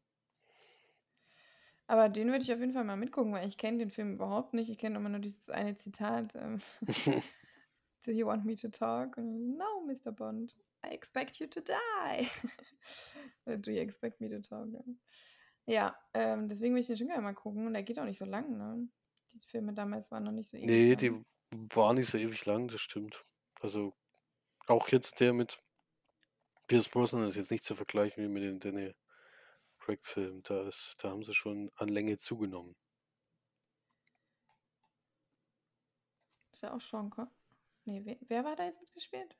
Aber 1.86 2.10
den 2.10 2.30
würde 2.30 2.42
ich 2.42 2.52
auf 2.52 2.60
jeden 2.60 2.74
Fall 2.74 2.86
mal 2.86 2.98
mitgucken, 2.98 3.34
weil 3.34 3.48
ich 3.48 3.58
kenne 3.58 3.78
den 3.78 3.92
Film 3.92 4.14
überhaupt 4.14 4.56
nicht. 4.56 4.72
Ich 4.72 4.80
kenne 4.80 4.98
immer 4.98 5.10
nur 5.10 5.20
dieses 5.20 5.48
eine 5.52 5.76
Zitat. 5.76 6.34
Ähm, 6.34 6.60
Do 8.04 8.12
you 8.12 8.26
want 8.26 8.46
me 8.46 8.56
to 8.56 8.70
talk? 8.70 9.16
no, 9.18 9.86
Mr. 9.86 10.12
Bond. 10.12 10.56
I 10.84 10.90
expect 10.90 11.40
you 11.40 11.46
to 11.46 11.62
die. 11.62 12.28
Do 13.62 13.70
you 13.70 13.82
expect 13.82 14.20
me 14.20 14.30
to 14.30 14.40
talk? 14.42 14.70
Ja, 15.68 15.96
ähm, 16.16 16.48
deswegen 16.48 16.74
will 16.74 16.82
ich 16.82 16.88
den 16.88 16.98
schon 16.98 17.08
gerne 17.08 17.22
mal 17.22 17.34
gucken. 17.34 17.68
Und 17.68 17.74
der 17.74 17.84
geht 17.84 18.00
auch 18.00 18.06
nicht 18.06 18.18
so 18.18 18.26
lang, 18.26 18.58
ne? 18.58 18.90
Die 19.34 19.48
Filme 19.48 19.74
damals 19.74 20.10
waren 20.10 20.24
noch 20.24 20.32
nicht 20.32 20.50
so 20.50 20.58
ewig 20.58 20.68
Nee, 20.68 20.96
die 20.96 21.14
waren 21.52 21.98
nicht 21.98 22.10
so 22.10 22.18
ewig 22.18 22.46
lang, 22.46 22.68
das 22.68 22.82
stimmt. 22.82 23.24
Also 23.62 23.94
auch 24.68 24.88
jetzt 24.90 25.20
der 25.20 25.34
mit 25.34 25.58
Pierce 26.68 26.90
Brosnan 26.90 27.28
ist 27.28 27.36
jetzt 27.36 27.52
nicht 27.52 27.66
zu 27.66 27.76
vergleichen 27.76 28.24
wie 28.24 28.28
mit 28.28 28.44
den 28.44 28.60
Daniel 28.60 28.96
Craig-Filmen. 29.80 30.44
Da, 30.44 30.70
da 31.00 31.10
haben 31.10 31.24
sie 31.24 31.34
schon 31.34 31.72
an 31.76 31.90
Länge 31.90 32.18
zugenommen. 32.18 32.76
Ist 36.52 36.62
ja 36.62 36.74
auch 36.74 37.10
Con 37.10 37.30
Nee, 37.86 38.02
wer, 38.04 38.18
wer 38.28 38.44
war 38.44 38.56
da 38.56 38.66
jetzt 38.66 38.82
mitgespielt? 38.82 39.36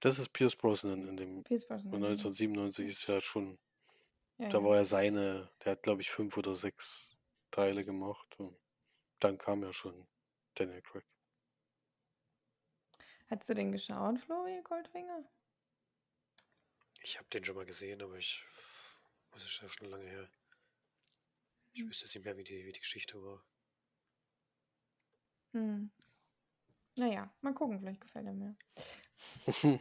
Das 0.00 0.18
ist 0.18 0.30
Pierce 0.30 0.56
Brosnan 0.56 1.06
in 1.06 1.16
dem. 1.16 1.44
Pierce 1.44 1.66
Brosnan. 1.66 1.94
1997 1.94 2.88
ist 2.88 3.06
ja 3.06 3.20
schon. 3.20 3.58
Ja, 4.38 4.48
da 4.48 4.58
ja. 4.58 4.64
war 4.64 4.76
er 4.76 4.84
seine. 4.84 5.50
Der 5.64 5.72
hat, 5.72 5.82
glaube 5.82 6.02
ich, 6.02 6.10
fünf 6.10 6.36
oder 6.36 6.54
sechs 6.54 7.16
Teile 7.52 7.84
gemacht. 7.84 8.34
Und 8.38 8.56
dann 9.20 9.38
kam 9.38 9.62
ja 9.62 9.72
schon 9.72 10.08
Daniel 10.54 10.82
Craig. 10.82 11.04
Hast 13.26 13.48
du 13.48 13.54
den 13.54 13.72
geschaut, 13.72 14.20
Flori 14.20 14.60
Goldfinger? 14.62 15.24
Ich 17.02 17.18
habe 17.18 17.28
den 17.30 17.44
schon 17.44 17.56
mal 17.56 17.66
gesehen, 17.66 18.02
aber 18.02 18.16
ich. 18.16 18.44
Das 19.32 19.42
ist 19.44 19.60
ja 19.60 19.68
schon 19.68 19.90
lange 19.90 20.06
her. 20.06 20.28
Ich 21.72 21.80
hm. 21.80 21.88
wüsste 21.88 22.06
nicht 22.06 22.24
mehr, 22.24 22.36
wie 22.36 22.44
die, 22.44 22.64
wie 22.64 22.72
die 22.72 22.80
Geschichte 22.80 23.22
war. 23.22 23.44
Hm. 25.52 25.90
Naja, 26.96 27.32
mal 27.40 27.54
gucken, 27.54 27.80
vielleicht 27.80 28.00
gefällt 28.00 28.26
er 28.26 28.34
mir. 28.34 28.56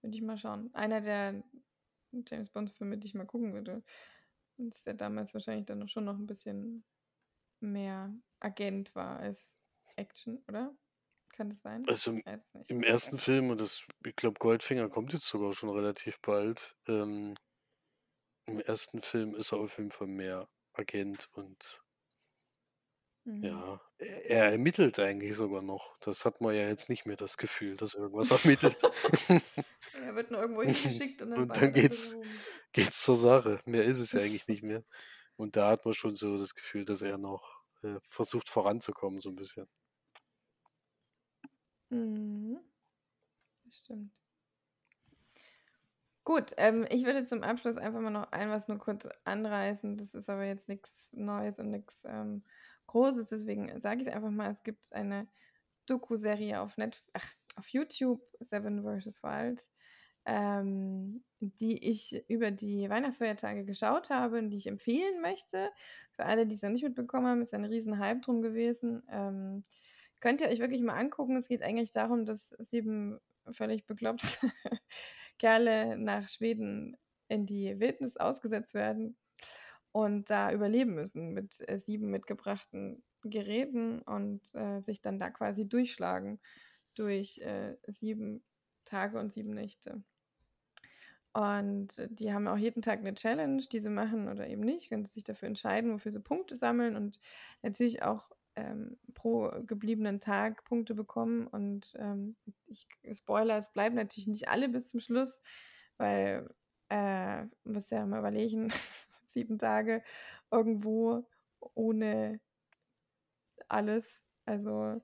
würde 0.00 0.16
ich 0.16 0.22
mal 0.22 0.38
schauen. 0.38 0.72
Einer 0.74 1.00
der 1.00 1.42
James 2.12 2.50
Bond-Filme, 2.50 2.98
die 2.98 3.08
ich 3.08 3.14
mal 3.14 3.26
gucken 3.26 3.52
würde. 3.52 3.82
Und 4.56 4.74
der 4.86 4.94
damals 4.94 5.34
wahrscheinlich 5.34 5.66
dann 5.66 5.88
schon 5.88 6.04
noch 6.04 6.16
ein 6.16 6.26
bisschen 6.26 6.84
mehr 7.60 8.14
Agent 8.40 8.94
war 8.94 9.18
als 9.18 9.46
Action, 9.96 10.42
oder? 10.48 10.74
Kann 11.36 11.50
das 11.50 11.60
sein? 11.60 11.84
Also 11.86 12.12
im, 12.12 12.22
im 12.68 12.82
ersten 12.82 13.18
Film, 13.18 13.50
und 13.50 13.60
das, 13.60 13.86
ich 14.04 14.16
glaube, 14.16 14.38
Goldfinger 14.38 14.88
kommt 14.90 15.12
jetzt 15.14 15.28
sogar 15.28 15.52
schon 15.54 15.70
relativ 15.70 16.20
bald. 16.20 16.76
Ähm, 16.88 17.34
Im 18.46 18.58
ersten 18.58 19.02
Film 19.02 19.34
ist 19.34 19.52
er 19.52 19.58
auf 19.58 19.76
jeden 19.76 19.90
Fall 19.90 20.06
mehr 20.06 20.48
Agent 20.72 21.28
und 21.32 21.84
Mhm. 23.26 23.64
Ja, 23.64 23.80
er 23.98 24.24
er 24.30 24.52
ermittelt 24.52 24.98
eigentlich 24.98 25.34
sogar 25.36 25.60
noch. 25.62 25.96
Das 26.00 26.24
hat 26.24 26.40
man 26.40 26.54
ja 26.54 26.66
jetzt 26.68 26.88
nicht 26.88 27.04
mehr 27.06 27.16
das 27.16 27.36
Gefühl, 27.36 27.76
dass 27.76 27.94
er 27.94 28.00
irgendwas 28.02 28.30
ermittelt. 28.30 28.78
Er 29.92 30.14
wird 30.14 30.30
nur 30.30 30.40
irgendwo 30.40 30.62
hingeschickt 30.62 31.22
und 31.22 31.30
dann 31.30 31.48
Und 31.48 31.56
dann 31.60 31.72
geht's 31.72 32.16
geht's 32.72 33.02
zur 33.02 33.16
Sache. 33.16 33.60
Mehr 33.66 33.84
ist 33.84 33.98
es 34.00 34.12
ja 34.12 34.20
eigentlich 34.20 34.48
nicht 34.48 34.62
mehr. 34.62 34.84
Und 35.36 35.56
da 35.56 35.70
hat 35.70 35.84
man 35.84 35.94
schon 35.94 36.14
so 36.14 36.38
das 36.38 36.54
Gefühl, 36.54 36.84
dass 36.84 37.02
er 37.02 37.18
noch, 37.18 37.62
äh, 37.82 37.98
versucht 38.02 38.48
voranzukommen 38.48 39.20
so 39.20 39.30
ein 39.30 39.36
bisschen. 39.36 39.66
Mhm. 41.94 42.58
Stimmt. 43.70 44.10
Gut, 46.24 46.54
ähm, 46.56 46.86
ich 46.90 47.04
würde 47.04 47.24
zum 47.24 47.42
Abschluss 47.42 47.76
einfach 47.76 48.00
mal 48.00 48.10
noch 48.10 48.32
ein 48.32 48.48
was 48.50 48.66
nur 48.66 48.78
kurz 48.78 49.06
anreißen. 49.24 49.96
Das 49.98 50.14
ist 50.14 50.28
aber 50.30 50.44
jetzt 50.44 50.68
nichts 50.68 50.90
Neues 51.12 51.58
und 51.58 51.70
nichts 51.70 52.02
ähm 52.04 52.42
Großes. 52.86 53.28
Deswegen 53.30 53.80
sage 53.80 54.02
ich 54.02 54.08
es 54.08 54.14
einfach 54.14 54.30
mal, 54.30 54.50
es 54.50 54.62
gibt 54.62 54.92
eine 54.92 55.26
Doku-Serie 55.86 56.60
auf, 56.60 56.76
auf 57.56 57.68
YouTube, 57.68 58.22
Seven 58.40 58.82
vs. 58.82 59.22
Wild, 59.22 59.68
ähm, 60.26 61.24
die 61.40 61.88
ich 61.88 62.24
über 62.28 62.50
die 62.50 62.88
Weihnachtsfeiertage 62.88 63.64
geschaut 63.64 64.10
habe 64.10 64.38
und 64.38 64.50
die 64.50 64.56
ich 64.58 64.66
empfehlen 64.66 65.20
möchte. 65.20 65.70
Für 66.12 66.24
alle, 66.24 66.46
die 66.46 66.54
es 66.54 66.62
noch 66.62 66.70
nicht 66.70 66.84
mitbekommen 66.84 67.26
haben, 67.26 67.42
ist 67.42 67.54
ein 67.54 67.64
riesen 67.64 67.98
Hype 67.98 68.22
drum 68.22 68.42
gewesen. 68.42 69.02
Ähm, 69.10 69.64
könnt 70.24 70.40
ihr 70.40 70.48
euch 70.48 70.58
wirklich 70.58 70.80
mal 70.80 70.96
angucken. 70.96 71.36
Es 71.36 71.48
geht 71.48 71.62
eigentlich 71.62 71.90
darum, 71.90 72.24
dass 72.24 72.48
sieben 72.58 73.20
völlig 73.52 73.84
bekloppt 73.84 74.38
Kerle 75.38 75.98
nach 75.98 76.30
Schweden 76.30 76.96
in 77.28 77.44
die 77.44 77.78
Wildnis 77.78 78.16
ausgesetzt 78.16 78.72
werden 78.72 79.18
und 79.92 80.30
da 80.30 80.50
überleben 80.50 80.94
müssen 80.94 81.34
mit 81.34 81.62
äh, 81.68 81.76
sieben 81.76 82.10
mitgebrachten 82.10 83.04
Geräten 83.22 84.00
und 84.00 84.54
äh, 84.54 84.80
sich 84.80 85.02
dann 85.02 85.18
da 85.18 85.28
quasi 85.28 85.68
durchschlagen 85.68 86.40
durch 86.94 87.40
äh, 87.40 87.76
sieben 87.86 88.42
Tage 88.86 89.18
und 89.18 89.30
sieben 89.30 89.52
Nächte. 89.52 90.02
Und 91.34 92.00
die 92.08 92.32
haben 92.32 92.48
auch 92.48 92.56
jeden 92.56 92.80
Tag 92.80 93.00
eine 93.00 93.12
Challenge, 93.12 93.62
die 93.70 93.80
sie 93.80 93.90
machen 93.90 94.28
oder 94.28 94.48
eben 94.48 94.62
nicht, 94.62 94.88
können 94.88 95.04
sich 95.04 95.24
dafür 95.24 95.48
entscheiden, 95.48 95.92
wofür 95.92 96.12
sie 96.12 96.20
Punkte 96.20 96.56
sammeln 96.56 96.96
und 96.96 97.20
natürlich 97.60 98.02
auch 98.02 98.33
ähm, 98.56 98.96
pro 99.14 99.50
gebliebenen 99.66 100.20
Tag 100.20 100.64
Punkte 100.64 100.94
bekommen. 100.94 101.46
Und 101.46 101.94
ähm, 101.98 102.36
ich 102.66 102.86
Spoiler, 103.12 103.58
es 103.58 103.72
bleiben 103.72 103.96
natürlich 103.96 104.26
nicht 104.26 104.48
alle 104.48 104.68
bis 104.68 104.88
zum 104.88 105.00
Schluss, 105.00 105.42
weil 105.96 106.48
äh, 106.88 107.44
muss 107.64 107.90
ja 107.90 108.06
mal 108.06 108.20
überlegen, 108.20 108.72
sieben 109.28 109.58
Tage 109.58 110.02
irgendwo 110.50 111.26
ohne 111.74 112.40
alles. 113.68 114.06
Also 114.46 115.00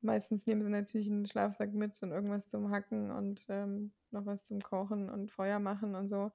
meistens 0.00 0.46
nehmen 0.46 0.62
sie 0.62 0.70
natürlich 0.70 1.10
einen 1.10 1.26
Schlafsack 1.26 1.72
mit 1.72 2.02
und 2.02 2.12
irgendwas 2.12 2.46
zum 2.48 2.70
Hacken 2.70 3.10
und 3.10 3.44
ähm, 3.48 3.92
noch 4.10 4.26
was 4.26 4.44
zum 4.44 4.60
Kochen 4.60 5.10
und 5.10 5.30
Feuer 5.30 5.58
machen 5.58 5.94
und 5.94 6.08
so. 6.08 6.32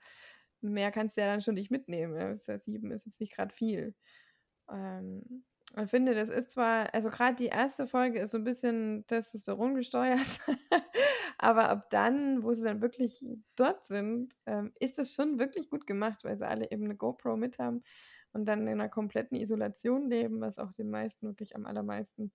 Mehr 0.62 0.92
kannst 0.92 1.18
du 1.18 1.22
ja 1.22 1.28
dann 1.28 1.42
schon 1.42 1.56
nicht 1.56 1.72
mitnehmen. 1.72 2.16
Ja 2.16 2.60
sieben 2.60 2.92
ist 2.92 3.06
jetzt 3.06 3.20
nicht 3.20 3.36
gerade 3.36 3.54
viel. 3.54 3.96
Ähm, 4.72 5.44
ich 5.78 5.90
finde, 5.90 6.14
das 6.14 6.30
ist 6.30 6.52
zwar, 6.52 6.94
also 6.94 7.10
gerade 7.10 7.36
die 7.36 7.48
erste 7.48 7.88
Folge 7.88 8.20
ist 8.20 8.32
so 8.32 8.38
ein 8.38 8.44
bisschen 8.44 9.06
Testosteron 9.08 9.76
gesteuert, 9.76 10.40
Aber 11.38 11.70
ab 11.70 11.90
dann, 11.90 12.44
wo 12.44 12.54
sie 12.54 12.64
dann 12.64 12.82
wirklich 12.82 13.22
dort 13.58 13.86
sind, 13.86 14.34
ähm, 14.46 14.72
ist 14.80 14.98
das 14.98 15.12
schon 15.14 15.40
wirklich 15.40 15.70
gut 15.70 15.86
gemacht, 15.86 16.24
weil 16.24 16.38
sie 16.38 16.48
alle 16.48 16.72
eben 16.72 16.86
eine 16.86 16.96
GoPro 16.96 17.36
mit 17.36 17.60
haben 17.60 17.84
und 18.32 18.46
dann 18.46 18.62
in 18.62 18.70
einer 18.70 18.90
kompletten 18.90 19.38
Isolation 19.38 20.10
leben, 20.10 20.40
was 20.42 20.58
auch 20.58 20.72
den 20.72 20.90
meisten 20.90 21.28
wirklich 21.28 21.56
am 21.56 21.66
allermeisten 21.66 22.32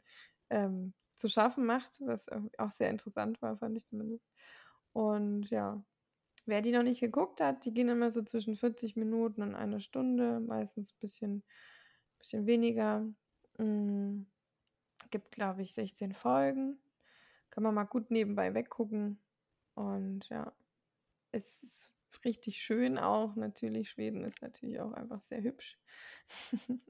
ähm, 0.51 0.94
zu 1.16 1.28
schaffen 1.28 1.65
macht, 1.65 2.01
was 2.01 2.27
auch 2.59 2.70
sehr 2.70 2.90
interessant 2.90 3.40
war, 3.40 3.56
fand 3.56 3.77
ich 3.78 3.86
zumindest. 3.86 4.28
Und 4.93 5.48
ja, 5.51 5.82
wer 6.47 6.62
die 6.62 6.73
noch 6.73 6.82
nicht 6.82 7.01
geguckt 7.01 7.40
hat, 7.40 7.65
die 7.65 7.73
gehen 7.73 7.89
immer 7.89 8.10
so 8.10 8.23
zwischen 8.23 8.56
40 8.56 8.97
Minuten 8.97 9.43
und 9.43 9.55
einer 9.55 9.81
Stunde, 9.81 10.40
meistens 10.40 10.93
ein 10.94 11.01
bisschen, 11.01 11.44
bisschen 12.19 12.47
weniger. 12.47 13.06
Mhm. 13.59 14.26
Gibt, 15.10 15.32
glaube 15.32 15.62
ich, 15.62 15.74
16 15.74 16.12
Folgen. 16.12 16.78
Kann 17.51 17.62
man 17.62 17.74
mal 17.74 17.85
gut 17.85 18.10
nebenbei 18.10 18.55
weggucken. 18.55 19.20
Und 19.74 20.28
ja, 20.28 20.52
es 21.32 21.62
ist 21.62 21.90
richtig 22.24 22.62
schön 22.62 22.98
auch. 22.98 23.36
Natürlich, 23.36 23.90
Schweden 23.90 24.24
ist 24.24 24.43
natürlich 24.43 24.80
auch 24.80 24.93
einfach 24.93 25.22
sehr 25.22 25.43
hübsch. 25.43 25.78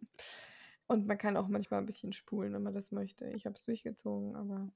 Und 0.86 1.07
man 1.07 1.19
kann 1.19 1.36
auch 1.36 1.49
manchmal 1.49 1.81
ein 1.81 1.86
bisschen 1.86 2.15
spulen, 2.15 2.55
wenn 2.55 2.62
man 2.62 2.74
das 2.74 2.90
möchte. 2.90 3.28
Ich 3.31 3.45
habe 3.45 3.57
es 3.57 3.65
durchgezogen, 3.65 4.36
aber 4.36 4.73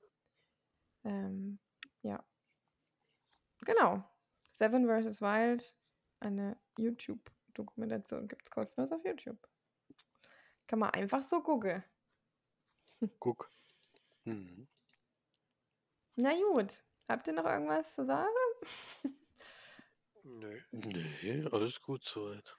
ähm, 1.04 1.58
ja. 2.02 2.22
Genau. 3.64 4.04
Seven 4.52 4.86
vs. 4.86 5.22
Wild, 5.22 5.74
eine 6.20 6.58
YouTube-Dokumentation, 6.76 8.28
gibt 8.28 8.42
es 8.44 8.50
kostenlos 8.50 8.92
auf 8.92 9.04
YouTube. 9.04 9.51
Kann 10.72 10.78
man 10.78 10.90
einfach 10.92 11.22
so 11.22 11.42
gucken. 11.42 11.84
Guck. 13.18 13.50
Mhm. 14.24 14.66
Na 16.16 16.32
gut. 16.34 16.82
Habt 17.06 17.26
ihr 17.26 17.34
noch 17.34 17.44
irgendwas 17.44 17.94
zu 17.94 18.06
sagen? 18.06 18.30
Nö. 20.22 20.58
Nee, 20.70 21.46
alles 21.52 21.78
gut 21.82 22.02
soweit. 22.04 22.56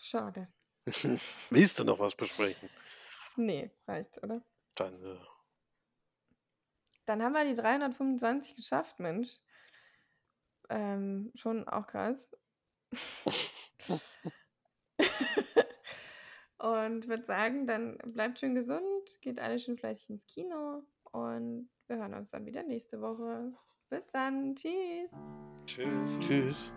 Schade. 0.00 0.50
Willst 1.50 1.78
du 1.78 1.84
noch 1.84 1.98
was 1.98 2.16
besprechen? 2.16 2.70
Nee, 3.36 3.70
reicht, 3.86 4.16
oder? 4.22 4.42
Dann, 4.74 5.04
äh... 5.04 5.18
Dann 7.04 7.22
haben 7.22 7.34
wir 7.34 7.44
die 7.44 7.60
325 7.60 8.56
geschafft, 8.56 8.98
Mensch. 9.00 9.28
Ähm, 10.70 11.30
schon 11.34 11.68
auch 11.68 11.86
krass. 11.86 12.34
und 16.60 17.08
würde 17.08 17.24
sagen, 17.24 17.66
dann 17.66 17.96
bleibt 18.04 18.38
schön 18.38 18.54
gesund, 18.54 18.82
geht 19.20 19.40
alle 19.40 19.58
schön 19.58 19.78
fleißig 19.78 20.10
ins 20.10 20.26
Kino 20.26 20.82
und 21.12 21.68
wir 21.88 21.96
hören 21.96 22.14
uns 22.14 22.30
dann 22.30 22.46
wieder 22.46 22.62
nächste 22.62 23.00
Woche. 23.00 23.52
Bis 23.88 24.06
dann. 24.08 24.54
Tschüss. 24.54 25.10
Tschüss. 25.66 26.18
Tschüss. 26.20 26.72